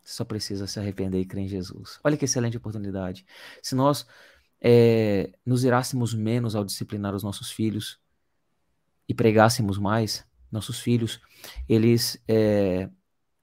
Você 0.00 0.14
só 0.14 0.24
precisa 0.24 0.66
se 0.66 0.80
arrepender 0.80 1.20
e 1.20 1.24
crer 1.24 1.44
em 1.44 1.48
Jesus. 1.48 2.00
Olha 2.02 2.16
que 2.16 2.24
excelente 2.24 2.56
oportunidade. 2.56 3.24
Se 3.62 3.74
nós 3.74 4.06
é, 4.60 5.32
nos 5.44 5.64
irássemos 5.64 6.14
menos 6.14 6.56
ao 6.56 6.64
disciplinar 6.64 7.14
os 7.14 7.22
nossos 7.22 7.50
filhos 7.50 8.00
e 9.08 9.14
pregássemos 9.14 9.78
mais, 9.78 10.26
nossos 10.50 10.80
filhos, 10.80 11.20
eles 11.68 12.22
é, 12.26 12.90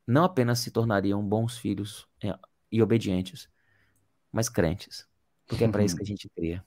não 0.06 0.24
apenas 0.24 0.60
se 0.60 0.72
tornariam 0.72 1.26
bons 1.26 1.58
filhos 1.58 2.08
é, 2.24 2.38
e 2.72 2.82
obedientes, 2.82 3.50
mas 4.32 4.50
crentes 4.50 5.10
porque 5.50 5.64
é 5.64 5.68
para 5.68 5.84
isso 5.84 5.96
que 5.98 6.04
a 6.04 6.06
gente 6.06 6.30
cria. 6.30 6.64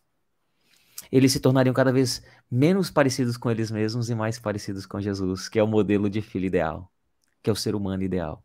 Eles 1.11 1.33
se 1.33 1.41
tornariam 1.41 1.75
cada 1.75 1.93
vez 1.93 2.23
menos 2.51 2.91
parecidos 2.91 3.37
com 3.37 3.51
eles 3.51 3.71
mesmos 3.71 4.09
e 4.09 4.15
mais 4.15 4.39
parecidos 4.39 4.87
com 4.87 5.01
Jesus, 5.01 5.49
que 5.49 5.59
é 5.59 5.63
o 5.63 5.67
modelo 5.67 6.09
de 6.09 6.23
filho 6.23 6.47
ideal, 6.47 6.91
que 7.43 7.51
é 7.51 7.53
o 7.53 7.57
ser 7.57 7.75
humano 7.75 8.03
ideal. 8.03 8.45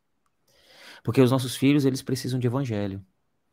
Porque 1.03 1.21
os 1.21 1.31
nossos 1.31 1.55
filhos, 1.55 1.85
eles 1.85 2.01
precisam 2.01 2.39
de 2.39 2.47
evangelho. 2.47 3.03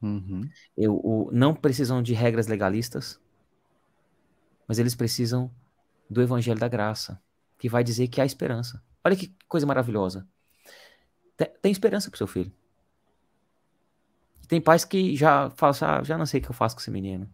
Uhum. 0.03 0.49
Eu, 0.77 0.97
o, 0.97 1.31
não 1.33 1.55
precisam 1.55 2.03
de 2.03 2.13
regras 2.13 2.47
legalistas, 2.47 3.21
mas 4.67 4.79
eles 4.79 4.95
precisam 4.95 5.51
do 6.09 6.21
evangelho 6.21 6.59
da 6.59 6.69
graça, 6.69 7.21
que 7.59 7.69
vai 7.69 7.85
dizer 7.85 8.09
que 8.09 8.21
há 8.21 8.25
esperança. 8.25 8.83
Olha 9.05 9.17
que 9.17 9.35
coisa 9.49 9.67
maravilhosa. 9.67 10.27
Tem, 11.37 11.49
tem 11.63 11.73
esperança 11.73 12.11
para 12.11 12.17
o 12.17 12.19
seu 12.19 12.27
filho. 12.27 12.53
Tem 14.49 14.61
pais 14.61 14.85
que 14.85 15.17
já 15.17 15.51
falam 15.51 15.71
assim, 15.71 15.85
ah, 15.85 16.03
já 16.03 16.19
não 16.19 16.27
sei 16.27 16.41
o 16.41 16.43
que 16.43 16.51
eu 16.51 16.55
faço 16.55 16.77
com 16.77 16.81
esse 16.81 16.91
menino. 16.91 17.29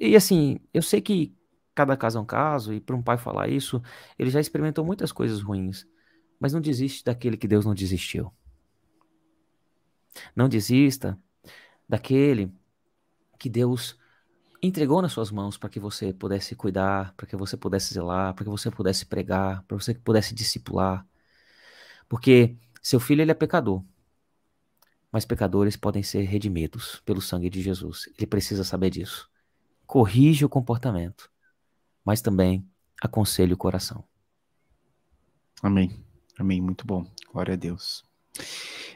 E, 0.00 0.16
assim, 0.16 0.60
eu 0.72 0.82
sei 0.82 1.00
que 1.00 1.34
cada 1.74 1.96
caso 1.96 2.18
é 2.18 2.20
um 2.20 2.24
caso, 2.24 2.72
e 2.72 2.80
para 2.80 2.96
um 2.96 3.02
pai 3.02 3.16
falar 3.16 3.48
isso, 3.48 3.82
ele 4.18 4.30
já 4.30 4.40
experimentou 4.40 4.84
muitas 4.84 5.12
coisas 5.12 5.40
ruins. 5.40 5.86
Mas 6.38 6.52
não 6.52 6.60
desiste 6.60 7.04
daquele 7.04 7.36
que 7.36 7.48
Deus 7.48 7.64
não 7.64 7.74
desistiu. 7.74 8.32
Não 10.36 10.48
desista 10.48 11.18
daquele 11.88 12.52
que 13.38 13.48
Deus 13.48 13.98
entregou 14.62 15.02
nas 15.02 15.12
suas 15.12 15.30
mãos 15.30 15.56
para 15.56 15.68
que 15.68 15.80
você 15.80 16.12
pudesse 16.12 16.54
cuidar, 16.54 17.14
para 17.16 17.26
que 17.26 17.36
você 17.36 17.56
pudesse 17.56 17.94
zelar, 17.94 18.34
para 18.34 18.44
que 18.44 18.50
você 18.50 18.70
pudesse 18.70 19.06
pregar, 19.06 19.62
para 19.64 19.76
que 19.76 19.84
você 19.84 19.94
pudesse 19.94 20.34
discipular. 20.34 21.06
Porque 22.08 22.56
seu 22.82 23.00
filho 23.00 23.22
ele 23.22 23.30
é 23.30 23.34
pecador 23.34 23.82
mas 25.12 25.26
pecadores 25.26 25.76
podem 25.76 26.02
ser 26.02 26.22
redimidos 26.22 27.02
pelo 27.04 27.20
sangue 27.20 27.50
de 27.50 27.60
Jesus. 27.60 28.08
Ele 28.16 28.26
precisa 28.26 28.64
saber 28.64 28.88
disso. 28.88 29.30
Corrige 29.86 30.44
o 30.44 30.48
comportamento, 30.48 31.30
mas 32.04 32.20
também 32.20 32.66
aconselhe 33.02 33.52
o 33.52 33.56
coração. 33.56 34.04
Amém. 35.62 35.90
Amém. 36.38 36.60
Muito 36.60 36.86
bom. 36.86 37.06
Glória 37.32 37.54
a 37.54 37.56
Deus. 37.56 38.04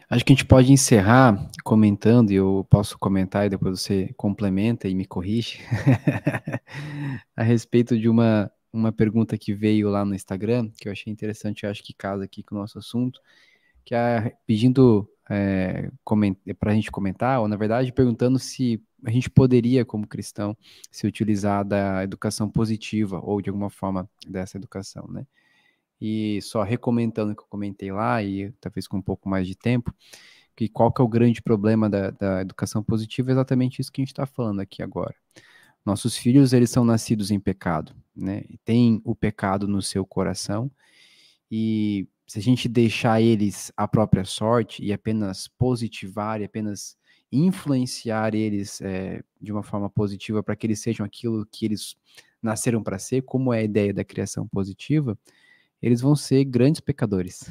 Acho 0.08 0.24
que 0.24 0.32
a 0.32 0.36
gente 0.36 0.46
pode 0.46 0.72
encerrar 0.72 1.50
comentando, 1.64 2.30
e 2.30 2.36
eu 2.36 2.64
posso 2.70 2.96
comentar 2.96 3.46
e 3.46 3.50
depois 3.50 3.80
você 3.80 4.12
complementa 4.16 4.88
e 4.88 4.94
me 4.94 5.04
corrige, 5.04 5.60
a 7.36 7.42
respeito 7.42 7.98
de 7.98 8.08
uma, 8.08 8.50
uma 8.72 8.92
pergunta 8.92 9.36
que 9.36 9.52
veio 9.52 9.88
lá 9.88 10.04
no 10.04 10.14
Instagram, 10.14 10.70
que 10.78 10.88
eu 10.88 10.92
achei 10.92 11.12
interessante, 11.12 11.66
acho 11.66 11.82
que 11.82 11.92
casa 11.92 12.24
aqui 12.24 12.42
com 12.42 12.54
o 12.54 12.58
nosso 12.58 12.78
assunto, 12.78 13.20
que 13.84 13.96
é 13.96 14.32
pedindo 14.46 15.08
é, 15.28 15.90
para 16.58 16.72
a 16.72 16.74
gente 16.74 16.90
comentar, 16.90 17.40
ou 17.40 17.48
na 17.48 17.56
verdade 17.56 17.92
perguntando 17.92 18.38
se 18.38 18.82
a 19.04 19.10
gente 19.10 19.30
poderia, 19.30 19.84
como 19.84 20.06
cristão, 20.06 20.56
se 20.90 21.06
utilizar 21.06 21.64
da 21.64 22.02
educação 22.02 22.48
positiva 22.48 23.20
ou 23.22 23.40
de 23.40 23.50
alguma 23.50 23.70
forma 23.70 24.08
dessa 24.26 24.56
educação, 24.56 25.06
né? 25.08 25.26
E 26.00 26.40
só 26.42 26.62
recomendando 26.62 27.32
o 27.32 27.36
que 27.36 27.42
eu 27.42 27.46
comentei 27.48 27.90
lá, 27.92 28.22
e 28.22 28.52
talvez 28.60 28.86
com 28.86 28.98
um 28.98 29.02
pouco 29.02 29.28
mais 29.28 29.46
de 29.46 29.54
tempo, 29.54 29.94
que 30.54 30.68
qual 30.68 30.92
que 30.92 31.00
é 31.00 31.04
o 31.04 31.08
grande 31.08 31.42
problema 31.42 31.88
da, 31.88 32.10
da 32.10 32.40
educação 32.40 32.82
positiva 32.82 33.30
é 33.30 33.32
exatamente 33.32 33.80
isso 33.80 33.92
que 33.92 34.00
a 34.00 34.04
gente 34.04 34.12
está 34.12 34.26
falando 34.26 34.60
aqui 34.60 34.82
agora. 34.82 35.14
Nossos 35.84 36.16
filhos, 36.16 36.52
eles 36.52 36.70
são 36.70 36.84
nascidos 36.84 37.30
em 37.30 37.38
pecado, 37.40 37.94
né? 38.14 38.42
Tem 38.64 39.00
o 39.04 39.14
pecado 39.14 39.68
no 39.68 39.80
seu 39.80 40.04
coração, 40.04 40.70
e 41.50 42.08
se 42.26 42.38
a 42.38 42.42
gente 42.42 42.68
deixar 42.68 43.20
eles 43.20 43.72
à 43.76 43.86
própria 43.86 44.24
sorte 44.24 44.84
e 44.84 44.92
apenas 44.92 45.48
positivar 45.58 46.40
e 46.40 46.44
apenas 46.44 46.96
influenciar 47.30 48.34
eles 48.34 48.80
é, 48.80 49.22
de 49.40 49.52
uma 49.52 49.62
forma 49.62 49.88
positiva 49.90 50.42
para 50.42 50.56
que 50.56 50.66
eles 50.66 50.80
sejam 50.80 51.04
aquilo 51.04 51.46
que 51.50 51.64
eles 51.66 51.96
nasceram 52.42 52.82
para 52.82 52.98
ser, 52.98 53.22
como 53.22 53.52
é 53.52 53.58
a 53.60 53.64
ideia 53.64 53.92
da 53.92 54.04
criação 54.04 54.46
positiva, 54.46 55.18
eles 55.82 56.00
vão 56.00 56.16
ser 56.16 56.44
grandes 56.44 56.80
pecadores. 56.80 57.50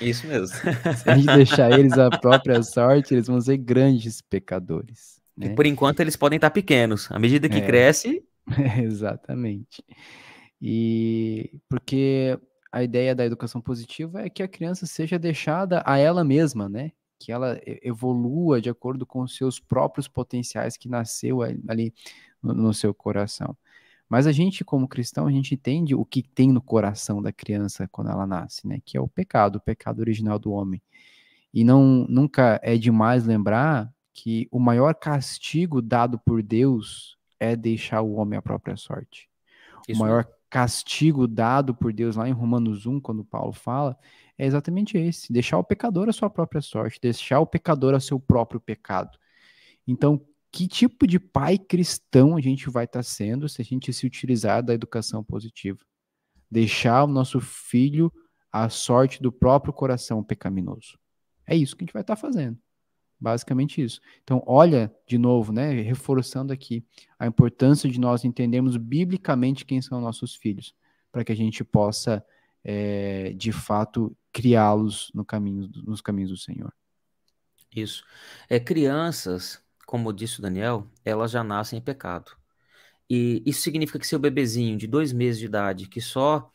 Isso 0.00 0.26
mesmo. 0.26 0.48
Se 0.96 1.08
a 1.08 1.16
gente 1.16 1.26
deixar 1.34 1.78
eles 1.78 1.92
à 1.98 2.10
própria 2.10 2.62
sorte, 2.62 3.14
eles 3.14 3.26
vão 3.26 3.40
ser 3.40 3.56
grandes 3.58 4.20
pecadores. 4.20 5.20
Né? 5.36 5.46
E 5.46 5.54
por 5.54 5.66
enquanto 5.66 6.00
eles 6.00 6.16
podem 6.16 6.36
estar 6.36 6.50
pequenos. 6.50 7.10
À 7.10 7.18
medida 7.18 7.48
que 7.48 7.58
É. 7.58 7.66
cresce, 7.66 8.22
Exatamente. 8.82 9.82
E 10.60 11.58
porque 11.68 12.38
a 12.74 12.82
ideia 12.82 13.14
da 13.14 13.24
educação 13.24 13.60
positiva 13.60 14.22
é 14.22 14.28
que 14.28 14.42
a 14.42 14.48
criança 14.48 14.84
seja 14.84 15.16
deixada 15.16 15.80
a 15.86 15.96
ela 15.96 16.24
mesma, 16.24 16.68
né? 16.68 16.90
Que 17.20 17.30
ela 17.30 17.60
evolua 17.64 18.60
de 18.60 18.68
acordo 18.68 19.06
com 19.06 19.20
os 19.20 19.36
seus 19.36 19.60
próprios 19.60 20.08
potenciais 20.08 20.76
que 20.76 20.88
nasceu 20.88 21.40
ali- 21.42 21.94
no 22.42 22.74
seu 22.74 22.92
coração. 22.92 23.56
Mas 24.08 24.26
a 24.26 24.32
gente, 24.32 24.64
como 24.64 24.88
cristão, 24.88 25.28
a 25.28 25.30
gente 25.30 25.54
entende 25.54 25.94
o 25.94 26.04
que 26.04 26.20
tem 26.20 26.52
no 26.52 26.60
coração 26.60 27.22
da 27.22 27.32
criança 27.32 27.88
quando 27.92 28.10
ela 28.10 28.26
nasce, 28.26 28.66
né? 28.66 28.80
Que 28.84 28.96
é 28.96 29.00
o 29.00 29.06
pecado, 29.06 29.56
o 29.56 29.60
pecado 29.60 30.00
original 30.00 30.38
do 30.38 30.50
homem. 30.50 30.82
E 31.52 31.62
não 31.62 32.04
nunca 32.08 32.58
é 32.60 32.76
demais 32.76 33.24
lembrar 33.24 33.88
que 34.12 34.48
o 34.50 34.58
maior 34.58 34.96
castigo 34.96 35.80
dado 35.80 36.18
por 36.18 36.42
Deus 36.42 37.16
é 37.38 37.54
deixar 37.54 38.02
o 38.02 38.14
homem 38.14 38.36
à 38.36 38.42
própria 38.42 38.76
sorte. 38.76 39.28
isso 39.88 40.00
o 40.00 40.04
maior 40.04 40.26
castigo 40.54 41.26
dado 41.26 41.74
por 41.74 41.92
Deus 41.92 42.14
lá 42.14 42.28
em 42.28 42.32
Romanos 42.32 42.86
1, 42.86 43.00
quando 43.00 43.24
Paulo 43.24 43.52
fala, 43.52 43.98
é 44.38 44.46
exatamente 44.46 44.96
esse: 44.96 45.32
deixar 45.32 45.58
o 45.58 45.64
pecador 45.64 46.08
à 46.08 46.12
sua 46.12 46.30
própria 46.30 46.62
sorte, 46.62 47.00
deixar 47.02 47.40
o 47.40 47.46
pecador 47.46 47.92
ao 47.92 48.00
seu 48.00 48.20
próprio 48.20 48.60
pecado. 48.60 49.18
Então, 49.84 50.24
que 50.52 50.68
tipo 50.68 51.08
de 51.08 51.18
pai 51.18 51.58
cristão 51.58 52.36
a 52.36 52.40
gente 52.40 52.70
vai 52.70 52.84
estar 52.84 53.02
sendo 53.02 53.48
se 53.48 53.60
a 53.60 53.64
gente 53.64 53.92
se 53.92 54.06
utilizar 54.06 54.62
da 54.62 54.72
educação 54.72 55.24
positiva? 55.24 55.80
Deixar 56.48 57.02
o 57.02 57.08
nosso 57.08 57.40
filho 57.40 58.12
à 58.52 58.68
sorte 58.68 59.20
do 59.20 59.32
próprio 59.32 59.72
coração 59.72 60.22
pecaminoso. 60.22 60.96
É 61.48 61.56
isso 61.56 61.74
que 61.74 61.82
a 61.82 61.86
gente 61.86 61.92
vai 61.92 62.02
estar 62.02 62.14
fazendo. 62.14 62.56
Basicamente 63.24 63.82
isso. 63.82 64.02
Então, 64.22 64.42
olha 64.46 64.94
de 65.06 65.16
novo, 65.16 65.50
né, 65.50 65.70
reforçando 65.80 66.52
aqui 66.52 66.84
a 67.18 67.26
importância 67.26 67.88
de 67.88 67.98
nós 67.98 68.22
entendermos 68.22 68.76
biblicamente 68.76 69.64
quem 69.64 69.80
são 69.80 69.98
nossos 69.98 70.34
filhos, 70.34 70.74
para 71.10 71.24
que 71.24 71.32
a 71.32 71.34
gente 71.34 71.64
possa, 71.64 72.22
é, 72.62 73.32
de 73.32 73.50
fato, 73.50 74.14
criá-los 74.30 75.10
no 75.14 75.24
caminho, 75.24 75.70
nos 75.86 76.02
caminhos 76.02 76.32
do 76.32 76.36
Senhor. 76.36 76.70
Isso. 77.74 78.04
É, 78.46 78.60
crianças, 78.60 79.58
como 79.86 80.12
disse 80.12 80.40
o 80.40 80.42
Daniel, 80.42 80.86
elas 81.02 81.30
já 81.30 81.42
nascem 81.42 81.78
em 81.78 81.82
pecado. 81.82 82.30
E 83.08 83.42
isso 83.46 83.62
significa 83.62 83.98
que 83.98 84.06
seu 84.06 84.18
bebezinho 84.18 84.76
de 84.76 84.86
dois 84.86 85.14
meses 85.14 85.40
de 85.40 85.46
idade, 85.46 85.88
que 85.88 86.00
só 86.00 86.52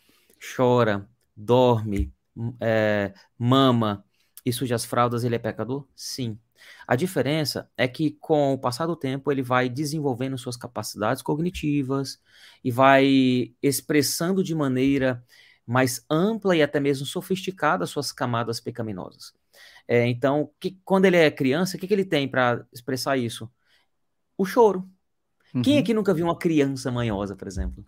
chora, 0.56 1.10
dorme, 1.36 2.14
é, 2.62 3.12
mama 3.40 4.06
e 4.46 4.54
suja 4.54 4.76
as 4.76 4.86
fraldas, 4.86 5.24
ele 5.24 5.34
é 5.34 5.40
pecador? 5.40 5.88
Sim. 5.96 6.38
A 6.88 6.96
diferença 6.96 7.70
é 7.78 7.88
que, 7.88 8.12
com 8.20 8.54
o 8.54 8.58
passar 8.60 8.86
do 8.88 8.96
tempo, 8.96 9.32
ele 9.32 9.42
vai 9.42 9.70
desenvolvendo 9.70 10.38
suas 10.38 10.58
capacidades 10.58 11.22
cognitivas 11.22 12.20
e 12.64 12.72
vai 12.72 13.54
expressando 13.62 14.44
de 14.44 14.56
maneira 14.56 15.24
mais 15.66 16.04
ampla 16.10 16.56
e 16.56 16.62
até 16.64 16.80
mesmo 16.80 17.06
sofisticada 17.06 17.86
suas 17.86 18.12
camadas 18.12 18.60
pecaminosas. 18.60 19.34
É, 19.88 20.08
então, 20.08 20.52
que- 20.60 20.80
quando 20.86 21.06
ele 21.06 21.18
é 21.18 21.32
criança, 21.32 21.78
o 21.78 21.80
que, 21.80 21.88
que 21.88 21.94
ele 21.94 22.06
tem 22.06 22.28
para 22.30 22.66
expressar 22.74 23.18
isso? 23.18 23.52
O 24.38 24.46
choro. 24.46 24.90
Quem 25.62 25.78
Uhum. 25.78 25.80
aqui 25.80 25.94
nunca 25.94 26.14
viu 26.14 26.26
uma 26.28 26.38
criança 26.38 26.92
manhosa, 26.92 27.36
por 27.36 27.48
exemplo? 27.48 27.86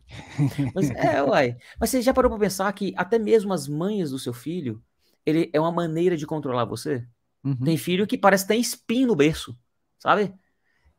Mas 0.73 0.91
é, 0.91 1.23
uai. 1.23 1.57
Mas 1.79 1.89
você 1.91 2.01
já 2.01 2.13
parou 2.13 2.31
para 2.31 2.39
pensar 2.39 2.71
que 2.73 2.93
até 2.97 3.19
mesmo 3.19 3.53
as 3.53 3.67
mães 3.67 4.11
do 4.11 4.19
seu 4.19 4.33
filho, 4.33 4.83
ele 5.25 5.49
é 5.53 5.59
uma 5.59 5.71
maneira 5.71 6.17
de 6.17 6.27
controlar 6.27 6.65
você? 6.65 7.07
Uhum. 7.43 7.57
Tem 7.63 7.77
filho 7.77 8.07
que 8.07 8.17
parece 8.17 8.43
que 8.45 8.49
tem 8.49 8.61
espinho 8.61 9.07
no 9.07 9.15
berço, 9.15 9.57
sabe? 9.99 10.33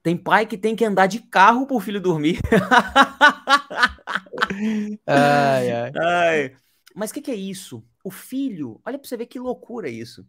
Tem 0.03 0.16
pai 0.16 0.47
que 0.47 0.57
tem 0.59 0.76
que 0.76 0.84
andar 0.84 1.07
de 1.09 1.20
carro 1.20 1.66
pro 1.66 1.80
filho 1.80 2.01
dormir. 2.01 2.38
Ai, 5.07 5.70
ai. 5.70 5.93
Ai, 5.95 6.57
Mas 6.95 7.11
o 7.11 7.14
que, 7.14 7.22
que 7.22 7.30
é 7.30 7.34
isso? 7.34 7.84
O 8.05 8.11
filho, 8.11 8.80
olha 8.84 8.99
pra 8.99 9.09
você 9.09 9.16
ver 9.16 9.26
que 9.26 9.38
loucura 9.38 9.88
é 9.88 9.93
isso. 9.93 10.26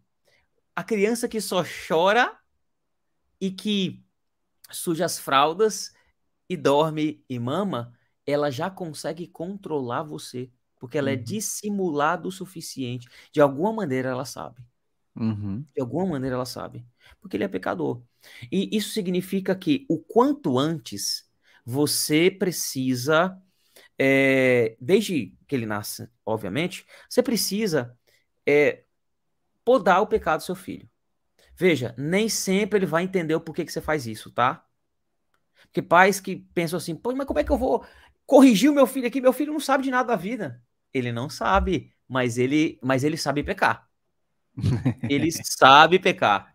A 0.75 0.83
criança 0.83 1.29
que 1.29 1.41
só 1.41 1.63
chora 1.87 2.37
e 3.39 3.51
que 3.51 4.03
suja 4.71 5.05
as 5.05 5.19
fraldas 5.19 5.93
e 6.49 6.57
dorme 6.57 7.23
e 7.29 7.37
mama, 7.39 7.93
ela 8.25 8.49
já 8.51 8.69
consegue 8.71 9.27
controlar 9.27 10.03
você. 10.03 10.51
Porque 10.79 10.97
ela 10.97 11.11
é 11.11 11.15
Uhum. 11.15 11.17
dissimulada 11.17 12.27
o 12.27 12.31
suficiente. 12.31 13.07
De 13.31 13.41
alguma 13.41 13.73
maneira 13.73 14.09
ela 14.09 14.25
sabe. 14.25 14.61
Uhum. 15.15 15.65
De 15.75 15.81
alguma 15.81 16.05
maneira 16.05 16.35
ela 16.35 16.45
sabe. 16.45 16.85
Porque 17.21 17.37
ele 17.37 17.43
é 17.43 17.47
pecador. 17.47 18.01
E 18.51 18.75
isso 18.75 18.91
significa 18.91 19.55
que 19.55 19.85
o 19.89 19.99
quanto 19.99 20.57
antes 20.57 21.29
você 21.65 22.31
precisa, 22.31 23.37
é, 23.97 24.75
desde 24.79 25.35
que 25.47 25.55
ele 25.55 25.65
nasce, 25.65 26.09
obviamente, 26.25 26.85
você 27.09 27.23
precisa 27.23 27.97
é, 28.47 28.83
podar 29.65 30.01
o 30.01 30.07
pecado 30.07 30.39
do 30.41 30.45
seu 30.45 30.55
filho. 30.55 30.89
Veja, 31.57 31.93
nem 31.97 32.29
sempre 32.29 32.79
ele 32.79 32.85
vai 32.85 33.03
entender 33.03 33.35
o 33.35 33.41
porquê 33.41 33.65
que 33.65 33.71
você 33.71 33.81
faz 33.81 34.07
isso, 34.07 34.31
tá? 34.31 34.65
Porque 35.63 35.81
pais 35.81 36.19
que 36.19 36.37
pensam 36.53 36.77
assim, 36.77 36.95
pô, 36.95 37.13
mas 37.15 37.27
como 37.27 37.39
é 37.39 37.43
que 37.43 37.51
eu 37.51 37.57
vou 37.57 37.85
corrigir 38.25 38.69
o 38.69 38.73
meu 38.75 38.87
filho 38.87 39.07
aqui? 39.07 39.21
Meu 39.21 39.33
filho 39.33 39.53
não 39.53 39.59
sabe 39.59 39.83
de 39.83 39.91
nada 39.91 40.09
da 40.09 40.15
vida. 40.15 40.63
Ele 40.93 41.11
não 41.11 41.29
sabe, 41.29 41.93
mas 42.07 42.37
ele, 42.37 42.79
mas 42.83 43.03
ele 43.03 43.17
sabe 43.17 43.43
pecar. 43.43 43.89
Ele 45.09 45.31
sabe 45.31 45.99
pecar. 45.99 46.53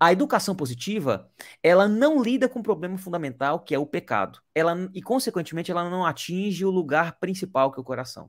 A 0.00 0.12
educação 0.12 0.54
positiva, 0.54 1.30
ela 1.62 1.86
não 1.86 2.22
lida 2.22 2.48
com 2.48 2.60
o 2.60 2.62
problema 2.62 2.98
fundamental, 2.98 3.60
que 3.60 3.74
é 3.74 3.78
o 3.78 3.86
pecado. 3.86 4.40
Ela, 4.54 4.90
e, 4.94 5.02
consequentemente, 5.02 5.70
ela 5.70 5.88
não 5.88 6.04
atinge 6.04 6.64
o 6.64 6.70
lugar 6.70 7.18
principal, 7.18 7.70
que 7.70 7.78
é 7.78 7.82
o 7.82 7.84
coração. 7.84 8.28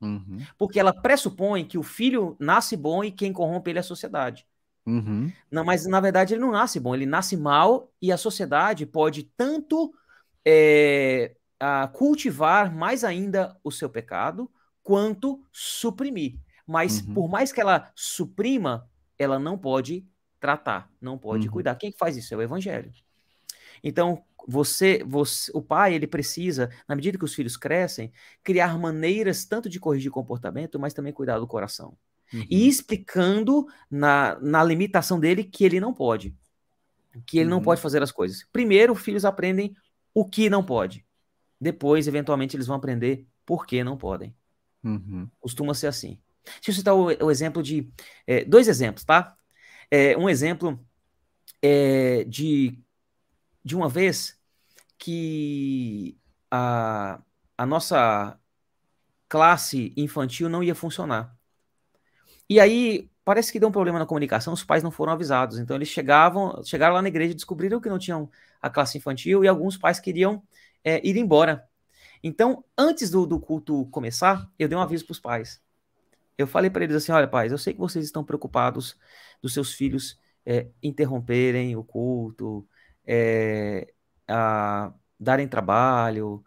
Uhum. 0.00 0.38
Porque 0.56 0.78
ela 0.80 0.92
pressupõe 0.92 1.64
que 1.64 1.76
o 1.76 1.82
filho 1.82 2.36
nasce 2.38 2.76
bom 2.76 3.04
e 3.04 3.10
quem 3.10 3.32
corrompe 3.32 3.70
ele 3.70 3.78
é 3.78 3.80
a 3.80 3.84
sociedade. 3.84 4.46
Uhum. 4.86 5.30
Não, 5.50 5.64
mas 5.64 5.86
na 5.86 6.00
verdade 6.00 6.34
ele 6.34 6.40
não 6.40 6.52
nasce 6.52 6.80
bom, 6.80 6.94
ele 6.94 7.06
nasce 7.06 7.36
mal 7.36 7.92
e 8.00 8.10
a 8.10 8.16
sociedade 8.16 8.86
pode 8.86 9.24
tanto 9.36 9.92
é, 10.44 11.34
cultivar 11.92 12.74
mais 12.74 13.04
ainda 13.04 13.56
o 13.62 13.70
seu 13.70 13.90
pecado, 13.90 14.50
quanto 14.82 15.44
suprimir. 15.52 16.38
Mas 16.70 17.00
Uhum. 17.00 17.14
por 17.14 17.28
mais 17.28 17.52
que 17.52 17.60
ela 17.60 17.90
suprima, 17.96 18.88
ela 19.18 19.40
não 19.40 19.58
pode 19.58 20.06
tratar, 20.38 20.88
não 21.00 21.18
pode 21.18 21.48
Uhum. 21.48 21.52
cuidar. 21.52 21.74
Quem 21.74 21.90
que 21.90 21.98
faz 21.98 22.16
isso? 22.16 22.32
É 22.32 22.36
o 22.36 22.42
evangelho. 22.42 22.92
Então, 23.82 24.22
você, 24.46 25.02
você, 25.04 25.50
o 25.52 25.60
pai, 25.60 25.94
ele 25.94 26.06
precisa, 26.06 26.70
na 26.88 26.94
medida 26.94 27.18
que 27.18 27.24
os 27.24 27.34
filhos 27.34 27.56
crescem, 27.56 28.12
criar 28.44 28.78
maneiras 28.78 29.44
tanto 29.44 29.68
de 29.68 29.80
corrigir 29.80 30.12
comportamento, 30.12 30.78
mas 30.78 30.94
também 30.94 31.12
cuidar 31.12 31.40
do 31.40 31.46
coração 31.46 31.96
Uhum. 32.32 32.46
e 32.48 32.68
explicando 32.68 33.66
na, 33.90 34.38
na 34.40 34.62
limitação 34.62 35.18
dele 35.18 35.42
que 35.42 35.64
ele 35.64 35.80
não 35.80 35.92
pode. 35.92 36.36
Que 37.26 37.38
ele 37.40 37.50
não 37.50 37.56
Uhum. 37.58 37.64
pode 37.64 37.80
fazer 37.80 38.00
as 38.00 38.12
coisas. 38.12 38.46
Primeiro, 38.52 38.92
os 38.92 39.00
filhos 39.02 39.24
aprendem 39.24 39.74
o 40.14 40.24
que 40.24 40.48
não 40.48 40.62
pode. 40.64 41.04
Depois, 41.60 42.06
eventualmente, 42.06 42.56
eles 42.56 42.68
vão 42.68 42.76
aprender 42.76 43.26
por 43.44 43.66
que 43.66 43.82
não 43.82 43.96
podem. 43.96 44.32
Uhum. 44.84 45.28
Costuma 45.40 45.74
ser 45.74 45.88
assim. 45.88 46.18
Deixa 46.56 46.70
eu 46.70 46.74
citar 46.74 46.94
o, 46.94 47.06
o 47.26 47.30
exemplo 47.30 47.62
de. 47.62 47.90
é, 48.26 48.44
dois 48.44 48.68
exemplos, 48.68 49.04
tá? 49.04 49.36
É, 49.90 50.16
um 50.16 50.28
exemplo 50.28 50.78
é, 51.62 52.24
de, 52.24 52.78
de 53.64 53.76
uma 53.76 53.88
vez 53.88 54.38
que 54.98 56.18
a, 56.50 57.20
a 57.58 57.66
nossa 57.66 58.38
classe 59.28 59.92
infantil 59.96 60.48
não 60.48 60.62
ia 60.62 60.74
funcionar. 60.74 61.36
E 62.48 62.58
aí, 62.58 63.08
parece 63.24 63.52
que 63.52 63.60
deu 63.60 63.68
um 63.68 63.72
problema 63.72 63.98
na 63.98 64.06
comunicação, 64.06 64.52
os 64.52 64.64
pais 64.64 64.82
não 64.82 64.90
foram 64.90 65.12
avisados. 65.12 65.58
Então, 65.58 65.76
eles 65.76 65.88
chegavam, 65.88 66.62
chegaram 66.64 66.94
lá 66.94 67.02
na 67.02 67.08
igreja, 67.08 67.34
descobriram 67.34 67.80
que 67.80 67.88
não 67.88 67.98
tinham 67.98 68.28
a 68.60 68.68
classe 68.68 68.98
infantil 68.98 69.44
e 69.44 69.48
alguns 69.48 69.76
pais 69.76 70.00
queriam 70.00 70.42
é, 70.84 71.06
ir 71.06 71.16
embora. 71.16 71.64
Então, 72.22 72.64
antes 72.76 73.10
do, 73.10 73.26
do 73.26 73.40
culto 73.40 73.86
começar, 73.86 74.50
eu 74.58 74.68
dei 74.68 74.76
um 74.76 74.80
aviso 74.82 75.04
para 75.06 75.12
os 75.12 75.20
pais. 75.20 75.62
Eu 76.40 76.46
falei 76.46 76.70
para 76.70 76.84
eles 76.84 76.96
assim: 76.96 77.12
olha, 77.12 77.28
pais, 77.28 77.52
eu 77.52 77.58
sei 77.58 77.72
que 77.74 77.80
vocês 77.80 78.04
estão 78.04 78.24
preocupados 78.24 78.96
dos 79.42 79.52
seus 79.52 79.72
filhos 79.74 80.18
é, 80.44 80.68
interromperem 80.82 81.76
o 81.76 81.84
culto, 81.84 82.66
é, 83.06 83.92
a, 84.26 84.92
darem 85.18 85.46
trabalho 85.46 86.42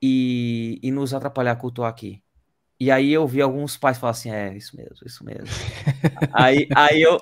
e, 0.00 0.78
e 0.82 0.90
nos 0.90 1.14
atrapalhar 1.14 1.52
a 1.52 1.56
cultuar 1.56 1.90
aqui. 1.90 2.22
E 2.78 2.90
aí 2.90 3.12
eu 3.12 3.26
vi 3.26 3.42
alguns 3.42 3.76
pais 3.76 3.98
falar 3.98 4.12
assim, 4.12 4.30
é, 4.30 4.56
isso 4.56 4.76
mesmo, 4.76 4.96
isso 5.04 5.24
mesmo. 5.24 5.46
aí, 6.32 6.66
aí 6.74 7.02
eu 7.02 7.18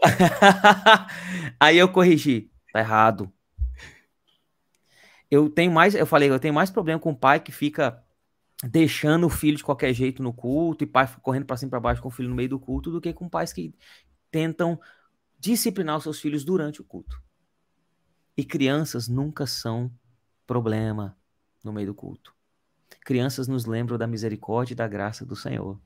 aí 1.58 1.78
eu 1.78 1.88
corrigi, 1.88 2.50
tá 2.72 2.80
errado. 2.80 3.32
Eu 5.30 5.50
tenho 5.50 5.70
mais, 5.70 5.94
eu 5.94 6.06
falei, 6.06 6.30
eu 6.30 6.38
tenho 6.38 6.54
mais 6.54 6.70
problema 6.70 6.98
com 6.98 7.10
o 7.10 7.16
pai 7.16 7.38
que 7.40 7.52
fica 7.52 8.02
deixando 8.64 9.26
o 9.26 9.30
filho 9.30 9.56
de 9.56 9.64
qualquer 9.64 9.92
jeito 9.92 10.22
no 10.22 10.32
culto 10.32 10.82
e 10.82 10.86
pai 10.86 11.08
correndo 11.22 11.46
para 11.46 11.56
cima 11.56 11.68
e 11.68 11.70
para 11.70 11.80
baixo 11.80 12.02
com 12.02 12.08
o 12.08 12.12
filho 12.12 12.28
no 12.28 12.34
meio 12.34 12.48
do 12.48 12.58
culto 12.58 12.90
do 12.90 13.00
que 13.00 13.12
com 13.12 13.28
pais 13.28 13.52
que 13.52 13.74
tentam 14.30 14.80
disciplinar 15.38 15.96
os 15.96 16.02
seus 16.02 16.20
filhos 16.20 16.44
durante 16.44 16.80
o 16.80 16.84
culto. 16.84 17.22
E 18.36 18.44
crianças 18.44 19.08
nunca 19.08 19.46
são 19.46 19.90
problema 20.46 21.16
no 21.62 21.72
meio 21.72 21.88
do 21.88 21.94
culto. 21.94 22.34
Crianças 23.04 23.46
nos 23.46 23.64
lembram 23.64 23.96
da 23.96 24.06
misericórdia 24.06 24.74
e 24.74 24.76
da 24.76 24.88
graça 24.88 25.24
do 25.24 25.36
Senhor. 25.36 25.80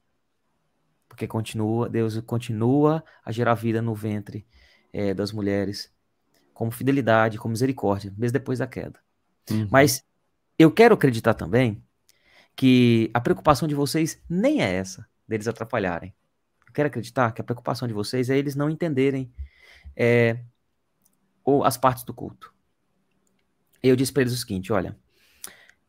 Porque 1.09 1.27
continua, 1.27 1.89
Deus 1.89 2.19
continua 2.21 3.05
a 3.25 3.31
gerar 3.31 3.55
vida 3.55 3.83
no 3.83 3.95
ventre 3.95 4.47
é, 4.93 5.13
das 5.13 5.31
mulheres, 5.31 5.93
como 6.55 6.71
fidelidade, 6.71 7.39
como 7.39 7.53
misericórdia, 7.53 8.13
mesmo 8.17 8.33
depois 8.33 8.59
da 8.59 8.67
queda. 8.67 8.99
Uhum. 9.51 9.69
Mas 9.71 10.05
eu 10.59 10.71
quero 10.71 10.95
acreditar 10.95 11.35
também 11.35 11.83
que 12.57 13.11
a 13.15 13.21
preocupação 13.21 13.67
de 13.67 13.75
vocês 13.75 14.21
nem 14.29 14.63
é 14.63 14.75
essa, 14.75 15.07
deles 15.27 15.49
atrapalharem. 15.49 16.15
Eu 16.67 16.73
quero 16.73 16.89
acreditar 16.89 17.33
que 17.33 17.41
a 17.41 17.45
preocupação 17.45 17.87
de 17.87 17.95
vocês 17.95 18.31
é 18.31 18.37
eles 18.37 18.55
não 18.55 18.71
entenderem 18.71 19.31
é, 19.97 20.39
ou 21.45 21.65
as 21.65 21.77
partes 21.77 22.05
do 22.05 22.15
culto. 22.15 22.53
Eu 23.83 23.97
disse 23.97 24.13
para 24.13 24.23
eles 24.23 24.33
o 24.33 24.37
seguinte: 24.37 24.73
olha, 24.73 24.97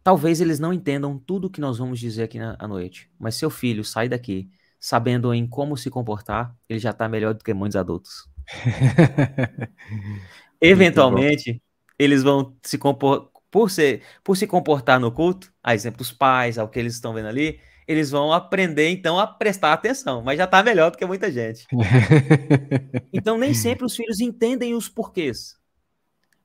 talvez 0.04 0.42
eles 0.42 0.60
não 0.60 0.74
entendam 0.74 1.18
tudo 1.18 1.48
o 1.48 1.50
que 1.50 1.62
nós 1.62 1.78
vamos 1.78 2.00
dizer 2.00 2.24
aqui 2.24 2.40
na, 2.40 2.56
à 2.60 2.68
noite, 2.68 3.10
mas 3.20 3.36
seu 3.36 3.50
filho 3.50 3.84
sai 3.84 4.10
daqui 4.10 4.50
sabendo 4.84 5.34
em 5.34 5.48
como 5.48 5.78
se 5.78 5.90
comportar, 5.90 6.54
ele 6.68 6.78
já 6.78 6.90
está 6.90 7.08
melhor 7.08 7.34
do 7.34 7.42
que 7.42 7.54
muitos 7.54 7.78
adultos. 7.78 8.28
Eventualmente, 10.60 11.64
eles 11.98 12.22
vão 12.22 12.54
se 12.62 12.78
compor 12.78 13.32
por, 13.54 13.70
ser, 13.70 14.02
por 14.24 14.36
se 14.36 14.48
comportar 14.48 15.00
no 15.00 15.12
culto, 15.12 15.54
a 15.64 15.76
exemplo 15.76 16.00
dos 16.00 16.12
pais, 16.12 16.58
ao 16.58 16.68
que 16.68 16.80
eles 16.80 16.96
estão 16.96 17.14
vendo 17.14 17.28
ali, 17.28 17.60
eles 17.88 18.10
vão 18.10 18.34
aprender 18.34 18.90
então 18.90 19.20
a 19.20 19.28
prestar 19.28 19.72
atenção, 19.74 20.24
mas 20.24 20.40
já 20.40 20.46
está 20.46 20.64
melhor 20.64 20.90
do 20.90 20.98
que 20.98 21.06
muita 21.06 21.32
gente. 21.32 21.68
então 23.14 23.38
nem 23.38 23.54
sempre 23.54 23.86
os 23.86 23.96
filhos 23.96 24.20
entendem 24.20 24.74
os 24.74 24.90
porquês. 24.90 25.56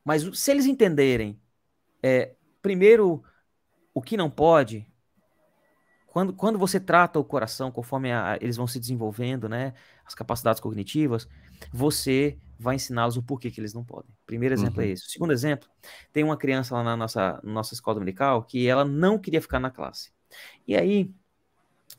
Mas 0.05 0.23
se 0.39 0.51
eles 0.51 0.67
entenderem, 0.67 1.41
é, 2.03 2.35
primeiro, 2.61 3.23
o 3.95 4.03
que 4.03 4.15
não 4.15 4.29
pode, 4.29 4.87
quando, 6.09 6.35
quando 6.35 6.59
você 6.59 6.79
trata 6.79 7.19
o 7.19 7.25
coração, 7.25 7.73
conforme 7.73 8.13
a, 8.13 8.37
eles 8.39 8.59
vão 8.59 8.67
se 8.67 8.79
desenvolvendo, 8.79 9.49
né, 9.49 9.73
as 10.09 10.15
capacidades 10.15 10.61
cognitivas, 10.61 11.29
você 11.73 12.39
vai 12.59 12.75
ensiná-los 12.75 13.17
o 13.17 13.23
porquê 13.23 13.51
que 13.51 13.61
eles 13.61 13.73
não 13.73 13.85
podem. 13.85 14.11
Primeiro 14.27 14.55
exemplo 14.55 14.81
é 14.81 14.85
uhum. 14.85 14.91
é 14.91 14.93
esse. 14.93 15.07
O 15.07 15.11
segundo 15.11 15.33
exemplo, 15.33 15.69
tem 16.13 16.25
uma 16.25 16.37
criança 16.37 16.75
lá 16.75 16.83
na 16.83 16.97
nossa, 16.97 17.41
nossa 17.45 17.75
escola 17.75 17.97
dominical 17.97 18.43
que 18.43 18.67
ela 18.67 18.85
não 18.85 19.19
queria 19.19 19.41
ficar 19.41 19.61
na 19.61 19.71
classe. 19.71 20.11
E 20.67 20.77
aí, 20.77 21.15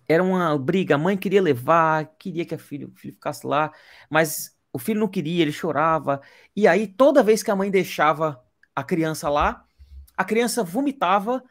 era 0.08 0.24
uma 0.24 0.58
briga, 0.58 0.96
a 0.96 0.98
mãe 0.98 1.16
queria 1.16 1.42
levar, 1.42 2.06
queria 2.18 2.44
que 2.46 2.56
a 2.56 2.58
filho, 2.58 2.90
o 2.90 3.00
filho 3.00 3.14
ficasse 3.14 3.46
lá, 3.46 3.72
mas 4.10 4.58
o 4.74 4.80
filho 4.80 5.00
não 5.00 5.08
queria, 5.08 5.44
ele 5.44 5.52
chorava. 5.52 6.22
E 6.56 6.68
aí, 6.68 6.88
toda 6.88 7.24
vez 7.24 7.44
que 7.44 7.52
a 7.52 7.56
mãe 7.56 7.72
deixava 7.72 8.44
a 8.76 8.84
criança 8.84 9.30
lá, 9.30 9.64
a 10.18 10.26
criança 10.26 10.64
vomitava, 10.64 11.44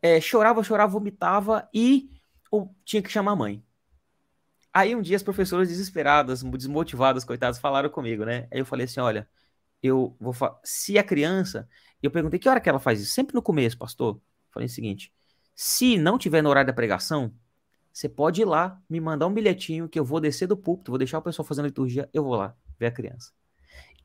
é, 0.00 0.20
chorava, 0.20 0.62
chorava, 0.62 0.92
vomitava 0.92 1.68
e 1.72 2.10
ou, 2.50 2.74
tinha 2.84 3.02
que 3.02 3.10
chamar 3.10 3.32
a 3.32 3.36
mãe. 3.36 3.65
Aí 4.76 4.94
um 4.94 5.00
dia 5.00 5.16
as 5.16 5.22
professoras 5.22 5.68
desesperadas, 5.68 6.42
desmotivadas, 6.42 7.24
coitadas, 7.24 7.58
falaram 7.58 7.88
comigo, 7.88 8.26
né? 8.26 8.46
Aí 8.52 8.58
eu 8.58 8.66
falei 8.66 8.84
assim, 8.84 9.00
olha, 9.00 9.26
eu 9.82 10.14
vou 10.20 10.34
se 10.62 10.98
a 10.98 11.02
criança, 11.02 11.66
eu 12.02 12.10
perguntei 12.10 12.38
que 12.38 12.46
hora 12.46 12.60
que 12.60 12.68
ela 12.68 12.78
faz 12.78 13.00
isso? 13.00 13.14
Sempre 13.14 13.34
no 13.34 13.40
começo, 13.40 13.78
pastor. 13.78 14.20
Falei 14.50 14.66
o 14.66 14.70
seguinte: 14.70 15.10
se 15.54 15.96
não 15.96 16.18
tiver 16.18 16.42
no 16.42 16.50
horário 16.50 16.66
da 16.66 16.74
pregação, 16.74 17.32
você 17.90 18.06
pode 18.06 18.42
ir 18.42 18.44
lá, 18.44 18.78
me 18.86 19.00
mandar 19.00 19.26
um 19.26 19.32
bilhetinho 19.32 19.88
que 19.88 19.98
eu 19.98 20.04
vou 20.04 20.20
descer 20.20 20.46
do 20.46 20.58
púlpito, 20.58 20.90
vou 20.90 20.98
deixar 20.98 21.20
o 21.20 21.22
pessoal 21.22 21.46
fazendo 21.46 21.64
liturgia, 21.64 22.06
eu 22.12 22.22
vou 22.22 22.36
lá 22.36 22.54
ver 22.78 22.88
a 22.88 22.92
criança. 22.92 23.32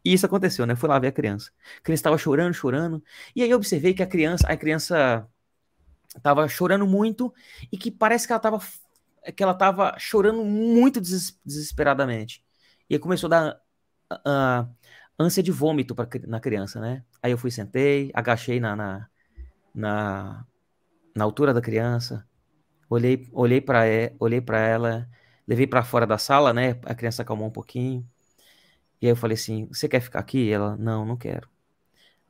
E 0.06 0.14
isso 0.14 0.26
aconteceu, 0.26 0.66
né? 0.66 0.72
Eu 0.72 0.78
fui 0.78 0.88
lá 0.88 0.98
ver 1.00 1.08
a 1.08 1.12
criança. 1.12 1.52
A 1.80 1.82
criança 1.82 2.00
estava 2.00 2.18
chorando, 2.18 2.54
chorando. 2.54 3.04
E 3.36 3.44
aí 3.44 3.50
eu 3.50 3.58
observei 3.58 3.94
que 3.94 4.02
a 4.02 4.08
criança, 4.08 4.48
a 4.48 4.56
criança 4.56 5.28
estava 6.16 6.48
chorando 6.48 6.88
muito 6.88 7.34
e 7.70 7.78
que 7.78 7.92
parece 7.92 8.26
que 8.26 8.32
ela 8.32 8.38
estava 8.38 8.60
que 9.36 9.44
ela 9.44 9.54
tava 9.54 9.96
chorando 10.00 10.44
muito 10.44 11.00
des 11.02 11.40
desesperadamente. 11.46 12.44
E 12.90 12.96
aí 12.96 13.00
começou 13.00 13.28
a 13.28 13.30
dar 13.30 13.62
uh, 14.14 14.76
ânsia 15.20 15.44
de 15.44 15.52
vômito 15.52 15.96
pra, 15.96 16.08
na 16.28 16.40
criança, 16.40 16.80
né? 16.80 17.04
Aí 17.22 17.32
eu 17.32 17.38
fui, 17.38 17.52
sentei, 17.52 18.12
agachei 18.14 18.60
na, 18.60 18.76
na, 18.76 19.10
na, 19.74 20.46
na 21.16 21.24
altura 21.24 21.54
da 21.54 21.62
criança, 21.62 22.28
olhei, 22.90 23.30
olhei 23.34 23.62
para 23.62 23.84
olhei 24.20 24.42
para 24.42 24.60
ela, 24.60 25.10
levei 25.48 25.68
para 25.68 25.84
fora 25.84 26.08
da 26.08 26.18
sala, 26.18 26.54
né? 26.54 26.80
A 26.86 26.96
criança 26.96 27.22
acalmou 27.24 27.48
um 27.48 27.52
pouquinho. 27.52 28.08
E 29.02 29.08
aí 29.08 29.12
eu 29.12 29.16
falei 29.16 29.36
assim: 29.36 29.68
"Você 29.68 29.88
quer 29.90 30.02
ficar 30.02 30.20
aqui?" 30.20 30.52
Ela: 30.52 30.78
"Não, 30.78 31.06
não 31.06 31.18
quero." 31.18 31.50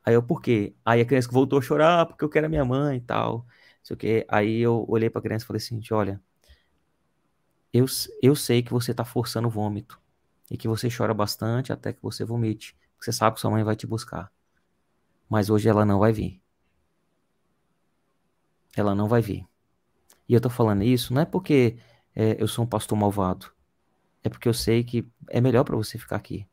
Aí 0.04 0.14
eu: 0.14 0.22
"Por 0.22 0.42
quê?" 0.42 0.74
Aí 0.84 1.00
a 1.00 1.04
criança 1.06 1.30
voltou 1.30 1.58
a 1.58 1.62
chorar, 1.62 2.02
ah, 2.02 2.06
porque 2.06 2.24
eu 2.24 2.28
quero 2.30 2.46
a 2.46 2.48
minha 2.48 2.64
mãe 2.64 2.98
e 2.98 3.00
tal. 3.00 3.46
Sei 3.82 3.94
o 3.94 3.98
quê. 3.98 4.26
Aí 4.28 4.60
eu 4.60 4.84
olhei 4.88 5.10
para 5.10 5.20
a 5.20 5.22
criança 5.22 5.44
e 5.44 5.48
falei 5.48 5.58
assim: 5.58 5.80
"Olha, 5.92 6.20
eu, 7.72 7.86
eu 8.22 8.36
sei 8.36 8.62
que 8.62 8.72
você 8.72 8.90
está 8.90 9.04
forçando 9.04 9.48
o 9.48 9.50
vômito 9.50 10.00
e 10.50 10.56
que 10.56 10.68
você 10.68 10.88
chora 10.94 11.14
bastante 11.14 11.72
até 11.72 11.92
que 11.92 12.02
você 12.02 12.24
vomite. 12.24 12.76
Você 13.00 13.10
sabe 13.10 13.34
que 13.34 13.40
sua 13.40 13.50
mãe 13.50 13.64
vai 13.64 13.74
te 13.74 13.86
buscar. 13.86 14.30
Mas 15.28 15.48
hoje 15.48 15.68
ela 15.68 15.84
não 15.84 15.98
vai 15.98 16.12
vir. 16.12 16.40
Ela 18.76 18.94
não 18.94 19.08
vai 19.08 19.22
vir. 19.22 19.46
E 20.28 20.34
eu 20.34 20.40
tô 20.40 20.50
falando 20.50 20.82
isso 20.82 21.12
não 21.14 21.22
é 21.22 21.24
porque 21.24 21.78
é, 22.14 22.40
eu 22.40 22.46
sou 22.46 22.64
um 22.64 22.68
pastor 22.68 22.96
malvado. 22.98 23.50
É 24.22 24.28
porque 24.28 24.48
eu 24.48 24.54
sei 24.54 24.84
que 24.84 25.10
é 25.28 25.40
melhor 25.40 25.64
para 25.64 25.76
você 25.76 25.98
ficar 25.98 26.16
aqui. 26.16 26.46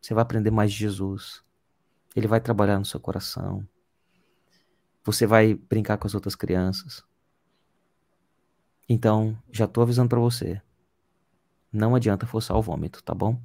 Você 0.00 0.14
vai 0.14 0.22
aprender 0.22 0.50
mais 0.50 0.72
de 0.72 0.78
Jesus. 0.78 1.42
Ele 2.14 2.28
vai 2.28 2.40
trabalhar 2.40 2.78
no 2.78 2.84
seu 2.84 3.00
coração. 3.00 3.66
Você 5.02 5.26
vai 5.26 5.54
brincar 5.54 5.98
com 5.98 6.06
as 6.06 6.14
outras 6.14 6.34
crianças. 6.34 7.04
Então, 8.88 9.36
já 9.50 9.66
tô 9.66 9.80
avisando 9.80 10.08
para 10.08 10.20
você. 10.20 10.60
Não 11.72 11.94
adianta 11.94 12.26
forçar 12.26 12.56
o 12.56 12.62
vômito, 12.62 13.02
tá 13.02 13.14
bom? 13.14 13.40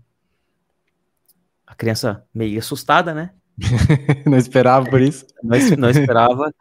A 1.65 1.73
criança 1.73 2.25
meio 2.33 2.59
assustada, 2.59 3.13
né? 3.13 3.33
não 4.25 4.37
esperava 4.37 4.89
por 4.89 5.01
isso. 5.01 5.25
não, 5.43 5.57
não 5.77 5.89
esperava. 5.89 6.53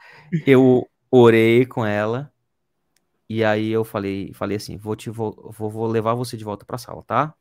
Eu 0.46 0.88
orei 1.10 1.66
com 1.66 1.84
ela. 1.84 2.32
E 3.28 3.44
aí 3.44 3.68
eu 3.68 3.84
falei, 3.84 4.32
falei 4.32 4.56
assim, 4.56 4.78
vou 4.78 4.96
te 4.96 5.10
vou, 5.10 5.52
vou 5.52 5.86
levar 5.86 6.14
você 6.14 6.36
de 6.36 6.44
volta 6.44 6.64
para 6.64 6.78
sala, 6.78 7.02
tá? 7.02 7.34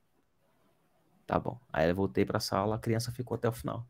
Tá 1.26 1.40
bom. 1.40 1.60
Aí 1.72 1.90
eu 1.90 1.96
voltei 1.96 2.26
para 2.26 2.38
a 2.38 2.42
sala, 2.42 2.76
a 2.76 2.80
criança 2.80 3.12
ficou 3.12 3.36
até 3.36 3.48
o 3.48 3.54
final. 3.54 3.88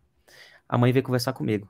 A 0.69 0.77
mãe 0.77 0.91
veio 0.91 1.03
conversar 1.03 1.33
comigo. 1.33 1.67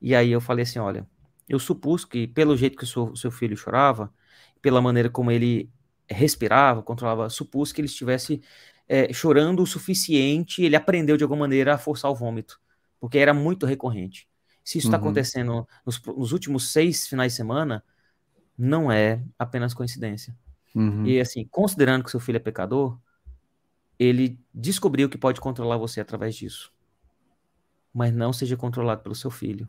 E 0.00 0.14
aí 0.14 0.30
eu 0.30 0.40
falei 0.40 0.62
assim, 0.62 0.78
olha, 0.78 1.06
eu 1.48 1.58
supus 1.58 2.04
que 2.04 2.26
pelo 2.26 2.56
jeito 2.56 2.76
que 2.78 2.84
o 2.84 2.86
seu, 2.86 3.14
seu 3.16 3.30
filho 3.30 3.56
chorava, 3.56 4.12
pela 4.60 4.80
maneira 4.80 5.10
como 5.10 5.30
ele 5.30 5.70
respirava, 6.08 6.82
controlava, 6.82 7.28
supus 7.28 7.72
que 7.72 7.80
ele 7.80 7.86
estivesse 7.86 8.42
é, 8.88 9.12
chorando 9.12 9.62
o 9.62 9.66
suficiente, 9.66 10.62
ele 10.62 10.76
aprendeu 10.76 11.16
de 11.16 11.22
alguma 11.22 11.40
maneira 11.40 11.74
a 11.74 11.78
forçar 11.78 12.10
o 12.10 12.14
vômito, 12.14 12.58
porque 12.98 13.18
era 13.18 13.34
muito 13.34 13.66
recorrente. 13.66 14.28
Se 14.64 14.78
isso 14.78 14.88
está 14.88 14.96
uhum. 14.96 15.04
acontecendo 15.04 15.68
nos, 15.84 16.02
nos, 16.02 16.32
últimos 16.32 16.72
seis 16.72 17.06
finais 17.06 17.32
de 17.32 17.36
semana, 17.36 17.84
não 18.56 18.90
é 18.90 19.22
apenas 19.38 19.74
coincidência. 19.74 20.36
Uhum. 20.74 21.06
E 21.06 21.20
assim, 21.20 21.46
considerando 21.50 22.04
que 22.04 22.10
seu 22.10 22.20
filho 22.20 22.36
é 22.36 22.40
pecador, 22.40 22.98
ele 23.98 24.38
descobriu 24.52 25.08
que 25.08 25.18
pode 25.18 25.40
controlar 25.40 25.76
você 25.76 26.00
através 26.00 26.34
disso. 26.34 26.72
Mas 27.92 28.12
não 28.12 28.32
seja 28.32 28.56
controlado 28.56 29.02
pelo 29.02 29.14
seu 29.14 29.30
filho. 29.30 29.68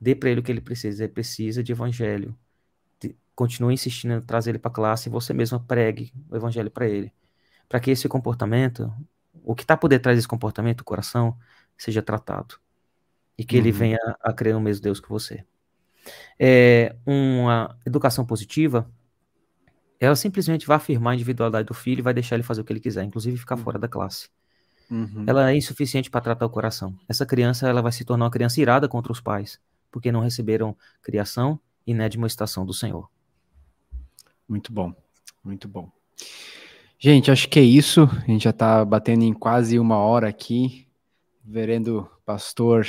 Dê 0.00 0.14
para 0.14 0.30
ele 0.30 0.40
o 0.40 0.42
que 0.42 0.52
ele 0.52 0.60
precisa. 0.60 1.04
Ele 1.04 1.12
precisa 1.12 1.62
de 1.62 1.72
evangelho 1.72 2.36
continue 3.36 3.74
insistindo 3.74 4.14
em 4.14 4.20
trazer 4.22 4.50
ele 4.50 4.58
para 4.58 4.70
a 4.70 4.74
classe 4.74 5.08
e 5.08 5.12
você 5.12 5.34
mesmo 5.34 5.60
pregue 5.60 6.12
o 6.30 6.34
evangelho 6.34 6.70
para 6.70 6.88
ele. 6.88 7.12
Para 7.68 7.78
que 7.78 7.90
esse 7.90 8.08
comportamento, 8.08 8.90
o 9.44 9.54
que 9.54 9.62
está 9.62 9.76
por 9.76 9.88
detrás 9.88 10.16
desse 10.16 10.26
comportamento, 10.26 10.80
o 10.80 10.84
coração, 10.84 11.36
seja 11.76 12.02
tratado. 12.02 12.58
E 13.38 13.44
que 13.44 13.56
uhum. 13.56 13.62
ele 13.62 13.72
venha 13.72 13.98
a 14.22 14.32
crer 14.32 14.54
no 14.54 14.60
mesmo 14.60 14.82
Deus 14.82 14.98
que 14.98 15.08
você. 15.08 15.44
É, 16.38 16.96
uma 17.04 17.76
educação 17.84 18.24
positiva, 18.24 18.90
ela 20.00 20.16
simplesmente 20.16 20.66
vai 20.66 20.78
afirmar 20.78 21.12
a 21.12 21.14
individualidade 21.14 21.66
do 21.66 21.74
filho 21.74 21.98
e 21.98 22.02
vai 22.02 22.14
deixar 22.14 22.36
ele 22.36 22.42
fazer 22.42 22.62
o 22.62 22.64
que 22.64 22.72
ele 22.72 22.80
quiser, 22.80 23.04
inclusive 23.04 23.36
ficar 23.36 23.58
fora 23.58 23.78
da 23.78 23.88
classe. 23.88 24.30
Uhum. 24.90 25.24
Ela 25.26 25.50
é 25.50 25.56
insuficiente 25.56 26.08
para 26.08 26.22
tratar 26.22 26.46
o 26.46 26.50
coração. 26.50 26.96
Essa 27.06 27.26
criança 27.26 27.68
ela 27.68 27.82
vai 27.82 27.92
se 27.92 28.04
tornar 28.04 28.24
uma 28.24 28.30
criança 28.30 28.60
irada 28.60 28.88
contra 28.88 29.12
os 29.12 29.20
pais, 29.20 29.60
porque 29.90 30.10
não 30.10 30.20
receberam 30.20 30.74
criação 31.02 31.60
e 31.86 31.92
nem 31.92 32.06
admoestação 32.06 32.64
do 32.64 32.72
Senhor. 32.72 33.10
Muito 34.48 34.72
bom, 34.72 34.94
muito 35.42 35.68
bom. 35.68 35.90
Gente, 36.98 37.30
acho 37.30 37.48
que 37.48 37.58
é 37.58 37.62
isso. 37.62 38.04
A 38.04 38.30
gente 38.30 38.44
já 38.44 38.50
está 38.50 38.84
batendo 38.84 39.22
em 39.22 39.32
quase 39.32 39.78
uma 39.78 39.96
hora 39.96 40.28
aqui. 40.28 40.86
Verendo 41.44 42.10
pastor 42.24 42.84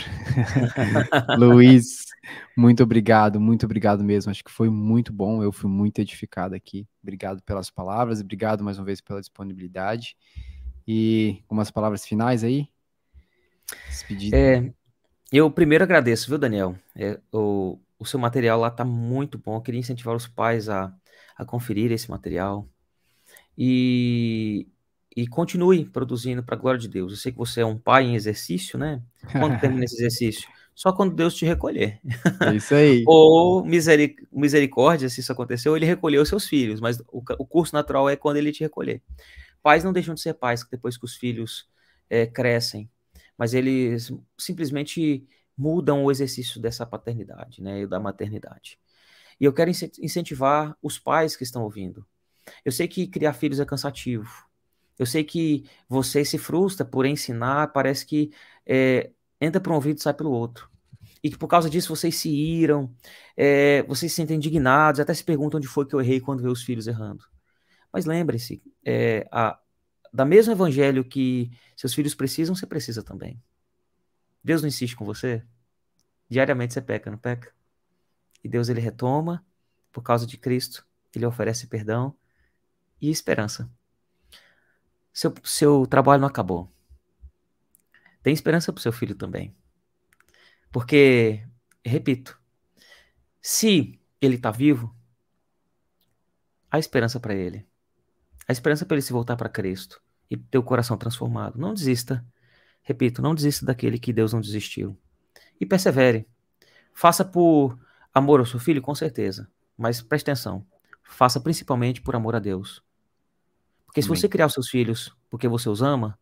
Luiz, 1.37 2.07
muito 2.55 2.81
obrigado, 2.81 3.39
muito 3.39 3.65
obrigado 3.65 4.03
mesmo. 4.03 4.31
Acho 4.31 4.43
que 4.43 4.49
foi 4.49 4.67
muito 4.67 5.13
bom, 5.13 5.43
eu 5.43 5.51
fui 5.51 5.69
muito 5.69 5.99
edificado 5.99 6.55
aqui. 6.55 6.87
Obrigado 7.03 7.43
pelas 7.43 7.69
palavras, 7.69 8.19
obrigado 8.19 8.63
mais 8.63 8.79
uma 8.79 8.85
vez 8.85 8.99
pela 8.99 9.19
disponibilidade. 9.19 10.17
E 10.87 11.43
umas 11.47 11.69
palavras 11.69 12.03
finais 12.03 12.43
aí? 12.43 12.67
É, 14.33 14.71
eu 15.31 15.51
primeiro 15.51 15.83
agradeço, 15.83 16.27
viu, 16.27 16.39
Daniel? 16.39 16.75
É, 16.95 17.19
o, 17.31 17.77
o 17.99 18.05
seu 18.05 18.19
material 18.19 18.59
lá 18.59 18.69
está 18.69 18.83
muito 18.83 19.37
bom. 19.37 19.55
Eu 19.55 19.61
queria 19.61 19.79
incentivar 19.79 20.15
os 20.15 20.27
pais 20.27 20.67
a, 20.67 20.91
a 21.37 21.45
conferir 21.45 21.91
esse 21.91 22.09
material. 22.09 22.67
E, 23.57 24.67
e 25.15 25.27
continue 25.27 25.85
produzindo 25.85 26.43
para 26.43 26.55
a 26.55 26.59
glória 26.59 26.79
de 26.79 26.87
Deus. 26.87 27.11
Eu 27.11 27.17
sei 27.17 27.31
que 27.31 27.37
você 27.37 27.61
é 27.61 27.65
um 27.65 27.77
pai 27.77 28.03
em 28.03 28.15
exercício, 28.15 28.77
né? 28.77 29.01
Quando 29.31 29.59
termina 29.61 29.85
esse 29.85 29.95
exercício? 29.95 30.47
Só 30.73 30.93
quando 30.93 31.15
Deus 31.15 31.33
te 31.33 31.43
recolher. 31.43 31.99
É 32.39 32.55
isso 32.55 32.75
aí. 32.75 33.03
ou 33.07 33.65
miseric 33.65 34.27
misericórdia, 34.31 35.09
se 35.09 35.21
isso 35.21 35.31
aconteceu, 35.31 35.75
ele 35.75 35.87
recolheu 35.87 36.23
seus 36.23 36.47
filhos, 36.47 36.79
mas 36.79 36.99
o, 37.11 37.23
o, 37.39 37.45
curso 37.45 37.73
natural 37.73 38.07
é 38.07 38.15
quando 38.15 38.37
ele 38.37 38.51
te 38.51 38.61
recolher. 38.63 39.01
Pais 39.63 39.83
não 39.83 39.91
deixam 39.91 40.13
de 40.13 40.21
ser 40.21 40.35
pais 40.35 40.63
depois 40.69 40.95
que 40.95 41.05
os 41.05 41.15
filhos 41.15 41.67
é, 42.07 42.27
crescem, 42.27 42.87
mas 43.35 43.55
eles 43.55 44.13
simplesmente 44.37 45.27
mudam 45.57 46.05
o 46.05 46.11
exercício 46.11 46.61
dessa 46.61 46.85
paternidade, 46.85 47.59
né, 47.59 47.81
e 47.81 47.87
da 47.87 47.99
maternidade. 47.99 48.77
E 49.39 49.45
eu 49.45 49.53
quero 49.53 49.69
incentivar 49.69 50.75
os 50.81 50.97
pais 50.97 51.35
que 51.35 51.43
estão 51.43 51.63
ouvindo. 51.63 52.05
Eu 52.65 52.71
sei 52.71 52.87
que 52.87 53.07
criar 53.07 53.33
filhos 53.33 53.59
é 53.59 53.65
cansativo, 53.65 54.47
eu 54.97 55.05
sei 55.05 55.23
que 55.23 55.65
você 55.87 56.25
se 56.25 56.37
frustra 56.37 56.85
por 56.85 57.05
ensinar, 57.05 57.67
parece 57.67 58.05
que 58.05 58.31
é, 58.65 59.11
entra 59.39 59.61
por 59.61 59.71
um 59.71 59.75
ouvido 59.75 59.97
e 59.97 60.01
sai 60.01 60.13
pelo 60.13 60.31
outro. 60.31 60.69
E 61.23 61.29
que 61.29 61.37
por 61.37 61.47
causa 61.47 61.69
disso 61.69 61.95
vocês 61.95 62.15
se 62.15 62.29
iram, 62.29 62.93
é, 63.35 63.83
vocês 63.83 64.11
se 64.11 64.15
sentem 64.15 64.37
indignados, 64.37 64.99
até 64.99 65.13
se 65.13 65.23
perguntam 65.23 65.59
onde 65.59 65.67
foi 65.67 65.85
que 65.85 65.93
eu 65.93 66.01
errei 66.01 66.19
quando 66.19 66.41
vê 66.41 66.49
os 66.49 66.63
filhos 66.63 66.87
errando. 66.87 67.23
Mas 67.91 68.05
lembre-se, 68.05 68.61
é, 68.85 69.27
da 70.13 70.25
mesmo 70.25 70.53
evangelho 70.53 71.03
que 71.03 71.51
seus 71.75 71.93
filhos 71.93 72.15
precisam, 72.15 72.55
você 72.55 72.65
precisa 72.65 73.03
também. 73.03 73.41
Deus 74.43 74.61
não 74.61 74.67
insiste 74.67 74.95
com 74.95 75.05
você? 75.05 75.43
Diariamente 76.29 76.73
você 76.73 76.81
peca, 76.81 77.11
não 77.11 77.17
peca? 77.17 77.53
E 78.43 78.49
Deus 78.49 78.69
ele 78.69 78.79
retoma, 78.79 79.45
por 79.91 80.01
causa 80.01 80.25
de 80.25 80.37
Cristo, 80.37 80.85
ele 81.13 81.25
oferece 81.25 81.67
perdão 81.67 82.15
e 83.01 83.09
esperança 83.09 83.69
seu, 85.17 85.33
seu 85.43 85.87
trabalho 85.87 86.21
não 86.21 86.27
acabou. 86.27 86.71
Tem 88.21 88.31
esperança 88.31 88.71
para 88.71 88.77
o 88.79 88.81
seu 88.83 88.91
filho 88.91 89.15
também. 89.15 89.55
Porque, 90.71 91.43
repito, 91.83 92.39
se 93.41 93.99
ele 94.21 94.35
está 94.35 94.51
vivo, 94.51 94.95
há 96.69 96.77
esperança 96.77 97.19
para 97.19 97.33
ele. 97.33 97.67
Há 98.47 98.51
esperança 98.51 98.85
para 98.85 98.95
ele 98.95 99.01
se 99.01 99.11
voltar 99.11 99.35
para 99.35 99.49
Cristo 99.49 99.99
e 100.29 100.37
ter 100.37 100.59
o 100.59 100.63
coração 100.63 100.95
transformado. 100.95 101.57
Não 101.57 101.73
desista. 101.73 102.23
Repito, 102.83 103.19
não 103.19 103.33
desista 103.33 103.65
daquele 103.65 103.97
que 103.97 104.13
Deus 104.13 104.33
não 104.33 104.39
desistiu. 104.39 104.95
E 105.59 105.65
persevere. 105.65 106.27
Faça 106.93 107.25
por 107.25 107.75
amor 108.13 108.39
ao 108.39 108.45
seu 108.45 108.59
filho, 108.59 108.81
com 108.81 108.95
certeza. 108.95 109.49
Mas 109.77 110.01
preste 110.01 110.29
atenção. 110.29 110.65
Faça 111.03 111.39
principalmente 111.39 112.01
por 112.01 112.15
amor 112.15 112.35
a 112.35 112.39
Deus. 112.39 112.83
Porque 113.85 114.01
se 114.01 114.07
você 114.07 114.27
criar 114.27 114.47
os 114.47 114.53
seus 114.53 114.69
filhos 114.69 115.15
porque 115.29 115.47
você 115.47 115.69
os 115.69 115.81
ama, 115.81 116.17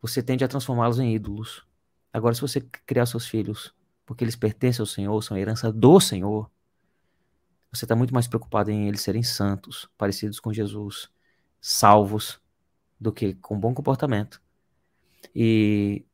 você 0.00 0.22
tende 0.22 0.44
a 0.44 0.48
transformá-los 0.48 0.98
em 0.98 1.14
ídolos. 1.14 1.66
Agora, 2.12 2.34
se 2.34 2.40
você 2.40 2.60
criar 2.60 3.06
seus 3.06 3.26
filhos 3.26 3.74
porque 4.06 4.24
eles 4.24 4.36
pertencem 4.36 4.82
ao 4.82 4.86
Senhor, 4.86 5.22
são 5.22 5.36
a 5.36 5.40
herança 5.40 5.70
do 5.70 6.00
Senhor, 6.00 6.50
você 7.70 7.84
está 7.84 7.94
muito 7.94 8.14
mais 8.14 8.26
preocupado 8.26 8.70
em 8.70 8.88
eles 8.88 9.02
serem 9.02 9.22
santos, 9.22 9.88
parecidos 9.98 10.40
com 10.40 10.52
Jesus, 10.52 11.10
salvos, 11.60 12.40
do 12.98 13.12
que 13.12 13.34
com 13.34 13.58
bom 13.58 13.74
comportamento. 13.74 14.40
E, 15.34 16.04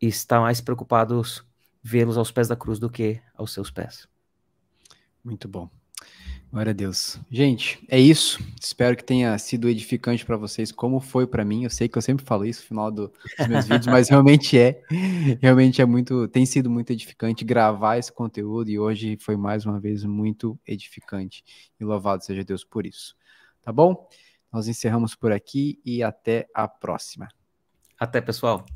e 0.00 0.06
está 0.06 0.40
mais 0.40 0.60
preocupados 0.60 1.44
vê-los 1.82 2.16
aos 2.16 2.30
pés 2.30 2.48
da 2.48 2.56
cruz 2.56 2.78
do 2.78 2.90
que 2.90 3.20
aos 3.34 3.52
seus 3.52 3.70
pés. 3.70 4.08
Muito 5.24 5.48
bom. 5.48 5.68
Glória 6.52 6.70
a 6.70 6.74
Deus. 6.74 7.20
Gente, 7.30 7.78
é 7.88 7.98
isso. 7.98 8.42
Espero 8.60 8.96
que 8.96 9.04
tenha 9.04 9.38
sido 9.38 9.68
edificante 9.68 10.26
para 10.26 10.36
vocês, 10.36 10.72
como 10.72 10.98
foi 10.98 11.24
para 11.24 11.44
mim. 11.44 11.62
Eu 11.62 11.70
sei 11.70 11.88
que 11.88 11.96
eu 11.96 12.02
sempre 12.02 12.24
falo 12.24 12.44
isso 12.44 12.62
no 12.62 12.66
final 12.66 12.90
do, 12.90 13.12
dos 13.38 13.46
meus 13.46 13.66
vídeos, 13.66 13.86
mas 13.86 14.08
realmente 14.10 14.58
é. 14.58 14.82
Realmente 15.40 15.80
é 15.80 15.86
muito. 15.86 16.26
Tem 16.26 16.44
sido 16.44 16.68
muito 16.68 16.92
edificante 16.92 17.44
gravar 17.44 17.98
esse 17.98 18.12
conteúdo 18.12 18.68
e 18.68 18.80
hoje 18.80 19.16
foi 19.20 19.36
mais 19.36 19.64
uma 19.64 19.78
vez 19.78 20.02
muito 20.02 20.58
edificante. 20.66 21.44
E 21.78 21.84
louvado 21.84 22.24
seja 22.24 22.42
Deus 22.42 22.64
por 22.64 22.84
isso. 22.84 23.14
Tá 23.62 23.72
bom? 23.72 24.08
Nós 24.52 24.66
encerramos 24.66 25.14
por 25.14 25.30
aqui 25.30 25.80
e 25.84 26.02
até 26.02 26.48
a 26.52 26.66
próxima. 26.66 27.28
Até, 27.96 28.20
pessoal. 28.20 28.66